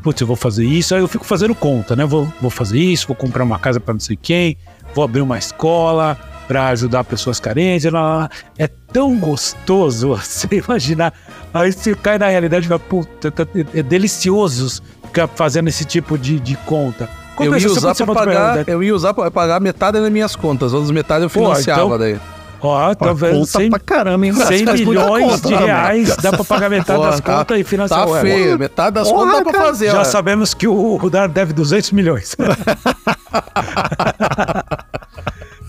Putz, 0.01 0.21
eu 0.21 0.25
vou 0.25 0.37
fazer 0.37 0.63
isso, 0.63 0.95
aí 0.95 1.01
eu 1.01 1.07
fico 1.09 1.25
fazendo 1.25 1.53
conta, 1.53 1.97
né? 1.97 2.05
Vou, 2.05 2.31
vou 2.39 2.49
fazer 2.49 2.79
isso, 2.79 3.07
vou 3.07 3.15
comprar 3.17 3.43
uma 3.43 3.59
casa 3.59 3.81
para 3.81 3.93
não 3.93 3.99
sei 3.99 4.15
quem, 4.15 4.55
vou 4.93 5.03
abrir 5.03 5.19
uma 5.19 5.37
escola 5.37 6.17
para 6.47 6.69
ajudar 6.69 7.03
pessoas 7.03 7.41
carentes. 7.41 7.91
Lá, 7.91 8.19
lá. 8.19 8.29
É 8.57 8.67
tão 8.69 9.19
gostoso 9.19 10.15
você 10.15 10.47
imaginar. 10.55 11.13
Aí 11.53 11.73
você 11.73 11.93
cai 11.93 12.17
na 12.17 12.29
realidade 12.29 12.67
e 12.67 12.69
fala, 12.69 12.79
puta, 12.79 13.31
tá, 13.31 13.45
é 13.73 13.83
delicioso 13.83 14.81
ficar 15.03 15.27
fazendo 15.27 15.67
esse 15.67 15.83
tipo 15.83 16.17
de, 16.17 16.39
de 16.39 16.55
conta. 16.59 17.09
eu 17.37 17.57
ia, 17.57 17.67
usar 17.67 17.93
pra 17.93 18.13
pagar, 18.13 18.69
eu 18.69 18.81
ia 18.81 18.95
usar 18.95 19.13
pra 19.13 19.29
pagar 19.29 19.59
metade 19.59 19.99
das 19.99 20.09
minhas 20.09 20.37
contas, 20.37 20.71
outras 20.71 20.91
metades 20.91 21.23
eu 21.23 21.29
financiava 21.29 21.81
Pô, 21.81 21.87
então, 21.87 21.99
daí. 21.99 22.17
Ó, 22.65 22.95
tá 22.95 23.13
vendo? 23.13 23.45
100, 23.45 23.69
pra 23.69 23.79
caramba, 23.79 24.25
hein? 24.25 24.33
100 24.33 24.65
milhões 24.65 25.41
conta, 25.41 25.47
de 25.47 25.55
reais 25.55 26.15
dá 26.17 26.31
pra 26.31 26.43
pagar 26.43 26.69
metade 26.69 27.01
das 27.01 27.19
tá, 27.19 27.37
contas 27.37 27.59
e 27.59 27.63
financiar 27.63 28.05
tá 28.05 28.11
o 28.11 28.15
feio, 28.19 28.59
metade 28.59 28.93
das 28.95 29.07
Porra, 29.07 29.31
contas 29.31 29.43
dá 29.45 29.51
pra 29.51 29.61
fazer. 29.61 29.91
Já 29.91 30.03
sabemos 30.03 30.53
que 30.53 30.67
o 30.67 30.95
Rudar 30.95 31.27
deve 31.27 31.53
200 31.53 31.91
milhões. 31.91 32.35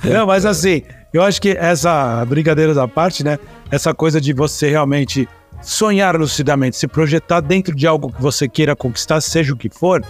Não, 0.05 0.27
mas 0.27 0.47
assim, 0.47 0.83
eu 1.13 1.23
acho 1.23 1.41
que 1.41 1.51
essa 1.51 2.25
brincadeira 2.27 2.73
da 2.75 2.87
parte, 2.87 3.25
né? 3.25 3.39
Essa 3.71 3.93
coisa 3.93 4.21
de 4.21 4.33
você 4.33 4.71
realmente 4.71 5.29
sonhar 5.63 6.17
lucidamente, 6.17 6.77
se 6.77 6.87
projetar 6.87 7.41
dentro 7.41 7.75
de 7.75 7.87
algo 7.87 8.13
que 8.13 8.23
você 8.23 8.49
queira 8.49 8.77
conquistar, 8.77 9.21
seja 9.21 9.53
o 9.53 9.57
que 9.57 9.69
for, 9.69 10.05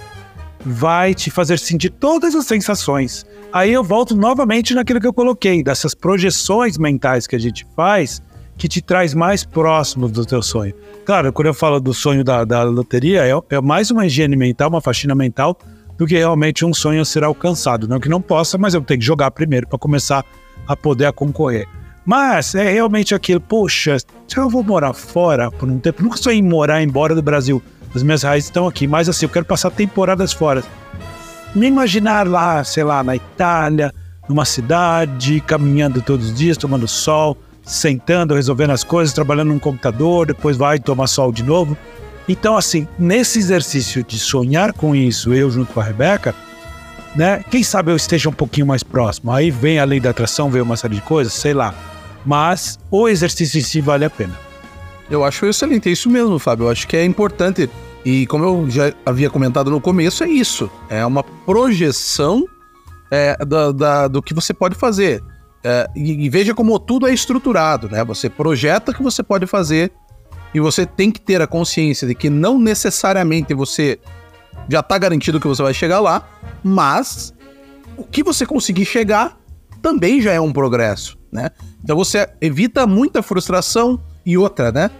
vai 0.66 1.14
te 1.14 1.30
fazer 1.30 1.58
sentir 1.58 1.90
todas 1.90 2.34
as 2.34 2.46
sensações. 2.46 3.24
Aí 3.52 3.72
eu 3.72 3.84
volto 3.84 4.16
novamente 4.16 4.74
naquilo 4.74 5.00
que 5.00 5.06
eu 5.06 5.12
coloquei, 5.12 5.62
dessas 5.62 5.94
projeções 5.94 6.76
mentais 6.76 7.26
que 7.26 7.36
a 7.36 7.38
gente 7.38 7.64
faz, 7.76 8.20
que 8.58 8.66
te 8.66 8.82
traz 8.82 9.14
mais 9.14 9.44
próximo 9.44 10.08
do 10.08 10.26
teu 10.26 10.42
sonho. 10.42 10.74
Claro, 11.04 11.32
quando 11.32 11.46
eu 11.46 11.54
falo 11.54 11.78
do 11.78 11.94
sonho 11.94 12.24
da, 12.24 12.44
da 12.44 12.64
loteria, 12.64 13.24
é, 13.24 13.32
é 13.54 13.60
mais 13.60 13.90
uma 13.90 14.06
higiene 14.06 14.36
mental, 14.36 14.68
uma 14.68 14.80
faxina 14.80 15.14
mental 15.14 15.56
do 15.96 16.06
que 16.06 16.16
realmente 16.16 16.64
um 16.64 16.74
sonho 16.74 17.04
ser 17.04 17.22
alcançado. 17.22 17.86
Não 17.86 18.00
que 18.00 18.08
não 18.08 18.20
possa, 18.20 18.58
mas 18.58 18.74
eu 18.74 18.80
tenho 18.82 19.00
que 19.00 19.06
jogar 19.06 19.30
primeiro 19.30 19.68
para 19.68 19.78
começar 19.78 20.24
a 20.66 20.76
poder 20.76 21.12
concorrer. 21.12 21.66
Mas 22.04 22.54
é 22.54 22.70
realmente 22.70 23.14
aquilo, 23.14 23.40
poxa, 23.40 23.98
se 23.98 24.36
eu 24.36 24.48
vou 24.48 24.62
morar 24.62 24.92
fora 24.92 25.50
por 25.50 25.68
um 25.68 25.78
tempo, 25.78 26.02
nunca 26.02 26.16
sonhei 26.16 26.38
em 26.38 26.42
morar 26.42 26.82
embora 26.82 27.14
do 27.14 27.22
Brasil. 27.22 27.62
As 27.97 28.03
minhas 28.03 28.22
raízes 28.22 28.49
estão 28.49 28.66
aqui, 28.66 28.86
mas 28.86 29.09
assim, 29.09 29.24
eu 29.24 29.30
quero 29.30 29.47
passar 29.47 29.70
temporadas 29.70 30.30
fora. 30.30 30.62
Me 31.55 31.66
imaginar 31.66 32.28
lá, 32.28 32.62
sei 32.62 32.84
lá, 32.84 33.03
na 33.03 33.16
Itália, 33.16 33.90
numa 34.28 34.44
cidade, 34.44 35.40
caminhando 35.40 36.03
todos 36.03 36.26
os 36.26 36.34
dias, 36.34 36.59
tomando 36.59 36.86
sol, 36.86 37.38
sentando, 37.64 38.34
resolvendo 38.34 38.72
as 38.72 38.84
coisas, 38.84 39.14
trabalhando 39.14 39.55
no 39.55 39.59
computador, 39.59 40.26
depois 40.26 40.59
vai 40.59 40.78
tomar 40.78 41.07
sol 41.07 41.32
de 41.32 41.42
novo. 41.42 41.74
Então, 42.28 42.55
assim, 42.55 42.86
nesse 42.99 43.38
exercício 43.38 44.05
de 44.05 44.18
sonhar 44.18 44.74
com 44.74 44.94
isso, 44.94 45.32
eu 45.32 45.51
junto 45.51 45.72
com 45.72 45.80
a 45.80 45.84
Rebeca, 45.84 46.34
né? 47.14 47.42
Quem 47.51 47.62
sabe 47.62 47.92
eu 47.92 47.97
esteja 47.97 48.28
um 48.28 48.32
pouquinho 48.32 48.66
mais 48.66 48.82
próximo. 48.82 49.32
Aí 49.32 49.51
vem 49.51 49.78
a 49.78 49.84
lei 49.84 50.01
da 50.01 50.11
atração, 50.11 50.51
vem 50.51 50.61
uma 50.61 50.76
série 50.76 50.97
de 50.97 51.01
coisas, 51.01 51.32
sei 51.32 51.55
lá. 51.55 51.74
Mas 52.26 52.78
o 52.90 53.09
exercício 53.09 53.59
em 53.59 53.62
si 53.62 53.80
vale 53.80 54.05
a 54.05 54.11
pena. 54.11 54.38
Eu 55.09 55.24
acho 55.24 55.47
excelente, 55.47 55.88
é 55.88 55.92
isso 55.92 56.11
mesmo, 56.11 56.38
Fábio. 56.38 56.66
Eu 56.66 56.70
acho 56.70 56.86
que 56.86 56.97
é 56.97 57.05
importante. 57.05 57.70
E 58.07 58.24
como 58.28 58.44
eu 58.44 58.70
já 58.70 58.94
havia 59.04 59.28
comentado 59.28 59.68
no 59.68 59.80
começo, 59.80 60.22
é 60.22 60.28
isso. 60.28 60.70
É 60.88 61.04
uma 61.04 61.24
projeção 61.24 62.46
é, 63.11 63.36
da, 63.44 63.72
da, 63.72 64.07
do 64.07 64.22
que 64.22 64.32
você 64.32 64.54
pode 64.54 64.76
fazer. 64.76 65.20
É, 65.64 65.88
e, 65.96 66.24
e, 66.24 66.28
veja 66.28 66.54
como 66.54 66.78
tudo 66.78 67.09
é 67.09 67.12
estruturado, 67.12 67.88
né? 67.88 68.04
Você 68.04 68.30
projeta 68.30 68.92
o 68.92 68.94
que 68.94 69.02
você 69.02 69.24
pode 69.24 69.44
fazer 69.48 69.90
e 70.54 70.61
você 70.61 70.86
tem 70.86 71.11
que 71.11 71.20
ter 71.20 71.42
a 71.42 71.48
consciência 71.48 72.07
de 72.07 72.14
que 72.14 72.30
não 72.30 72.61
necessariamente 72.61 73.52
você 73.52 73.98
já 74.68 74.78
está 74.78 74.96
garantido 74.96 75.40
que 75.40 75.48
você 75.48 75.64
vai 75.64 75.74
chegar 75.74 75.98
lá, 75.98 76.28
mas 76.62 77.34
o 77.96 78.04
que 78.04 78.22
você 78.22 78.46
conseguir 78.46 78.84
chegar 78.84 79.36
também 79.82 80.20
já 80.20 80.32
é 80.32 80.40
um 80.40 80.52
progresso, 80.52 81.18
né? 81.32 81.50
Então 81.82 81.96
você 81.96 82.28
evita 82.40 82.86
muita 82.86 83.20
frustração 83.20 84.00
e 84.24 84.38
outra, 84.38 84.70
né? 84.70 84.92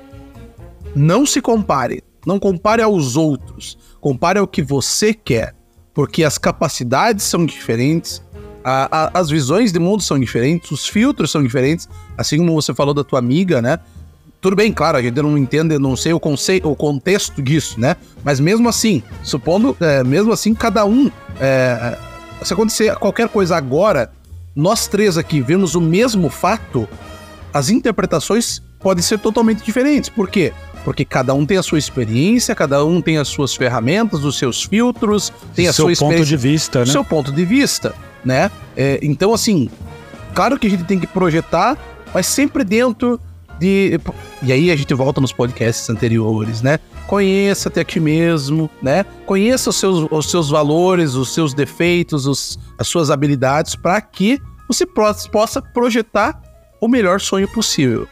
Não 0.93 1.25
se 1.25 1.41
compare, 1.41 2.03
não 2.27 2.41
compare 2.41 2.83
aos 2.83 3.17
outros, 3.17 3.79
compare 4.01 4.39
ao 4.39 4.47
que 4.47 4.61
você 4.61 5.15
quer, 5.15 5.55
porque 5.95 6.25
as 6.25 6.37
capacidades 6.37 7.25
são 7.25 7.47
diferentes, 7.47 8.21
a, 8.65 8.89
a, 9.05 9.21
as 9.21 9.31
visões 9.31 9.73
de 9.73 9.79
mundo 9.79 10.03
são 10.03 10.19
diferentes, 10.19 10.73
os 10.73 10.89
filtros 10.89 11.31
são 11.31 11.43
diferentes, 11.43 11.89
assim 12.19 12.39
como 12.39 12.53
você 12.53 12.75
falou 12.75 12.93
da 12.93 13.05
tua 13.05 13.21
amiga, 13.21 13.63
né? 13.63 13.79
Tudo 14.41 14.57
bem, 14.57 14.73
claro, 14.73 14.99
a 14.99 15.03
gente 15.03 15.21
não 15.23 15.39
entende, 15.39 15.79
não 15.79 15.97
sei 15.97 16.13
o 16.13 16.21
conceito, 16.21 16.71
o 16.71 16.77
contexto 16.77 17.41
disso, 17.41 17.81
né? 17.81 17.97
Mas 18.25 18.41
mesmo 18.41 18.69
assim, 18.69 19.03
supondo, 19.23 19.77
é, 19.81 20.03
mesmo 20.05 20.33
assim, 20.33 20.53
cada 20.53 20.85
um. 20.85 21.11
É, 21.41 21.97
se 22.43 22.53
acontecer 22.53 22.95
qualquer 22.97 23.29
coisa 23.29 23.57
agora, 23.57 24.13
nós 24.55 24.87
três 24.87 25.17
aqui 25.17 25.41
vemos 25.41 25.75
o 25.75 25.81
mesmo 25.81 26.29
fato, 26.29 26.89
as 27.53 27.71
interpretações 27.71 28.61
podem 28.81 29.03
ser 29.03 29.19
totalmente 29.19 29.65
diferentes. 29.65 30.11
Por 30.11 30.29
quê? 30.29 30.53
Porque 30.87 31.05
cada 31.05 31.35
um 31.35 31.45
tem 31.45 31.57
a 31.57 31.65
sua 31.65 31.81
experiência, 31.81 32.55
cada 32.55 32.85
um 32.85 33.01
tem 33.01 33.19
as 33.19 33.27
suas 33.27 33.57
ferramentas, 33.57 34.23
os 34.23 34.39
seus 34.39 34.63
filtros, 34.63 35.33
tem 35.53 35.67
a 35.67 35.73
seu 35.73 35.93
sua 35.93 36.09
ponto 36.09 36.25
de 36.25 36.37
vista, 36.37 36.79
né? 36.79 36.87
Seu 36.87 37.05
ponto 37.05 37.33
de 37.33 37.45
vista, 37.45 37.93
né? 38.25 38.53
É, 38.77 39.01
então, 39.03 39.35
assim, 39.35 39.69
claro 40.33 40.57
que 40.57 40.69
a 40.69 40.71
gente 40.71 40.85
tem 40.85 41.01
que 41.01 41.07
projetar, 41.09 41.77
mas 42.15 42.27
sempre 42.27 42.63
dentro 42.63 43.19
de. 43.59 43.99
E 44.41 44.53
aí 44.53 44.71
a 44.71 44.77
gente 44.77 44.95
volta 44.95 45.21
nos 45.21 45.33
podcasts 45.33 45.91
anteriores, 45.91 46.63
né? 46.63 46.79
Conheça-te 47.09 47.81
a 47.81 47.85
ti 47.85 47.99
mesmo, 47.99 48.71
né? 48.81 49.05
Conheça 49.27 49.71
os 49.71 49.77
seus, 49.77 50.07
os 50.09 50.31
seus 50.31 50.51
valores, 50.51 51.15
os 51.15 51.35
seus 51.35 51.53
defeitos, 51.53 52.27
os, 52.27 52.61
as 52.79 52.87
suas 52.87 53.11
habilidades, 53.11 53.75
para 53.75 54.01
que 54.01 54.41
você 54.69 54.87
possa 54.87 55.61
projetar 55.61 56.41
o 56.81 56.87
melhor 56.87 57.21
sonho 57.21 57.49
possível. 57.49 58.07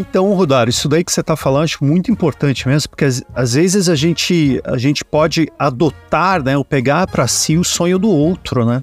Então, 0.00 0.32
Rodário, 0.32 0.70
isso 0.70 0.88
daí 0.88 1.04
que 1.04 1.12
você 1.12 1.20
está 1.20 1.36
falando, 1.36 1.64
acho 1.64 1.84
muito 1.84 2.10
importante 2.10 2.66
mesmo, 2.66 2.88
porque 2.88 3.04
às, 3.04 3.52
vezes 3.52 3.86
a 3.86 3.94
gente, 3.94 4.58
a 4.64 4.78
gente 4.78 5.04
pode 5.04 5.52
adotar, 5.58 6.42
né, 6.42 6.56
ou 6.56 6.64
pegar 6.64 7.06
para 7.06 7.28
si 7.28 7.58
o 7.58 7.64
sonho 7.64 7.98
do 7.98 8.08
outro, 8.08 8.64
né? 8.64 8.82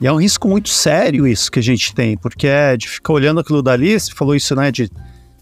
E 0.00 0.06
é 0.06 0.12
um 0.12 0.20
risco 0.20 0.46
muito 0.46 0.68
sério 0.68 1.26
isso 1.26 1.50
que 1.50 1.58
a 1.58 1.62
gente 1.62 1.92
tem, 1.92 2.16
porque 2.16 2.46
é 2.46 2.76
de 2.76 2.88
ficar 2.88 3.14
olhando 3.14 3.40
aquilo 3.40 3.60
dali, 3.60 3.98
você 3.98 4.12
falou 4.12 4.32
isso, 4.32 4.54
né, 4.54 4.70
de 4.70 4.88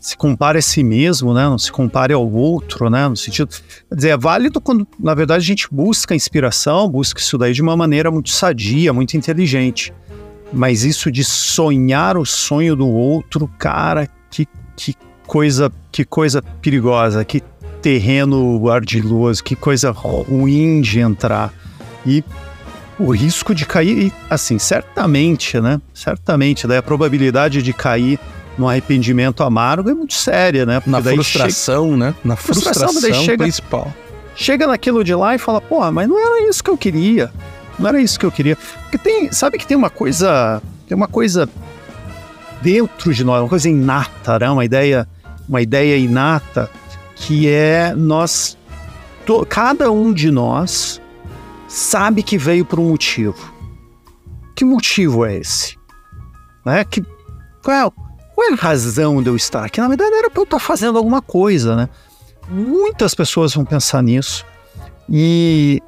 se 0.01 0.17
compare 0.17 0.61
a 0.61 0.63
si 0.63 0.83
mesmo, 0.83 1.35
né? 1.35 1.45
Não 1.45 1.59
se 1.59 1.71
compare 1.71 2.15
ao 2.15 2.27
outro, 2.27 2.89
né? 2.89 3.07
No 3.07 3.17
sentido, 3.17 3.49
quer 3.89 3.95
dizer, 3.95 4.09
é 4.11 4.17
válido 4.17 4.63
quando, 4.63 4.89
na 4.99 5.15
verdade, 5.15 5.43
a 5.45 5.47
gente 5.47 5.69
busca 5.71 6.15
inspiração, 6.15 6.89
busca 6.89 7.21
isso 7.21 7.37
daí 7.37 7.53
de 7.53 7.61
uma 7.61 7.77
maneira 7.77 8.11
muito 8.11 8.31
sadia, 8.31 8.95
muito 8.95 9.15
inteligente. 9.15 9.93
Mas 10.53 10.85
isso 10.85 11.11
de 11.11 11.23
sonhar 11.23 12.17
o 12.17 12.25
sonho 12.25 12.75
do 12.75 12.89
outro, 12.89 13.51
cara, 13.59 14.09
que, 14.31 14.47
que 14.77 14.95
coisa, 15.27 15.73
que 15.91 16.05
coisa 16.05 16.43
perigosa, 16.61 17.25
que 17.25 17.43
terreno 17.83 18.69
ardiloso, 18.69 19.43
que 19.43 19.57
coisa 19.57 19.91
ruim 19.91 20.81
de 20.81 21.01
entrar. 21.01 21.53
E 22.05 22.23
o 22.99 23.11
risco 23.11 23.55
de 23.55 23.67
cair, 23.67 24.13
assim, 24.31 24.59
certamente, 24.59 25.61
né? 25.61 25.81
Certamente, 25.93 26.67
daí 26.67 26.79
a 26.79 26.83
probabilidade 26.83 27.63
de 27.63 27.73
cair 27.73 28.19
no 28.57 28.69
arrependimento 28.69 29.43
amargo 29.43 29.91
é 29.91 29.95
muito 29.95 30.15
séria, 30.15 30.65
né? 30.65 30.81
Porque 30.81 30.91
Na 30.91 31.03
frustração, 31.03 31.85
chega... 31.91 31.97
né? 31.97 32.15
Na 32.25 32.37
frustração, 32.37 32.89
frustração 32.89 33.25
chega... 33.25 33.45
principal. 33.45 33.95
Chega 34.35 34.67
naquilo 34.67 35.03
de 35.03 35.15
lá 35.15 35.35
e 35.35 35.39
fala, 35.39 35.61
pô, 35.61 35.91
mas 35.91 36.09
não 36.09 36.19
era 36.19 36.49
isso 36.49 36.63
que 36.63 36.71
eu 36.71 36.77
queria. 36.77 37.31
Não 37.79 37.89
era 37.89 38.01
isso 38.01 38.19
que 38.19 38.25
eu 38.25 38.33
queria. 38.33 38.57
Porque 38.83 38.99
tem, 38.99 39.31
sabe 39.33 39.59
que 39.59 39.67
tem 39.67 39.77
uma 39.77 39.91
coisa, 39.91 40.63
tem 40.87 40.97
uma 40.97 41.09
coisa 41.09 41.49
dentro 42.67 43.15
de 43.15 43.23
nós, 43.23 43.43
uma 43.43 43.49
coisa 43.49 43.69
inata, 43.69 44.41
né? 44.41 44.51
Uma 44.51 44.65
ideia, 44.65 45.09
uma 45.49 45.63
ideia 45.63 45.97
inata 45.97 46.69
que 47.15 47.49
é 47.49 47.95
nós, 47.95 48.59
to, 49.25 49.47
cada 49.49 49.89
um 49.93 50.13
de 50.13 50.33
nós 50.33 51.01
sabe 51.69 52.25
que 52.25 52.37
veio 52.37 52.65
por 52.65 52.81
um 52.81 52.89
motivo. 52.89 53.55
Que 54.57 54.65
motivo 54.65 55.25
é 55.25 55.37
esse? 55.37 55.79
Né? 56.65 56.83
Que 56.83 57.05
qual 57.63 57.77
é, 57.77 57.91
qual 58.35 58.49
é 58.49 58.53
a 58.53 58.57
razão 58.57 59.23
de 59.23 59.29
eu 59.29 59.37
estar 59.37 59.65
aqui? 59.65 59.81
Na 59.81 59.87
verdade, 59.87 60.13
era 60.13 60.29
para 60.29 60.41
eu 60.41 60.45
estar 60.45 60.59
fazendo 60.59 60.99
alguma 60.99 61.23
coisa, 61.23 61.77
né? 61.77 61.89
Muitas 62.49 63.15
pessoas 63.15 63.55
vão 63.55 63.65
pensar 63.65 64.03
nisso. 64.03 64.45
E 65.09 65.81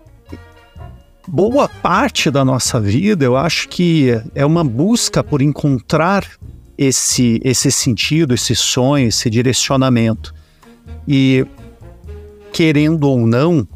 boa 1.27 1.69
parte 1.69 2.31
da 2.31 2.45
nossa 2.45 2.79
vida, 2.79 3.25
eu 3.25 3.37
acho 3.37 3.69
que 3.69 4.11
é 4.33 4.47
uma 4.47 4.63
busca 4.63 5.25
por 5.25 5.43
encontrar 5.43 6.25
esse, 6.79 7.41
esse 7.45 7.73
sentido, 7.73 8.35
esse 8.35 8.55
sonho, 8.55 9.09
esse 9.09 9.29
direcionamento. 9.29 10.33
E 11.07 11.45
querendo 12.53 13.05
ou 13.05 13.27
não, 13.27 13.67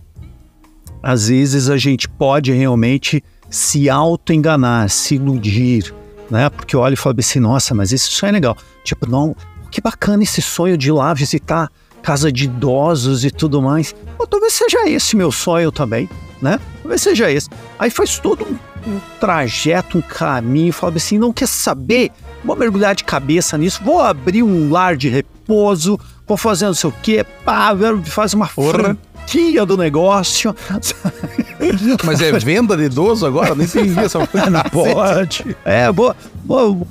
às 1.02 1.26
vezes 1.28 1.68
a 1.68 1.76
gente 1.76 2.08
pode 2.08 2.52
realmente 2.52 3.22
se 3.50 3.90
auto-enganar, 3.90 4.88
se 4.88 5.16
iludir, 5.16 5.92
né? 6.30 6.48
Porque 6.48 6.76
olha 6.76 6.94
e 6.94 6.96
fala 6.96 7.16
assim, 7.18 7.40
nossa, 7.40 7.74
mas 7.74 7.92
esse 7.92 8.06
sonho 8.06 8.30
é 8.30 8.32
legal. 8.32 8.56
Tipo, 8.84 9.10
não, 9.10 9.36
que 9.70 9.80
bacana 9.80 10.22
esse 10.22 10.40
sonho 10.40 10.78
de 10.78 10.88
ir 10.88 10.92
lá 10.92 11.12
visitar 11.12 11.68
casa 12.02 12.30
de 12.32 12.44
idosos 12.44 13.24
e 13.24 13.30
tudo 13.30 13.60
mais. 13.60 13.94
Pô, 14.16 14.26
talvez 14.26 14.52
seja 14.52 14.88
esse 14.88 15.16
meu 15.16 15.30
sonho 15.30 15.70
também, 15.70 16.08
né? 16.40 16.58
Talvez 16.82 17.02
seja 17.02 17.30
esse. 17.30 17.48
Aí 17.78 17.90
faz 17.90 18.18
todo 18.18 18.44
um, 18.44 18.90
um 18.90 19.00
trajeto, 19.20 19.98
um 19.98 20.02
caminho, 20.02 20.72
fala 20.72 20.94
assim, 20.96 21.18
não 21.18 21.32
quer 21.32 21.46
saber? 21.46 22.10
Vou 22.44 22.56
mergulhar 22.56 22.94
de 22.94 23.04
cabeça 23.04 23.56
nisso, 23.56 23.82
vou 23.84 24.00
abrir 24.00 24.42
um 24.42 24.70
lar 24.70 24.96
de 24.96 25.08
repouso, 25.08 25.98
vou 26.26 26.36
fazer 26.36 26.66
não 26.66 26.74
sei 26.74 26.90
o 26.90 26.94
quê, 27.02 27.24
pá, 27.44 27.70
faz 28.04 28.34
uma 28.34 28.48
Porra 28.48 28.96
franquia 29.22 29.64
do 29.64 29.76
negócio. 29.76 30.54
Mas 32.04 32.20
é 32.20 32.32
venda 32.32 32.76
de 32.76 32.84
idoso 32.84 33.24
agora? 33.24 33.54
Nem 33.54 33.66
entendi 33.66 33.98
essa 33.98 34.24
coisa. 34.26 34.50
Não 34.50 34.62
pode. 34.64 35.56
É, 35.64 35.90
vou, 35.90 36.14
vou, 36.44 36.86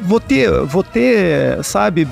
vou 0.00 0.20
ter, 0.20 0.50
vou 0.64 0.82
ter, 0.82 1.62
sabe, 1.64 2.06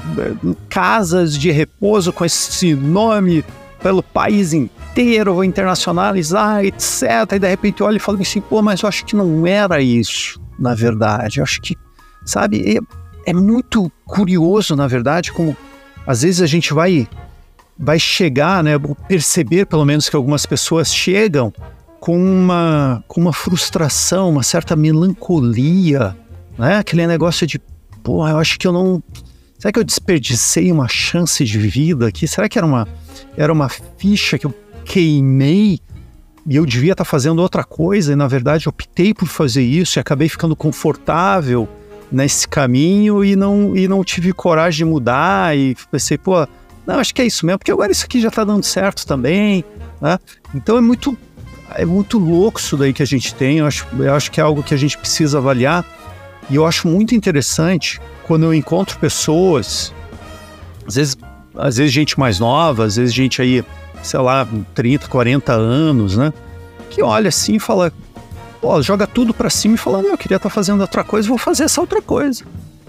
casas 0.69 1.37
de 1.37 1.51
repouso 1.51 2.13
com 2.13 2.25
esse 2.25 2.75
nome 2.75 3.45
pelo 3.83 4.03
país 4.03 4.53
inteiro, 4.53 5.35
vou 5.35 5.45
internacionalizar, 5.45 6.65
etc. 6.65 7.33
E 7.35 7.39
de 7.39 7.49
repente 7.49 7.83
olha 7.83 7.97
e 7.97 8.01
fala 8.01 8.21
assim, 8.21 8.41
pô, 8.41 8.61
mas 8.63 8.83
eu 8.83 8.89
acho 8.89 9.05
que 9.05 9.17
não 9.17 9.47
era 9.47 9.81
isso, 9.81 10.41
na 10.59 10.75
verdade. 10.75 11.39
Eu 11.39 11.45
acho 11.45 11.61
que, 11.61 11.77
sabe, 12.25 12.77
é, 12.77 13.31
é 13.31 13.33
muito 13.33 13.91
curioso, 14.05 14.75
na 14.77 14.87
verdade, 14.87 15.33
como 15.33 15.57
às 16.07 16.23
vezes 16.23 16.41
a 16.41 16.47
gente 16.47 16.73
vai 16.73 17.09
vai 17.83 17.99
chegar, 17.99 18.63
né, 18.63 18.73
perceber 19.09 19.65
pelo 19.65 19.87
menos 19.87 20.07
que 20.09 20.15
algumas 20.15 20.45
pessoas 20.45 20.95
chegam 20.95 21.51
com 21.99 22.17
uma, 22.17 23.03
com 23.09 23.21
uma 23.21 23.33
frustração, 23.33 24.31
uma 24.31 24.43
certa 24.43 24.77
melancolia, 24.77 26.17
né? 26.59 26.77
Aquele 26.77 27.07
negócio 27.07 27.47
de, 27.47 27.59
pô, 28.03 28.27
eu 28.27 28.39
acho 28.39 28.59
que 28.59 28.67
eu 28.67 28.73
não. 28.73 29.03
Será 29.59 29.73
que 29.73 29.79
eu 29.79 29.85
desperdicei 29.85 30.73
uma 30.73 30.89
chance 30.89 31.45
de 31.45 31.59
vida 31.59 32.09
aqui? 32.09 32.27
Será 32.27 32.49
que 32.49 32.59
era 32.59 32.67
uma, 32.67 32.89
era 33.37 33.53
uma 33.53 33.69
ficha 33.99 34.39
que 34.39 34.47
eu 34.47 34.55
queimei 34.85 35.81
e 36.47 36.57
eu 36.57 36.65
devia 36.65 36.93
estar 36.93 37.05
tá 37.05 37.11
fazendo 37.11 37.41
outra 37.41 37.63
coisa 37.63 38.13
e 38.13 38.17
na 38.17 38.27
verdade 38.27 38.69
optei 38.69 39.13
por 39.13 39.29
fazer 39.29 39.63
isso 39.63 39.99
e 39.99 40.01
acabei 40.01 40.29
ficando 40.29 40.57
confortável 40.57 41.69
nesse 42.11 42.49
caminho 42.49 43.25
e 43.25 43.37
não, 43.37 43.77
e 43.77 43.87
não 43.87 44.03
tive 44.03 44.33
coragem 44.33 44.85
de 44.87 44.91
mudar 44.91 45.57
e 45.57 45.77
pensei, 45.91 46.19
pô, 46.19 46.47
não, 46.87 46.99
acho 46.99 47.15
que 47.15 47.23
é 47.23 47.27
isso 47.27 47.47
mesmo, 47.47 47.59
porque 47.59 47.71
agora 47.71 47.93
isso 47.93 48.05
aqui 48.05 48.21
já 48.21 48.29
está 48.29 48.43
dando 48.43 48.65
certo 48.65 49.07
também, 49.07 49.65
né? 50.01 50.19
Então 50.55 50.77
é 50.77 50.81
muito, 50.81 51.17
é 51.75 51.85
muito 51.85 52.19
louco 52.19 52.59
isso 52.59 52.77
daí 52.77 52.93
que 52.93 53.03
a 53.03 53.07
gente 53.07 53.35
tem, 53.35 53.59
eu 53.59 53.67
acho, 53.67 53.87
eu 53.99 54.15
acho 54.15 54.31
que 54.31 54.41
é 54.41 54.43
algo 54.43 54.63
que 54.63 54.75
a 54.75 54.77
gente 54.77 54.99
precisa 54.99 55.39
avaliar 55.39 55.85
e 56.49 56.57
eu 56.57 56.67
acho 56.67 56.89
muito 56.89 57.15
interessante 57.15 58.01
quando 58.27 58.45
eu 58.45 58.53
encontro 58.53 58.99
pessoas, 58.99 59.95
às 60.87 60.97
vezes, 60.97 61.17
às 61.55 61.77
vezes 61.77 61.93
gente 61.93 62.19
mais 62.19 62.41
nova, 62.41 62.85
às 62.85 62.97
vezes 62.97 63.15
gente 63.15 63.41
aí, 63.41 63.65
sei 64.03 64.21
lá, 64.21 64.47
30, 64.75 65.07
40 65.07 65.53
anos, 65.53 66.17
né? 66.17 66.33
Que 66.91 67.03
olha 67.03 67.29
assim 67.29 67.55
e 67.55 67.61
fala, 67.61 67.93
pô, 68.61 68.81
joga 68.83 69.07
tudo 69.07 69.33
para 69.33 69.51
cima 69.51 69.75
e 69.75 69.79
fala, 69.79 70.03
não, 70.03 70.11
eu 70.11 70.19
queria 70.19 70.37
estar 70.37 70.49
tá 70.49 70.55
fazendo 70.55 70.81
outra 70.81 71.03
coisa, 71.03 71.29
vou 71.29 71.39
fazer 71.39 71.65
essa 71.65 71.81
outra 71.81 72.03
coisa, 72.03 72.45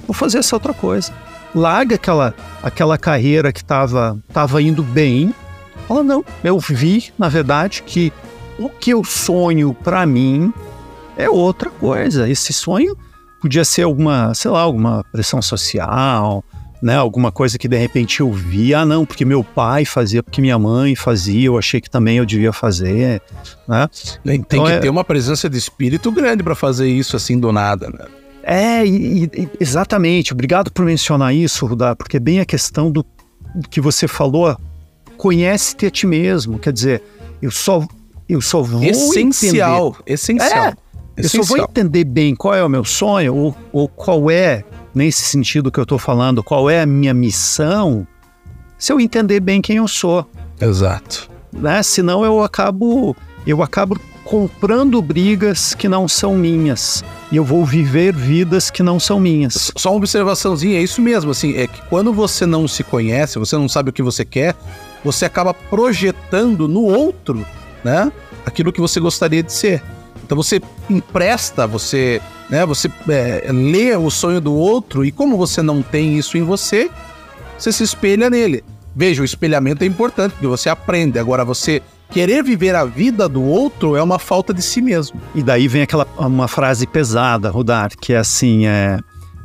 vou 0.08 0.14
fazer 0.14 0.40
essa 0.40 0.56
outra 0.56 0.74
coisa 0.74 1.14
larga 1.56 1.96
aquela, 1.96 2.34
aquela 2.62 2.98
carreira 2.98 3.52
que 3.52 3.62
estava 3.62 4.18
tava 4.34 4.62
indo 4.62 4.84
bem. 4.84 5.34
Fala, 5.88 6.04
não, 6.04 6.24
eu 6.44 6.58
vi, 6.60 7.12
na 7.18 7.30
verdade, 7.30 7.84
que 7.86 8.12
o 8.58 8.70
que 8.70 8.92
eu 8.92 9.04
sonho 9.04 9.74
para 9.74 10.06
mim 10.06 10.54
é 11.18 11.30
outra 11.30 11.70
coisa. 11.70 12.30
Esse 12.30 12.54
sonho 12.54 12.96
podia 13.42 13.66
ser 13.66 13.84
alguma, 13.84 14.34
sei 14.34 14.52
lá, 14.52 14.62
alguma 14.62 15.04
pressão 15.12 15.42
social, 15.42 16.44
né? 16.82 16.96
Alguma 16.96 17.32
coisa 17.32 17.58
que 17.58 17.68
de 17.68 17.78
repente 17.78 18.22
eu 18.22 18.32
vi, 18.32 18.74
ah, 18.74 18.86
não, 18.86 19.06
porque 19.06 19.24
meu 19.24 19.44
pai 19.44 19.86
fazia, 19.86 20.24
porque 20.24 20.42
minha 20.42 20.58
mãe 20.58 20.96
fazia, 20.96 21.48
eu 21.48 21.58
achei 21.58 21.80
que 21.80 21.90
também 21.90 22.18
eu 22.18 22.26
devia 22.26 22.52
fazer, 22.52 23.22
né? 23.68 23.88
Tem 24.24 24.36
então, 24.36 24.66
que 24.66 24.72
é... 24.72 24.80
ter 24.80 24.90
uma 24.90 25.04
presença 25.04 25.50
de 25.50 25.58
espírito 25.58 26.12
grande 26.12 26.42
para 26.42 26.56
fazer 26.56 26.90
isso 26.90 27.16
assim 27.16 27.40
do 27.40 27.52
nada, 27.52 27.90
né? 27.90 28.06
É, 28.44 28.86
e, 28.86 29.26
e, 29.26 29.50
exatamente. 29.60 30.34
Obrigado 30.34 30.72
por 30.72 30.84
mencionar 30.84 31.34
isso, 31.34 31.66
Rudá, 31.66 31.96
porque 31.96 32.18
é 32.18 32.20
bem 32.20 32.40
a 32.40 32.46
questão 32.46 32.92
do 32.92 33.06
que 33.70 33.80
você 33.80 34.08
falou. 34.08 34.58
Conhece-te 35.18 35.86
a 35.86 35.92
ti 35.92 36.08
mesmo. 36.08 36.58
Quer 36.58 36.74
dizer, 36.74 37.04
eu 37.42 37.52
só, 37.52 37.86
eu 38.28 38.42
só 38.42 38.62
vou 38.62 38.84
essencial, 38.84 39.90
entender. 39.90 40.14
Essencial. 40.14 40.66
É, 40.66 40.76
eu 41.18 41.30
só 41.30 41.44
vou 41.44 41.58
entender 41.58 42.04
bem 42.04 42.36
qual 42.36 42.56
é 42.56 42.64
o 42.64 42.70
meu 42.70 42.84
sonho, 42.84 43.36
ou, 43.36 43.56
ou 43.72 43.88
qual 43.88 44.32
é, 44.32 44.64
nesse 44.94 45.24
sentido 45.24 45.72
que 45.72 45.80
eu 45.80 45.84
estou 45.84 45.98
falando, 45.98 46.44
qual 46.44 46.70
é 46.70 46.82
a 46.82 46.86
minha 46.86 47.14
missão, 47.14 48.08
se 48.78 48.92
eu 48.92 49.00
entender 49.00 49.40
bem 49.40 49.62
quem 49.62 49.78
eu 49.78 49.88
sou. 49.88 50.30
Exato. 50.60 51.30
Né? 51.54 51.84
Senão 51.84 52.24
eu 52.24 52.44
acabo, 52.44 53.16
eu 53.46 53.62
acabo 53.62 54.00
comprando 54.24 55.02
brigas 55.02 55.74
que 55.74 55.90
não 55.90 56.08
são 56.08 56.36
minhas 56.36 57.04
e 57.32 57.36
eu 57.36 57.44
vou 57.44 57.66
viver 57.66 58.14
vidas 58.14 58.70
que 58.70 58.82
não 58.82 59.00
são 59.00 59.20
minhas. 59.20 59.72
Só 59.76 59.90
uma 59.90 59.98
observaçãozinha, 59.98 60.80
é 60.80 60.82
isso 60.82 61.02
mesmo, 61.02 61.32
assim, 61.32 61.56
é 61.56 61.68
que 61.68 61.82
quando 61.88 62.14
você 62.14 62.46
não 62.46 62.68
se 62.68 62.84
conhece, 62.84 63.40
você 63.40 63.58
não 63.58 63.68
sabe 63.68 63.90
o 63.90 63.94
que 63.94 64.02
você 64.02 64.24
quer, 64.24 64.56
você 65.04 65.26
acaba 65.26 65.54
projetando 65.54 66.68
no 66.68 66.84
outro, 66.84 67.46
né, 67.84 68.12
aquilo 68.46 68.72
que 68.72 68.80
você 68.80 69.00
gostaria 69.00 69.44
de 69.44 69.52
ser. 69.52 69.84
Então 70.24 70.36
você 70.36 70.62
empresta, 70.90 71.68
você, 71.68 72.22
né, 72.52 72.66
você 72.66 72.92
é, 73.10 73.50
lê 73.50 73.96
o 73.96 74.12
sonho 74.12 74.42
do 74.42 74.54
outro 74.54 75.06
e 75.06 75.12
como 75.12 75.38
você 75.38 75.62
não 75.62 75.82
tem 75.82 76.18
isso 76.18 76.38
em 76.38 76.44
você, 76.44 76.92
você 77.58 77.72
se 77.72 77.84
espelha 77.84 78.30
nele. 78.30 78.64
Veja, 78.94 79.22
o 79.22 79.26
espelhamento 79.26 79.86
é 79.86 79.88
importante, 79.88 80.34
porque 80.34 80.48
você 80.48 80.68
aprende. 80.68 81.18
Agora, 81.18 81.46
você 81.46 81.82
querer 82.10 82.44
viver 82.44 82.76
a 82.76 82.84
vida 82.84 83.30
do 83.30 83.42
outro 83.42 83.96
é 83.96 84.04
uma 84.04 84.20
falta 84.20 84.54
de 84.54 84.62
si 84.62 84.82
mesmo. 84.82 85.20
E 85.34 85.42
daí 85.42 85.70
vem 85.70 85.82
aquela 85.82 86.06
uma 86.18 86.50
frase 86.50 86.86
pesada, 86.86 87.50
Rudar, 87.50 87.92
que 88.00 88.12
é 88.12 88.18
assim, 88.18 88.68
é 88.68 89.00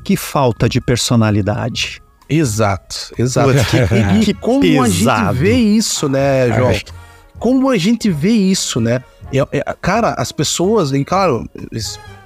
que 0.04 0.16
falta 0.16 0.68
de 0.68 0.80
personalidade. 0.80 2.02
Exato, 2.28 3.12
exato. 3.16 3.52
que, 4.18 4.24
que 4.24 4.34
como 4.34 4.60
pesado. 4.60 5.28
a 5.28 5.32
gente 5.32 5.38
vê 5.38 5.54
isso, 5.54 6.08
né, 6.08 6.52
João? 6.52 6.72
Como 7.38 7.70
a 7.70 7.76
gente 7.76 8.10
vê 8.10 8.32
isso, 8.32 8.80
né? 8.80 9.00
É, 9.32 9.58
é, 9.58 9.76
cara, 9.80 10.14
as 10.14 10.32
pessoas, 10.32 10.92
e 10.92 11.04
claro, 11.04 11.48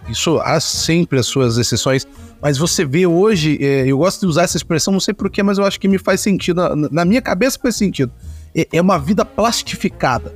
isso 0.09 0.39
há 0.41 0.59
sempre 0.61 1.19
as 1.19 1.27
suas 1.27 1.59
exceções, 1.59 2.07
mas 2.41 2.57
você 2.59 2.85
vê 2.85 3.07
hoje, 3.07 3.59
é, 3.61 3.87
eu 3.87 3.99
gosto 3.99 4.21
de 4.21 4.27
usar 4.27 4.43
essa 4.43 4.57
expressão, 4.57 4.93
não 4.93 5.01
sei 5.01 5.13
porquê, 5.13 5.43
mas 5.43 5.59
eu 5.59 5.65
acho 5.65 5.79
que 5.79 5.87
me 5.87 5.99
faz 5.99 6.21
sentido, 6.21 6.57
na, 6.75 6.89
na 6.91 7.05
minha 7.05 7.21
cabeça 7.21 7.59
faz 7.61 7.77
sentido 7.77 8.13
é, 8.55 8.69
é 8.73 8.81
uma 8.81 8.99
vida 8.99 9.25
plastificada. 9.25 10.35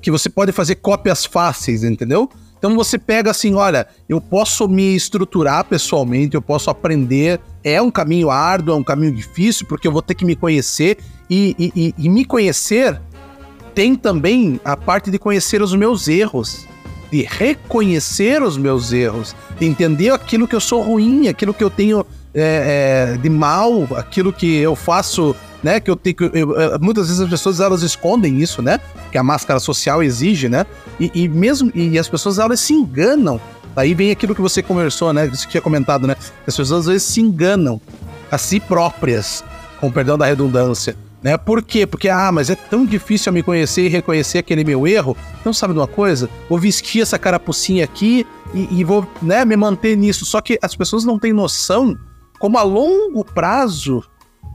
Que 0.00 0.10
você 0.10 0.28
pode 0.28 0.52
fazer 0.52 0.76
cópias 0.76 1.24
fáceis, 1.24 1.84
entendeu? 1.84 2.28
Então 2.58 2.74
você 2.74 2.98
pega 2.98 3.30
assim, 3.30 3.54
olha, 3.54 3.86
eu 4.08 4.20
posso 4.20 4.68
me 4.68 4.94
estruturar 4.94 5.64
pessoalmente, 5.64 6.34
eu 6.34 6.42
posso 6.42 6.70
aprender. 6.70 7.40
É 7.62 7.80
um 7.80 7.90
caminho 7.90 8.30
árduo, 8.30 8.74
é 8.74 8.78
um 8.78 8.84
caminho 8.84 9.14
difícil, 9.14 9.66
porque 9.66 9.88
eu 9.88 9.92
vou 9.92 10.02
ter 10.02 10.14
que 10.14 10.24
me 10.24 10.36
conhecer. 10.36 10.98
E, 11.28 11.54
e, 11.58 11.94
e 11.96 12.08
me 12.08 12.24
conhecer 12.24 13.00
tem 13.74 13.94
também 13.94 14.60
a 14.64 14.76
parte 14.76 15.10
de 15.10 15.18
conhecer 15.18 15.62
os 15.62 15.74
meus 15.74 16.08
erros, 16.08 16.66
de 17.10 17.22
reconhecer 17.22 18.42
os 18.42 18.56
meus 18.56 18.92
erros, 18.92 19.34
de 19.58 19.66
entender 19.66 20.10
aquilo 20.10 20.46
que 20.46 20.54
eu 20.54 20.60
sou 20.60 20.82
ruim, 20.82 21.28
aquilo 21.28 21.52
que 21.52 21.64
eu 21.64 21.70
tenho 21.70 22.04
é, 22.34 23.14
é, 23.14 23.18
de 23.18 23.28
mal, 23.28 23.88
aquilo 23.96 24.32
que 24.32 24.56
eu 24.56 24.76
faço 24.76 25.34
né? 25.62 25.80
Que 25.80 25.90
eu 25.90 25.96
tenho 25.96 26.16
que. 26.16 26.24
Eu, 26.32 26.78
muitas 26.80 27.08
vezes 27.08 27.20
as 27.20 27.28
pessoas 27.28 27.60
elas 27.60 27.82
escondem 27.82 28.40
isso, 28.40 28.62
né? 28.62 28.80
Que 29.12 29.18
a 29.18 29.22
máscara 29.22 29.60
social 29.60 30.02
exige, 30.02 30.48
né? 30.48 30.66
E, 30.98 31.10
e 31.14 31.28
mesmo. 31.28 31.70
E 31.74 31.98
as 31.98 32.08
pessoas 32.08 32.38
elas 32.38 32.60
se 32.60 32.72
enganam. 32.72 33.40
Aí 33.76 33.94
vem 33.94 34.10
aquilo 34.10 34.34
que 34.34 34.40
você 34.40 34.62
conversou, 34.62 35.12
né? 35.12 35.28
Você 35.28 35.46
tinha 35.46 35.60
comentado, 35.60 36.06
né? 36.06 36.16
As 36.18 36.44
pessoas 36.56 36.72
às 36.72 36.86
vezes 36.86 37.02
se 37.04 37.20
enganam 37.20 37.80
a 38.30 38.38
si 38.38 38.58
próprias, 38.58 39.44
com 39.80 39.90
perdão 39.90 40.16
da 40.18 40.26
redundância. 40.26 40.96
Né? 41.22 41.36
Por 41.36 41.62
quê? 41.62 41.86
Porque, 41.86 42.08
ah, 42.08 42.32
mas 42.32 42.48
é 42.48 42.54
tão 42.54 42.86
difícil 42.86 43.30
eu 43.30 43.34
me 43.34 43.42
conhecer 43.42 43.86
e 43.86 43.88
reconhecer 43.88 44.38
aquele 44.38 44.64
meu 44.64 44.86
erro. 44.86 45.16
Então, 45.40 45.52
sabe 45.52 45.74
de 45.74 45.78
uma 45.78 45.86
coisa? 45.86 46.30
Vou 46.48 46.58
vestir 46.58 47.02
essa 47.02 47.18
carapucinha 47.18 47.84
aqui 47.84 48.26
e, 48.54 48.80
e 48.80 48.84
vou 48.84 49.06
né, 49.20 49.44
me 49.44 49.56
manter 49.56 49.96
nisso. 49.96 50.24
Só 50.24 50.40
que 50.40 50.58
as 50.62 50.74
pessoas 50.74 51.04
não 51.04 51.18
têm 51.18 51.32
noção 51.32 51.96
como 52.38 52.56
a 52.56 52.62
longo 52.62 53.22
prazo 53.24 54.02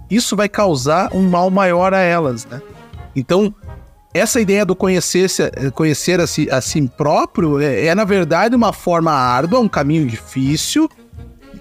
isso 0.10 0.36
vai 0.36 0.48
causar 0.48 1.10
um 1.14 1.30
mal 1.30 1.50
maior 1.50 1.94
a 1.94 2.00
elas, 2.00 2.46
né? 2.46 2.62
Então, 3.16 3.54
essa 4.14 4.40
ideia 4.40 4.66
do 4.66 4.76
conhecer, 4.76 5.30
conhecer 5.74 6.20
a 6.20 6.28
si, 6.28 6.50
a 6.52 6.62
si 6.62 6.82
próprio 6.88 7.60
é, 7.60 7.88
é, 7.88 7.96
na 7.96 8.04
verdade, 8.04 8.56
uma 8.56 8.72
forma 8.72 9.12
árdua, 9.12 9.60
um 9.60 9.68
caminho 9.68 10.06
difícil 10.06 10.90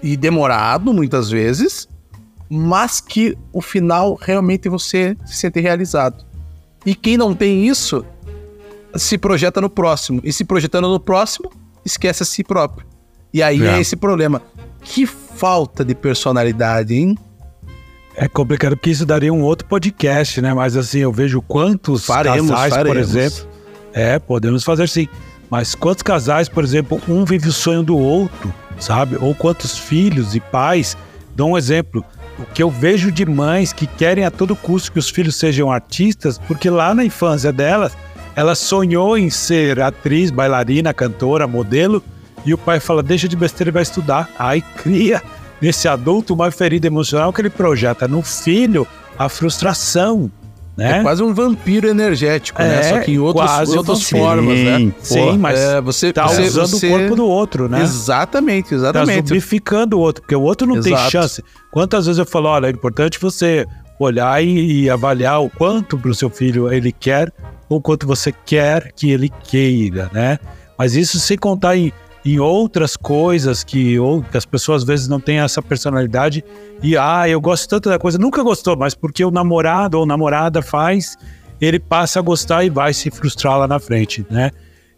e 0.03 0.15
demorado, 0.15 0.93
muitas 0.93 1.29
vezes, 1.29 1.87
mas 2.49 3.01
que 3.01 3.37
o 3.51 3.61
final 3.61 4.17
realmente 4.21 4.69
você 4.69 5.17
se 5.25 5.35
sente 5.35 5.59
realizado. 5.59 6.25
E 6.85 6.93
quem 6.93 7.17
não 7.17 7.33
tem 7.33 7.67
isso, 7.67 8.05
se 8.95 9.17
projeta 9.17 9.59
no 9.59 9.69
próximo. 9.69 10.21
E 10.23 10.31
se 10.31 10.43
projetando 10.43 10.87
no 10.87 10.99
próximo, 10.99 11.51
esquece 11.83 12.23
a 12.23 12.25
si 12.25 12.43
próprio. 12.43 12.85
E 13.33 13.41
aí 13.41 13.65
é, 13.65 13.77
é 13.77 13.81
esse 13.81 13.95
problema. 13.95 14.41
Que 14.81 15.05
falta 15.05 15.83
de 15.83 15.95
personalidade, 15.95 16.95
hein? 16.95 17.17
É 18.15 18.29
complicado 18.29 18.77
porque 18.77 18.91
isso 18.91 19.05
daria 19.05 19.33
um 19.33 19.41
outro 19.41 19.67
podcast, 19.67 20.39
né? 20.39 20.53
Mas 20.53 20.77
assim, 20.77 20.99
eu 20.99 21.11
vejo 21.11 21.41
quantos 21.41 22.05
faremos, 22.05 22.49
casais, 22.49 22.73
faremos. 22.73 22.89
por 22.89 22.97
exemplo. 22.97 23.49
É, 23.91 24.19
podemos 24.19 24.63
fazer 24.63 24.87
sim. 24.87 25.07
Mas 25.49 25.75
quantos 25.75 26.01
casais, 26.01 26.47
por 26.47 26.63
exemplo, 26.63 27.01
um 27.07 27.25
vive 27.25 27.49
o 27.49 27.53
sonho 27.53 27.83
do 27.83 27.97
outro, 27.97 28.53
sabe? 28.79 29.17
Ou 29.19 29.35
quantos 29.35 29.77
filhos 29.77 30.33
e 30.35 30.39
pais 30.39 30.95
dão 31.35 31.51
um 31.51 31.57
exemplo. 31.57 32.05
O 32.37 32.45
que 32.45 32.61
eu 32.61 32.69
vejo 32.69 33.11
de 33.11 33.25
mães 33.25 33.71
que 33.71 33.87
querem 33.87 34.25
a 34.25 34.31
todo 34.31 34.55
custo 34.55 34.91
que 34.91 34.99
os 34.99 35.09
filhos 35.09 35.35
sejam 35.35 35.71
artistas, 35.71 36.37
porque 36.37 36.69
lá 36.69 36.93
na 36.93 37.05
infância 37.05 37.51
delas, 37.51 37.97
ela 38.35 38.55
sonhou 38.55 39.17
em 39.17 39.29
ser 39.29 39.79
atriz, 39.79 40.29
bailarina, 40.31 40.93
cantora, 40.93 41.47
modelo, 41.47 42.03
e 42.45 42.53
o 42.53 42.57
pai 42.57 42.79
fala: 42.79 43.01
deixa 43.01 43.27
de 43.27 43.35
besteira 43.35 43.69
e 43.69 43.73
vai 43.73 43.83
estudar. 43.83 44.29
Aí 44.37 44.61
cria 44.61 45.21
nesse 45.61 45.87
adulto 45.87 46.33
uma 46.33 46.51
ferida 46.51 46.87
emocional 46.87 47.31
que 47.31 47.41
ele 47.41 47.49
projeta 47.49 48.07
no 48.07 48.21
filho 48.21 48.85
a 49.17 49.29
frustração. 49.29 50.29
Né? 50.77 50.99
É 50.99 51.01
quase 51.01 51.23
um 51.23 51.33
vampiro 51.33 51.87
energético, 51.87 52.61
né? 52.61 52.67
é, 52.67 52.75
né? 52.75 52.83
Só 52.83 52.99
que 52.99 53.13
em 53.13 53.19
outros, 53.19 53.69
outras 53.69 54.09
formas, 54.09 54.59
né? 54.59 54.91
Sim, 54.99 55.37
mas 55.37 55.57
é, 55.57 55.79
você 55.79 56.11
tá 56.11 56.27
você, 56.27 56.41
usando 56.43 56.67
você... 56.67 56.87
o 56.87 56.89
corpo 56.89 57.15
do 57.15 57.25
outro, 57.25 57.69
né? 57.69 57.81
Exatamente, 57.81 58.73
exatamente. 58.73 59.21
Tá 59.21 59.27
zumbificando 59.27 59.97
o 59.97 60.01
outro, 60.01 60.21
porque 60.21 60.35
o 60.35 60.41
outro 60.41 60.67
não 60.67 60.77
Exato. 60.77 60.95
tem 60.95 61.09
chance. 61.09 61.43
Quantas 61.71 62.05
vezes 62.05 62.19
eu 62.19 62.25
falo, 62.25 62.49
olha, 62.49 62.67
é 62.67 62.71
importante 62.71 63.19
você 63.19 63.65
olhar 63.97 64.43
e, 64.43 64.83
e 64.83 64.89
avaliar 64.89 65.41
o 65.41 65.49
quanto 65.49 65.97
para 65.97 66.11
o 66.11 66.15
seu 66.15 66.29
filho 66.29 66.71
ele 66.71 66.91
quer 66.91 67.31
ou 67.69 67.81
quanto 67.81 68.05
você 68.05 68.33
quer 68.45 68.91
que 68.93 69.09
ele 69.09 69.29
queira, 69.29 70.09
né? 70.13 70.37
Mas 70.77 70.95
isso 70.95 71.19
sem 71.19 71.37
contar 71.37 71.77
em 71.77 71.91
em 72.25 72.39
outras 72.39 72.97
coisas 72.97 73.63
que, 73.63 73.99
ou, 73.99 74.23
que 74.23 74.35
as 74.35 74.45
pessoas 74.45 74.81
às 74.81 74.87
vezes 74.87 75.07
não 75.07 75.19
têm 75.19 75.39
essa 75.39 75.61
personalidade 75.61 76.43
e, 76.81 76.97
ah, 76.97 77.29
eu 77.29 77.39
gosto 77.39 77.69
tanto 77.69 77.87
da 77.87 77.99
coisa, 77.99 78.17
nunca 78.17 78.41
gostou, 78.41 78.75
mas 78.75 78.95
porque 78.95 79.23
o 79.23 79.29
namorado 79.29 79.99
ou 79.99 80.05
namorada 80.07 80.63
faz, 80.63 81.15
ele 81.61 81.79
passa 81.79 82.19
a 82.19 82.21
gostar 82.23 82.63
e 82.63 82.69
vai 82.69 82.93
se 82.93 83.11
frustrar 83.11 83.59
lá 83.59 83.67
na 83.67 83.79
frente, 83.79 84.25
né? 84.29 84.49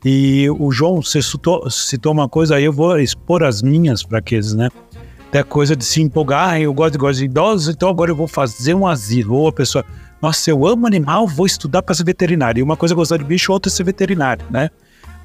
E 0.05 0.47
o 0.57 0.71
João, 0.71 1.01
você 1.01 1.21
citou, 1.21 1.69
citou 1.69 2.13
uma 2.13 2.30
coisa 2.30 2.55
aí, 2.55 2.63
eu 2.63 2.71
vou 2.71 2.97
expor 2.97 3.43
as 3.43 3.61
minhas 3.61 4.01
fraquezas, 4.03 4.53
né? 4.53 4.69
Até 5.28 5.43
coisa 5.43 5.75
de 5.75 5.84
se 5.84 6.01
empolgar, 6.01 6.51
ah, 6.51 6.59
eu 6.59 6.73
gosto, 6.73 6.97
gosto 6.97 7.19
de 7.19 7.25
idosos, 7.25 7.75
então 7.75 7.89
agora 7.89 8.09
eu 8.09 8.15
vou 8.15 8.28
fazer 8.28 8.73
um 8.73 8.88
asilo. 8.88 9.36
Ou 9.36 9.49
a 9.49 9.51
pessoa, 9.51 9.84
nossa, 10.21 10.49
eu 10.49 10.65
amo 10.65 10.88
animal, 10.88 11.28
vou 11.28 11.45
estudar 11.45 11.82
para 11.82 11.93
ser 11.93 12.05
veterinário. 12.05 12.61
E 12.61 12.63
uma 12.63 12.78
coisa 12.78 12.93
é 12.93 12.95
gostar 12.95 13.17
de 13.17 13.25
bicho, 13.25 13.51
outra 13.51 13.69
é 13.69 13.73
ser 13.73 13.84
veterinário, 13.84 14.45
né? 14.49 14.69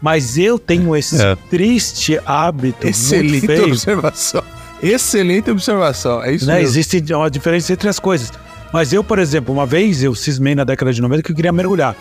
Mas 0.03 0.37
eu 0.37 0.59
tenho 0.59 0.97
esse 0.97 1.23
é. 1.23 1.37
triste 1.49 2.19
hábito. 2.27 2.89
Excelente 2.89 3.49
observação. 3.49 4.43
Excelente 4.83 5.49
observação. 5.49 6.21
É 6.25 6.33
isso 6.33 6.45
né? 6.45 6.55
mesmo. 6.55 6.69
Existe 6.69 7.15
uma 7.15 7.31
diferença 7.31 7.73
entre 7.73 7.89
as 7.89 8.01
coisas. 8.01 8.33
Mas 8.73 8.93
eu, 8.93 9.05
por 9.05 9.21
exemplo, 9.21 9.55
uma 9.55 9.65
vez 9.65 10.03
eu 10.03 10.13
cismei 10.13 10.57
na 10.57 10.65
década 10.65 10.93
de 10.93 11.01
90 11.01 11.23
que 11.23 11.31
eu 11.31 11.37
queria 11.37 11.53
mergulhar. 11.53 11.95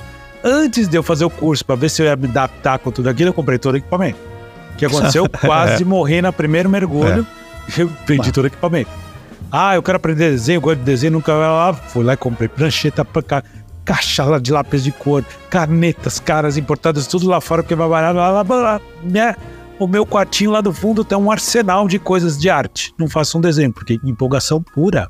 Antes 0.43 0.88
de 0.88 0.97
eu 0.97 1.04
fazer 1.04 1.26
o 1.26 1.30
curso 1.30 1.64
para 1.64 1.76
ver 1.76 1.89
se 1.89 2.02
eu 2.02 2.08
ia 2.08 2.16
me 2.16 2.28
adaptar 2.28 2.80
com 2.80 2.91
tudo 2.91 3.08
aquilo, 3.08 3.30
eu 3.30 3.34
comprei 3.34 3.60
todo 3.60 3.76
o 3.76 3.78
equipamento. 3.78 4.18
O 4.74 4.78
que 4.78 4.86
aconteceu? 4.86 5.30
Quase 5.30 5.84
é. 5.84 5.86
morri 5.86 6.24
no 6.24 6.34
primeiro 6.34 6.68
mergulho. 6.68 7.28
É. 7.78 7.82
Eu 7.82 7.91
vendi 8.08 8.32
todo 8.32 8.45
o 8.45 8.47
equipamento. 8.47 8.89
Ah, 9.52 9.76
eu 9.76 9.84
quero 9.84 9.97
aprender 9.97 10.32
desenho, 10.32 10.58
eu 10.58 10.62
gosto 10.62 10.80
de 10.80 10.86
desenho, 10.86 11.14
nunca. 11.14 11.34
Ah, 11.34 11.74
fui 11.74 12.04
lá 12.04 12.14
e 12.14 12.18
comprei 12.18 12.47
prancheta 12.47 13.06
pra 13.06 13.22
cá 13.22 13.43
caixa 13.84 14.39
de 14.39 14.51
lápis 14.51 14.84
de 14.84 14.91
cor, 14.91 15.23
canetas 15.49 16.19
caras 16.19 16.57
importadas, 16.57 17.07
tudo 17.07 17.27
lá 17.27 17.41
fora, 17.41 17.63
porque 17.63 17.75
vai 17.75 17.89
barato. 17.89 18.17
Lá, 18.17 18.29
lá, 18.29 18.43
lá, 18.43 18.82
né? 19.03 19.36
O 19.79 19.88
meu 19.88 20.05
quartinho 20.05 20.51
lá 20.51 20.61
do 20.61 20.71
fundo 20.71 21.03
tem 21.03 21.17
um 21.17 21.32
arsenal 21.32 21.88
de 21.88 21.97
coisas 21.97 22.38
de 22.38 22.49
arte. 22.49 22.93
Não 22.99 23.09
faço 23.09 23.38
um 23.38 23.41
desenho, 23.41 23.73
porque 23.73 23.99
empolgação 24.03 24.61
pura. 24.61 25.07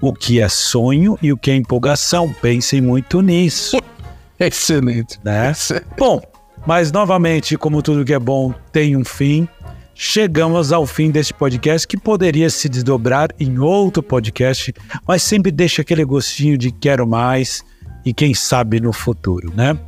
O 0.00 0.14
que 0.14 0.40
é 0.40 0.48
sonho 0.48 1.18
e 1.20 1.30
o 1.30 1.36
que 1.36 1.50
é 1.50 1.56
empolgação. 1.56 2.34
Pensem 2.40 2.80
muito 2.80 3.20
nisso. 3.20 3.76
Excelente. 4.40 5.18
Né? 5.22 5.50
Excelente. 5.50 5.86
Bom, 5.98 6.22
mas 6.66 6.90
novamente, 6.90 7.58
como 7.58 7.82
tudo 7.82 8.04
que 8.04 8.14
é 8.14 8.18
bom 8.18 8.54
tem 8.72 8.96
um 8.96 9.04
fim, 9.04 9.46
chegamos 9.94 10.72
ao 10.72 10.86
fim 10.86 11.10
deste 11.10 11.34
podcast 11.34 11.86
que 11.86 11.98
poderia 11.98 12.48
se 12.48 12.70
desdobrar 12.70 13.28
em 13.38 13.58
outro 13.58 14.02
podcast, 14.02 14.72
mas 15.06 15.22
sempre 15.22 15.52
deixa 15.52 15.82
aquele 15.82 16.04
gostinho 16.04 16.56
de 16.56 16.70
quero 16.70 17.06
mais 17.06 17.62
e 18.04 18.12
quem 18.12 18.34
sabe 18.34 18.80
no 18.80 18.92
futuro, 18.92 19.52
né? 19.54 19.78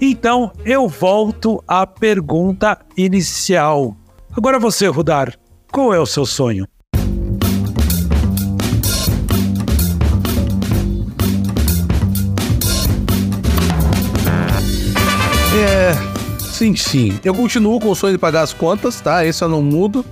Então 0.00 0.52
eu 0.64 0.88
volto 0.88 1.62
à 1.66 1.86
pergunta 1.86 2.78
inicial. 2.96 3.96
Agora 4.36 4.58
você, 4.58 4.86
Rudar, 4.88 5.34
qual 5.72 5.94
é 5.94 6.00
o 6.00 6.06
seu 6.06 6.26
sonho? 6.26 6.66
É, 15.58 15.92
sim, 16.38 16.76
sim. 16.76 17.18
Eu 17.24 17.34
continuo 17.34 17.80
com 17.80 17.90
o 17.90 17.94
sonho 17.94 18.12
de 18.12 18.18
pagar 18.18 18.42
as 18.42 18.52
contas, 18.52 19.00
tá? 19.00 19.24
Esse 19.24 19.42
eu 19.42 19.48
não 19.48 19.62
mudo. 19.62 20.04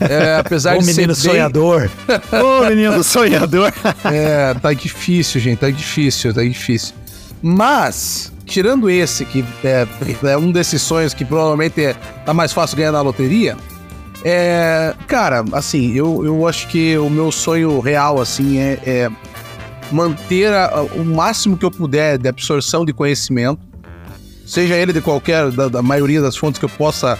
É, 0.00 0.36
apesar 0.36 0.78
de 0.78 0.86
menino 0.86 1.14
ser 1.14 1.30
sonhador. 1.30 1.90
Ô, 2.32 2.68
menino 2.68 3.02
sonhador. 3.04 3.72
é, 4.04 4.54
tá 4.54 4.72
difícil, 4.72 5.40
gente. 5.40 5.58
Tá 5.58 5.70
difícil, 5.70 6.32
tá 6.32 6.42
difícil. 6.42 6.94
Mas, 7.42 8.32
tirando 8.44 8.90
esse, 8.90 9.24
que 9.24 9.44
é, 9.64 9.86
é 10.24 10.36
um 10.36 10.50
desses 10.50 10.82
sonhos 10.82 11.14
que 11.14 11.24
provavelmente 11.24 11.82
é, 11.84 11.94
tá 12.24 12.34
mais 12.34 12.52
fácil 12.52 12.76
ganhar 12.76 12.92
na 12.92 13.00
loteria, 13.00 13.56
é, 14.24 14.94
cara, 15.06 15.44
assim, 15.52 15.92
eu, 15.94 16.24
eu 16.24 16.46
acho 16.46 16.68
que 16.68 16.96
o 16.98 17.08
meu 17.08 17.32
sonho 17.32 17.80
real, 17.80 18.20
assim, 18.20 18.58
é, 18.58 18.78
é 18.84 19.10
manter 19.90 20.52
a, 20.52 20.82
o 20.94 21.04
máximo 21.04 21.56
que 21.56 21.64
eu 21.64 21.70
puder 21.70 22.18
de 22.18 22.28
absorção 22.28 22.84
de 22.84 22.92
conhecimento, 22.92 23.60
seja 24.46 24.74
ele 24.74 24.92
de 24.92 25.00
qualquer, 25.00 25.50
da, 25.50 25.68
da 25.68 25.82
maioria 25.82 26.20
das 26.20 26.36
fontes 26.36 26.58
que 26.58 26.64
eu 26.64 26.68
possa, 26.68 27.18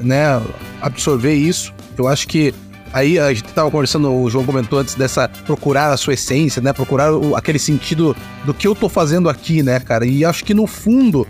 né, 0.00 0.40
absorver 0.80 1.34
isso. 1.34 1.72
Eu 1.98 2.08
acho 2.08 2.28
que 2.28 2.54
aí 2.92 3.18
a 3.18 3.32
gente 3.32 3.46
estava 3.46 3.70
conversando, 3.70 4.12
o 4.12 4.30
João 4.30 4.44
comentou 4.44 4.78
antes 4.78 4.94
dessa 4.94 5.28
procurar 5.28 5.92
a 5.92 5.96
sua 5.96 6.14
essência, 6.14 6.62
né? 6.62 6.72
Procurar 6.72 7.12
o, 7.12 7.36
aquele 7.36 7.58
sentido 7.58 8.16
do 8.44 8.54
que 8.54 8.66
eu 8.66 8.74
tô 8.74 8.88
fazendo 8.88 9.28
aqui, 9.28 9.62
né, 9.62 9.80
cara? 9.80 10.06
E 10.06 10.24
acho 10.24 10.44
que 10.44 10.54
no 10.54 10.66
fundo, 10.66 11.26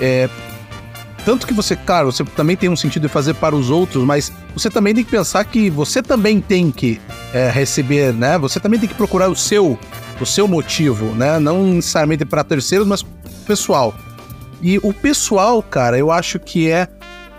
é, 0.00 0.28
tanto 1.24 1.46
que 1.46 1.54
você, 1.54 1.74
claro, 1.74 2.12
você 2.12 2.24
também 2.24 2.56
tem 2.56 2.68
um 2.68 2.76
sentido 2.76 3.02
de 3.02 3.08
fazer 3.08 3.34
para 3.34 3.54
os 3.54 3.70
outros, 3.70 4.04
mas 4.04 4.32
você 4.54 4.70
também 4.70 4.94
tem 4.94 5.04
que 5.04 5.10
pensar 5.10 5.44
que 5.44 5.70
você 5.70 6.02
também 6.02 6.40
tem 6.40 6.70
que 6.70 7.00
é, 7.32 7.50
receber, 7.50 8.12
né? 8.12 8.38
Você 8.38 8.60
também 8.60 8.78
tem 8.78 8.88
que 8.88 8.94
procurar 8.94 9.28
o 9.28 9.36
seu, 9.36 9.78
o 10.20 10.26
seu 10.26 10.46
motivo, 10.46 11.06
né? 11.14 11.38
Não 11.38 11.64
necessariamente 11.64 12.24
para 12.24 12.44
terceiros, 12.44 12.86
mas 12.86 13.04
pessoal. 13.46 13.94
E 14.62 14.78
o 14.78 14.92
pessoal, 14.92 15.62
cara, 15.62 15.98
eu 15.98 16.10
acho 16.10 16.38
que 16.38 16.70
é 16.70 16.88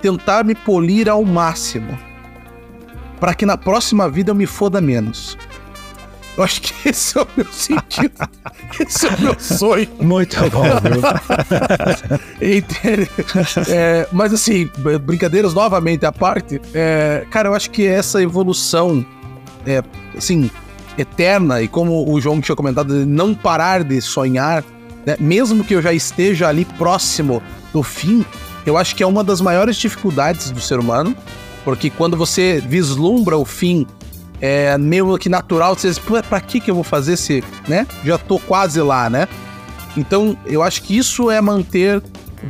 tentar 0.01 0.43
me 0.43 0.53
polir 0.53 1.09
ao 1.09 1.23
máximo 1.23 1.97
para 3.19 3.33
que 3.33 3.45
na 3.45 3.57
próxima 3.57 4.09
vida 4.09 4.31
eu 4.31 4.35
me 4.35 4.45
foda 4.45 4.79
menos. 4.81 5.37
Eu 6.37 6.43
acho 6.43 6.61
que 6.61 6.73
esse 6.89 7.17
é 7.17 7.21
o 7.21 7.27
meu 7.35 7.45
sentido. 7.51 8.29
esse 8.79 9.07
é 9.07 9.09
o 9.09 9.21
meu 9.21 9.39
sonho. 9.39 9.87
Muito 10.01 10.37
bom, 10.49 10.65
Entende? 12.41 13.09
É, 13.69 14.07
mas 14.11 14.33
assim, 14.33 14.69
brincadeiras 15.01 15.53
novamente 15.53 16.05
à 16.05 16.11
parte, 16.11 16.61
é, 16.73 17.25
cara, 17.31 17.49
eu 17.49 17.53
acho 17.53 17.71
que 17.71 17.87
essa 17.87 18.21
evolução, 18.21 19.05
é, 19.65 19.81
assim, 20.17 20.49
eterna, 20.97 21.61
e 21.61 21.67
como 21.67 22.11
o 22.11 22.19
João 22.19 22.41
tinha 22.41 22.55
comentado, 22.55 22.99
de 22.99 23.05
não 23.05 23.33
parar 23.33 23.83
de 23.83 24.01
sonhar, 24.01 24.63
né, 25.05 25.15
mesmo 25.19 25.63
que 25.63 25.75
eu 25.75 25.81
já 25.81 25.93
esteja 25.93 26.47
ali 26.47 26.65
próximo 26.65 27.41
do 27.71 27.83
fim, 27.83 28.25
eu 28.65 28.77
acho 28.77 28.95
que 28.95 29.03
é 29.03 29.07
uma 29.07 29.23
das 29.23 29.39
maiores 29.39 29.75
dificuldades 29.77 30.49
do 30.51 30.59
ser 30.59 30.79
humano. 30.79 31.15
Porque 31.65 31.89
quando 31.89 32.15
você 32.15 32.63
vislumbra 32.65 33.35
o 33.35 33.43
fim, 33.43 33.85
é 34.39 34.77
meio 34.77 35.17
que 35.17 35.27
natural, 35.27 35.75
você 35.75 35.89
diz, 35.89 35.99
pra 36.29 36.39
que 36.39 36.61
que 36.61 36.69
eu 36.69 36.75
vou 36.75 36.83
fazer 36.83 37.17
se, 37.17 37.43
né? 37.67 37.87
Já 38.05 38.17
tô 38.17 38.39
quase 38.39 38.79
lá, 38.79 39.09
né? 39.09 39.27
Então, 39.97 40.37
eu 40.45 40.61
acho 40.61 40.83
que 40.83 40.95
isso 40.95 41.31
é 41.31 41.41
manter 41.41 42.01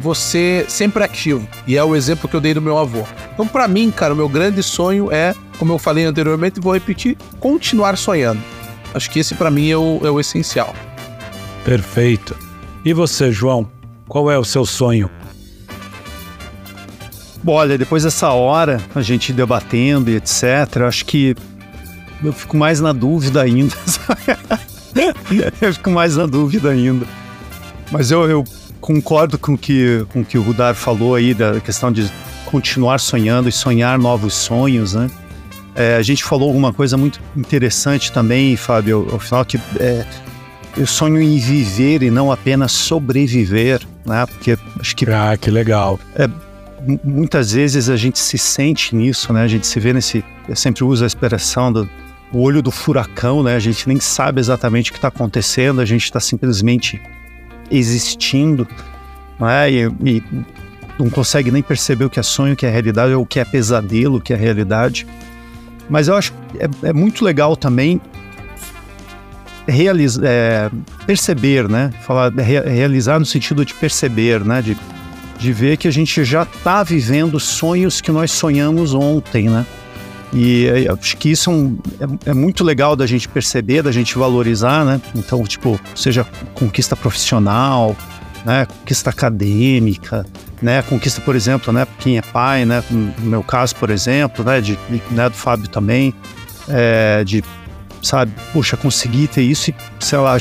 você 0.02 0.66
sempre 0.68 1.04
ativo. 1.04 1.48
E 1.66 1.78
é 1.78 1.84
o 1.84 1.96
exemplo 1.96 2.28
que 2.28 2.36
eu 2.36 2.42
dei 2.42 2.54
do 2.54 2.62
meu 2.62 2.78
avô. 2.78 3.04
Então, 3.34 3.48
para 3.48 3.68
mim, 3.68 3.90
cara, 3.92 4.14
o 4.14 4.18
meu 4.18 4.28
grande 4.28 4.62
sonho 4.62 5.12
é, 5.12 5.34
como 5.58 5.72
eu 5.72 5.80
falei 5.80 6.06
anteriormente, 6.06 6.60
vou 6.60 6.74
repetir, 6.74 7.18
continuar 7.40 7.98
sonhando. 7.98 8.42
Acho 8.94 9.10
que 9.10 9.20
esse 9.20 9.36
para 9.36 9.52
mim 9.52 9.70
é 9.70 9.78
o, 9.78 10.02
é 10.04 10.10
o 10.10 10.20
essencial. 10.20 10.74
Perfeito. 11.64 12.36
E 12.84 12.94
você, 12.94 13.32
João? 13.32 13.70
Qual 14.08 14.30
é 14.30 14.38
o 14.38 14.44
seu 14.44 14.66
sonho? 14.66 15.10
Bom, 17.46 17.54
olha, 17.54 17.78
depois 17.78 18.02
dessa 18.02 18.32
hora, 18.32 18.82
a 18.96 19.04
gente 19.04 19.32
debatendo 19.32 20.10
e 20.10 20.16
etc., 20.16 20.82
acho 20.88 21.06
que 21.06 21.36
eu 22.24 22.34
fico 22.34 22.58
mais 22.58 22.82
na 22.82 22.92
dúvida 22.92 23.40
ainda. 23.40 23.76
eu 25.62 25.72
fico 25.72 25.92
mais 25.92 26.18
na 26.18 26.26
dúvida 26.26 26.72
ainda. 26.72 27.06
Mas 27.92 28.10
eu, 28.10 28.28
eu 28.28 28.44
concordo 28.82 29.38
com 29.38 29.56
que, 29.56 30.04
o 30.16 30.26
que 30.26 30.40
o 30.40 30.42
Rudar 30.42 30.74
falou 30.74 31.14
aí, 31.14 31.36
da 31.36 31.62
questão 31.62 31.92
de 31.92 32.12
continuar 32.46 33.00
sonhando 33.00 33.48
e 33.48 33.52
sonhar 33.52 34.00
novos 34.00 34.34
sonhos, 34.34 34.96
né? 34.96 35.08
É, 35.76 35.98
a 35.98 36.02
gente 36.02 36.24
falou 36.24 36.48
alguma 36.48 36.74
coisa 36.74 36.98
muito 36.98 37.22
interessante 37.38 38.12
também, 38.12 38.58
Fábio, 38.58 39.08
ao 39.12 39.20
final 39.20 39.46
que 39.46 39.62
é, 39.80 40.04
eu 40.76 40.88
sonho 40.88 41.22
em 41.22 41.38
viver 41.38 42.02
e 42.02 42.10
não 42.10 42.32
apenas 42.32 42.72
sobreviver, 42.72 43.82
né? 44.04 44.26
Porque 44.26 44.58
acho 44.80 44.96
que 44.96 45.06
ah, 45.12 45.38
que 45.40 45.52
legal. 45.52 46.00
É, 46.16 46.28
muitas 47.04 47.52
vezes 47.52 47.90
a 47.90 47.96
gente 47.96 48.20
se 48.20 48.38
sente 48.38 48.96
nisso, 48.96 49.32
né? 49.34 49.44
A 49.44 49.48
gente 49.48 49.66
se 49.66 49.80
vê 49.80 49.94
nesse, 49.94 50.24
eu 50.48 50.56
sempre 50.56 50.84
uso 50.84 51.04
a 51.04 51.08
expressão 51.08 51.72
do 51.72 51.90
o 52.32 52.42
olho 52.42 52.62
do 52.62 52.72
furacão, 52.72 53.44
né? 53.44 53.56
A 53.56 53.60
gente 53.60 53.88
nem 53.88 54.00
sabe 54.00 54.40
exatamente 54.40 54.90
o 54.90 54.94
que 54.94 54.98
está 54.98 55.08
acontecendo, 55.08 55.80
a 55.80 55.86
gente 55.86 56.04
está 56.04 56.20
simplesmente 56.20 57.02
existindo, 57.72 58.68
né? 59.40 59.72
E, 59.72 59.86
e, 60.04 60.24
não 60.98 61.10
consegue 61.10 61.52
nem 61.52 61.62
perceber 61.62 62.06
o 62.06 62.10
que 62.10 62.20
é 62.20 62.24
sonho, 62.24 62.54
o 62.54 62.56
que 62.56 62.66
é 62.66 62.70
realidade, 62.70 63.14
ou 63.14 63.24
o 63.24 63.26
que 63.26 63.40
é 63.40 63.46
pesadelo, 63.46 64.18
o 64.18 64.22
que 64.22 64.34
é 64.34 64.36
realidade. 64.36 65.06
Mas 65.90 66.08
eu 66.08 66.16
acho 66.16 66.32
que 66.32 66.38
é, 66.58 66.90
é 66.90 66.94
muito 66.94 67.24
legal 67.24 67.56
também 67.56 68.02
é, 69.68 70.70
perceber, 71.06 71.70
né? 71.70 71.92
Falar, 72.02 72.32
re, 72.34 72.60
realizar 72.62 73.20
no 73.20 73.26
sentido 73.26 73.66
de 73.66 73.74
perceber, 73.74 74.44
né? 74.44 74.62
De, 74.62 74.78
de 75.38 75.52
ver 75.52 75.78
que 75.78 75.88
a 75.88 75.92
gente 75.92 76.24
já 76.24 76.44
está 76.44 76.84
vivendo 76.84 77.40
sonhos 77.40 78.02
que 78.02 78.12
nós 78.12 78.32
sonhamos 78.32 78.94
ontem, 78.94 79.50
né? 79.50 79.66
E 80.34 80.68
acho 80.90 81.16
que 81.16 81.30
isso 81.30 81.50
é, 81.50 81.54
um, 81.54 81.78
é, 82.00 82.30
é, 82.32 82.34
muito 82.34 82.64
legal 82.64 82.96
da 82.96 83.08
gente 83.08 83.28
perceber, 83.28 83.82
da 83.82 83.92
gente 83.92 84.18
valorizar, 84.18 84.84
né? 84.84 85.00
Então, 85.16 85.42
tipo, 85.44 85.80
seja 85.96 86.26
conquista 86.54 86.94
profissional, 86.94 87.96
né? 88.44 88.66
Conquista 88.66 89.10
acadêmica, 89.10 90.26
né? 90.62 90.82
Conquista, 90.82 91.22
por 91.22 91.36
exemplo, 91.36 91.72
né? 91.72 91.88
Quem 92.00 92.18
é 92.18 92.22
pai, 92.22 92.66
né? 92.66 92.84
No 92.90 93.30
meu 93.30 93.44
caso, 93.44 93.76
por 93.78 93.90
exemplo, 93.90 94.44
né? 94.44 94.60
De, 94.60 94.78
né? 95.10 95.30
Do 95.30 95.36
Fábio 95.36 95.70
também, 95.70 96.14
é, 96.68 97.24
de, 97.24 97.42
sabe? 98.02 98.34
Puxa, 98.52 98.76
conseguir 98.76 99.28
ter 99.28 99.44
isso 99.44 99.70
e, 99.70 99.76
sei 100.02 100.20
lá, 100.20 100.36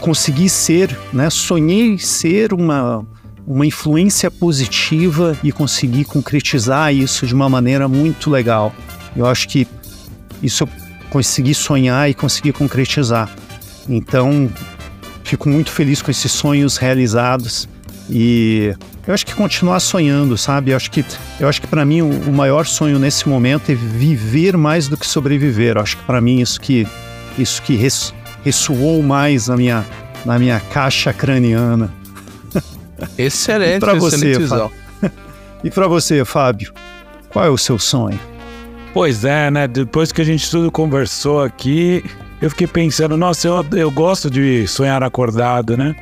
conseguir 0.00 0.48
ser, 0.48 0.98
né? 1.12 1.30
Sonhei 1.30 1.96
ser 1.96 2.52
uma 2.52 3.06
uma 3.48 3.64
influência 3.64 4.30
positiva 4.30 5.34
e 5.42 5.50
conseguir 5.50 6.04
concretizar 6.04 6.94
isso 6.94 7.26
de 7.26 7.34
uma 7.34 7.48
maneira 7.48 7.88
muito 7.88 8.28
legal. 8.28 8.74
Eu 9.16 9.24
acho 9.24 9.48
que 9.48 9.66
isso 10.42 10.64
eu 10.64 10.68
consegui 11.08 11.54
sonhar 11.54 12.10
e 12.10 12.14
consegui 12.14 12.52
concretizar. 12.52 13.34
Então, 13.88 14.50
fico 15.24 15.48
muito 15.48 15.70
feliz 15.70 16.02
com 16.02 16.10
esses 16.10 16.30
sonhos 16.30 16.76
realizados 16.76 17.66
e 18.10 18.74
eu 19.06 19.14
acho 19.14 19.24
que 19.24 19.34
continuar 19.34 19.80
sonhando, 19.80 20.36
sabe? 20.36 20.72
Eu 20.72 20.76
acho 20.76 20.90
que 20.90 21.02
eu 21.40 21.48
acho 21.48 21.62
que 21.62 21.66
para 21.66 21.86
mim 21.86 22.02
o, 22.02 22.30
maior 22.30 22.66
sonho 22.66 22.98
nesse 22.98 23.26
momento 23.26 23.72
é 23.72 23.74
viver 23.74 24.58
mais 24.58 24.88
do 24.88 24.96
que 24.98 25.06
sobreviver. 25.06 25.76
Eu 25.76 25.82
acho 25.82 25.96
que 25.96 26.04
para 26.04 26.20
mim 26.20 26.42
isso 26.42 26.60
que 26.60 26.86
isso 27.38 27.62
que 27.62 27.76
res, 27.76 28.12
ressoou 28.44 29.02
mais 29.02 29.48
na 29.48 29.56
minha 29.56 29.86
na 30.26 30.38
minha 30.38 30.60
caixa 30.60 31.14
craniana. 31.14 31.90
Excelente, 33.16 33.80
para 33.80 33.94
você, 33.94 34.34
E 35.64 35.70
para 35.70 35.88
você, 35.88 36.24
Fábio, 36.24 36.72
qual 37.28 37.44
é 37.44 37.50
o 37.50 37.58
seu 37.58 37.78
sonho? 37.78 38.18
Pois 38.94 39.24
é, 39.24 39.50
né? 39.50 39.66
Depois 39.66 40.12
que 40.12 40.20
a 40.20 40.24
gente 40.24 40.50
tudo 40.50 40.70
conversou 40.70 41.42
aqui, 41.42 42.04
eu 42.40 42.48
fiquei 42.50 42.66
pensando, 42.66 43.16
nossa, 43.16 43.48
eu, 43.48 43.64
eu 43.72 43.90
gosto 43.90 44.30
de 44.30 44.66
sonhar 44.66 45.02
acordado, 45.02 45.76
né? 45.76 45.94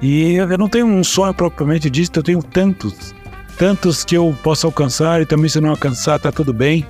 E 0.00 0.34
eu 0.34 0.58
não 0.58 0.68
tenho 0.68 0.86
um 0.86 1.02
sonho 1.02 1.34
propriamente 1.34 1.90
disso, 1.90 2.12
eu 2.14 2.22
tenho 2.22 2.42
tantos, 2.42 3.14
tantos 3.56 4.04
que 4.04 4.16
eu 4.16 4.36
posso 4.42 4.66
alcançar 4.66 5.20
e 5.20 5.26
também 5.26 5.48
se 5.48 5.60
não 5.60 5.70
alcançar, 5.70 6.20
tá 6.20 6.30
tudo 6.30 6.52
bem, 6.52 6.86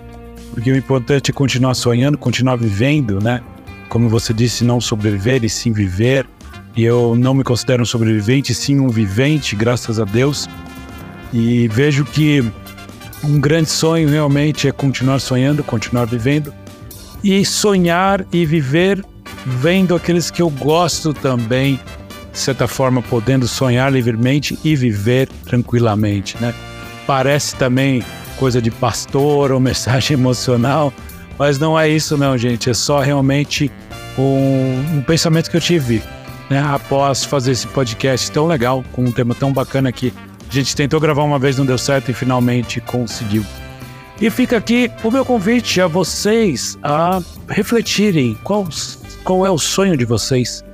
porque 0.53 0.71
o 0.71 0.77
importante 0.77 1.31
é 1.31 1.35
continuar 1.35 1.75
sonhando, 1.75 2.19
continuar 2.19 2.57
vivendo, 2.57 3.19
né? 3.21 3.41
Como 3.89 4.09
você 4.09 4.35
disse, 4.35 4.65
não 4.65 4.81
sobreviver 4.81 5.43
e 5.45 5.49
sim 5.49 5.73
viver. 5.73 6.27
E 6.79 6.85
eu 6.85 7.17
não 7.17 7.35
me 7.35 7.43
considero 7.43 7.83
um 7.83 7.85
sobrevivente, 7.85 8.55
sim 8.55 8.79
um 8.79 8.89
vivente, 8.89 9.57
graças 9.57 9.99
a 9.99 10.05
Deus. 10.05 10.49
E 11.33 11.67
vejo 11.67 12.05
que 12.05 12.41
um 13.25 13.41
grande 13.41 13.69
sonho 13.69 14.09
realmente 14.09 14.69
é 14.69 14.71
continuar 14.71 15.19
sonhando, 15.19 15.65
continuar 15.65 16.05
vivendo. 16.05 16.55
E 17.21 17.45
sonhar 17.45 18.25
e 18.33 18.47
viver 18.47 19.05
vendo 19.45 19.93
aqueles 19.97 20.31
que 20.31 20.41
eu 20.41 20.49
gosto 20.49 21.13
também, 21.13 21.81
de 22.33 22.39
certa 22.39 22.69
forma, 22.69 23.03
podendo 23.03 23.49
sonhar 23.49 23.93
livremente 23.93 24.57
e 24.63 24.77
viver 24.77 25.29
tranquilamente, 25.47 26.41
né? 26.41 26.55
Parece 27.09 27.57
também 27.57 28.05
coisa 28.37 28.63
de 28.63 28.71
pastor 28.71 29.51
ou 29.51 29.59
mensagem 29.59 30.17
emocional, 30.17 30.93
mas 31.37 31.59
não 31.59 31.77
é 31.77 31.89
isso 31.89 32.17
não, 32.17 32.39
gente. 32.39 32.71
É 32.71 32.75
só 32.75 33.01
realmente 33.01 33.69
um, 34.17 34.99
um 34.99 35.03
pensamento 35.03 35.51
que 35.51 35.57
eu 35.57 35.61
tive 35.61 36.01
né, 36.49 36.61
após 36.61 37.25
fazer 37.25 37.53
esse 37.53 37.67
podcast 37.67 38.31
tão 38.31 38.47
legal, 38.47 38.85
com 38.93 39.05
um 39.05 39.13
tema 39.13 39.35
tão 39.35 39.53
bacana 39.53 39.93
que 39.93 40.13
a 40.49 40.53
gente 40.53 40.75
tentou 40.75 40.99
gravar 40.99 41.23
uma 41.23 41.39
vez, 41.39 41.59
não 41.59 41.67
deu 41.67 41.77
certo 41.77 42.11
e 42.11 42.15
finalmente 42.15 42.81
conseguiu. 42.81 43.45
E 44.21 44.31
fica 44.31 44.57
aqui 44.57 44.91
o 45.05 45.11
meu 45.11 45.25
convite 45.25 45.81
a 45.81 45.87
vocês 45.87 46.77
a 46.83 47.21
refletirem 47.49 48.37
qual, 48.43 48.67
qual 49.23 49.47
é 49.47 49.51
o 49.51 49.59
sonho 49.59 49.97
de 49.97 50.05
vocês, 50.05 50.65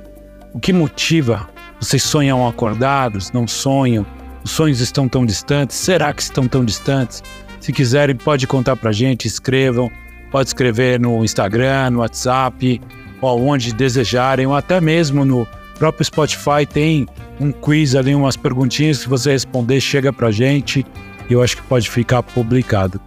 o 0.53 0.59
que 0.59 0.73
motiva. 0.73 1.47
Vocês 1.79 2.01
sonham 2.01 2.47
acordados, 2.47 3.31
não 3.31 3.47
sonham? 3.47 4.05
Os 4.43 4.51
sonhos 4.51 4.79
estão 4.79 5.07
tão 5.07 5.25
distantes? 5.25 5.75
Será 5.75 6.13
que 6.13 6.21
estão 6.21 6.47
tão 6.47 6.63
distantes? 6.63 7.21
Se 7.59 7.73
quiserem, 7.73 8.15
pode 8.15 8.47
contar 8.47 8.75
pra 8.75 8.91
gente, 8.91 9.27
escrevam. 9.27 9.91
Pode 10.31 10.49
escrever 10.49 10.99
no 10.99 11.23
Instagram, 11.23 11.91
no 11.91 11.99
WhatsApp, 11.99 12.81
ou 13.21 13.47
onde 13.47 13.73
desejarem, 13.73 14.45
ou 14.45 14.55
até 14.55 14.81
mesmo 14.81 15.23
no 15.23 15.47
o 15.75 15.79
próprio 15.79 16.05
Spotify 16.05 16.65
tem 16.71 17.05
um 17.39 17.51
quiz 17.51 17.95
ali, 17.95 18.15
umas 18.15 18.37
perguntinhas 18.37 19.03
que 19.03 19.09
você 19.09 19.31
responder, 19.31 19.81
chega 19.81 20.13
pra 20.13 20.31
gente 20.31 20.85
e 21.29 21.33
eu 21.33 21.43
acho 21.43 21.57
que 21.57 21.63
pode 21.63 21.89
ficar 21.89 22.23
publicado. 22.23 22.99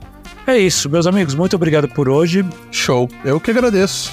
É 0.46 0.58
isso, 0.58 0.88
meus 0.88 1.06
amigos, 1.06 1.34
muito 1.34 1.56
obrigado 1.56 1.88
por 1.88 2.08
hoje. 2.08 2.44
Show, 2.70 3.08
eu 3.24 3.40
que 3.40 3.50
agradeço. 3.50 4.12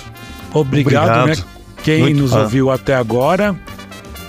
Obrigado, 0.53 1.21
obrigado. 1.21 1.39
né? 1.39 1.45
Quem 1.83 1.99
muito 1.99 2.21
nos 2.21 2.31
ouviu 2.31 2.71
até 2.71 2.95
agora. 2.95 3.55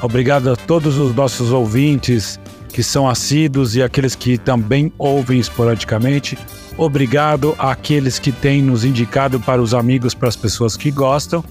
Obrigado 0.02 0.50
a 0.50 0.56
todos 0.56 0.98
os 0.98 1.14
nossos 1.14 1.52
ouvintes 1.52 2.38
que 2.68 2.82
são 2.82 3.08
assíduos 3.08 3.76
e 3.76 3.82
aqueles 3.82 4.14
que 4.14 4.36
também 4.36 4.92
ouvem 4.98 5.38
esporadicamente. 5.38 6.36
Obrigado 6.76 7.54
àqueles 7.58 8.18
que 8.18 8.30
têm 8.30 8.60
nos 8.60 8.84
indicado 8.84 9.40
para 9.40 9.62
os 9.62 9.72
amigos, 9.72 10.14
para 10.14 10.28
as 10.28 10.36
pessoas 10.36 10.76
que 10.76 10.90
gostam. 10.90 11.42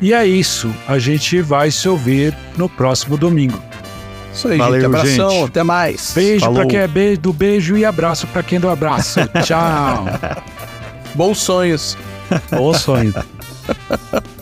E 0.00 0.12
é 0.12 0.26
isso. 0.26 0.72
A 0.88 0.98
gente 0.98 1.40
vai 1.42 1.70
se 1.70 1.88
ouvir 1.88 2.36
no 2.56 2.68
próximo 2.68 3.16
domingo. 3.16 3.60
Isso 4.32 4.48
aí, 4.48 4.58
Valeu, 4.58 4.80
gente. 4.80 4.86
Abração, 4.86 5.30
gente. 5.30 5.44
até 5.48 5.62
mais. 5.62 6.12
Beijo 6.14 6.52
pra 6.52 6.66
quem 6.66 6.78
é 6.78 6.88
beijo, 6.88 7.20
do 7.20 7.32
beijo 7.32 7.76
e 7.76 7.84
abraço 7.84 8.26
pra 8.28 8.42
quem 8.42 8.56
é 8.56 8.60
do 8.60 8.68
abraço. 8.68 9.20
Tchau. 9.44 10.06
Bons 11.14 11.38
sonhos. 11.38 11.98
Bons 12.50 12.78
sonhos. 12.80 13.14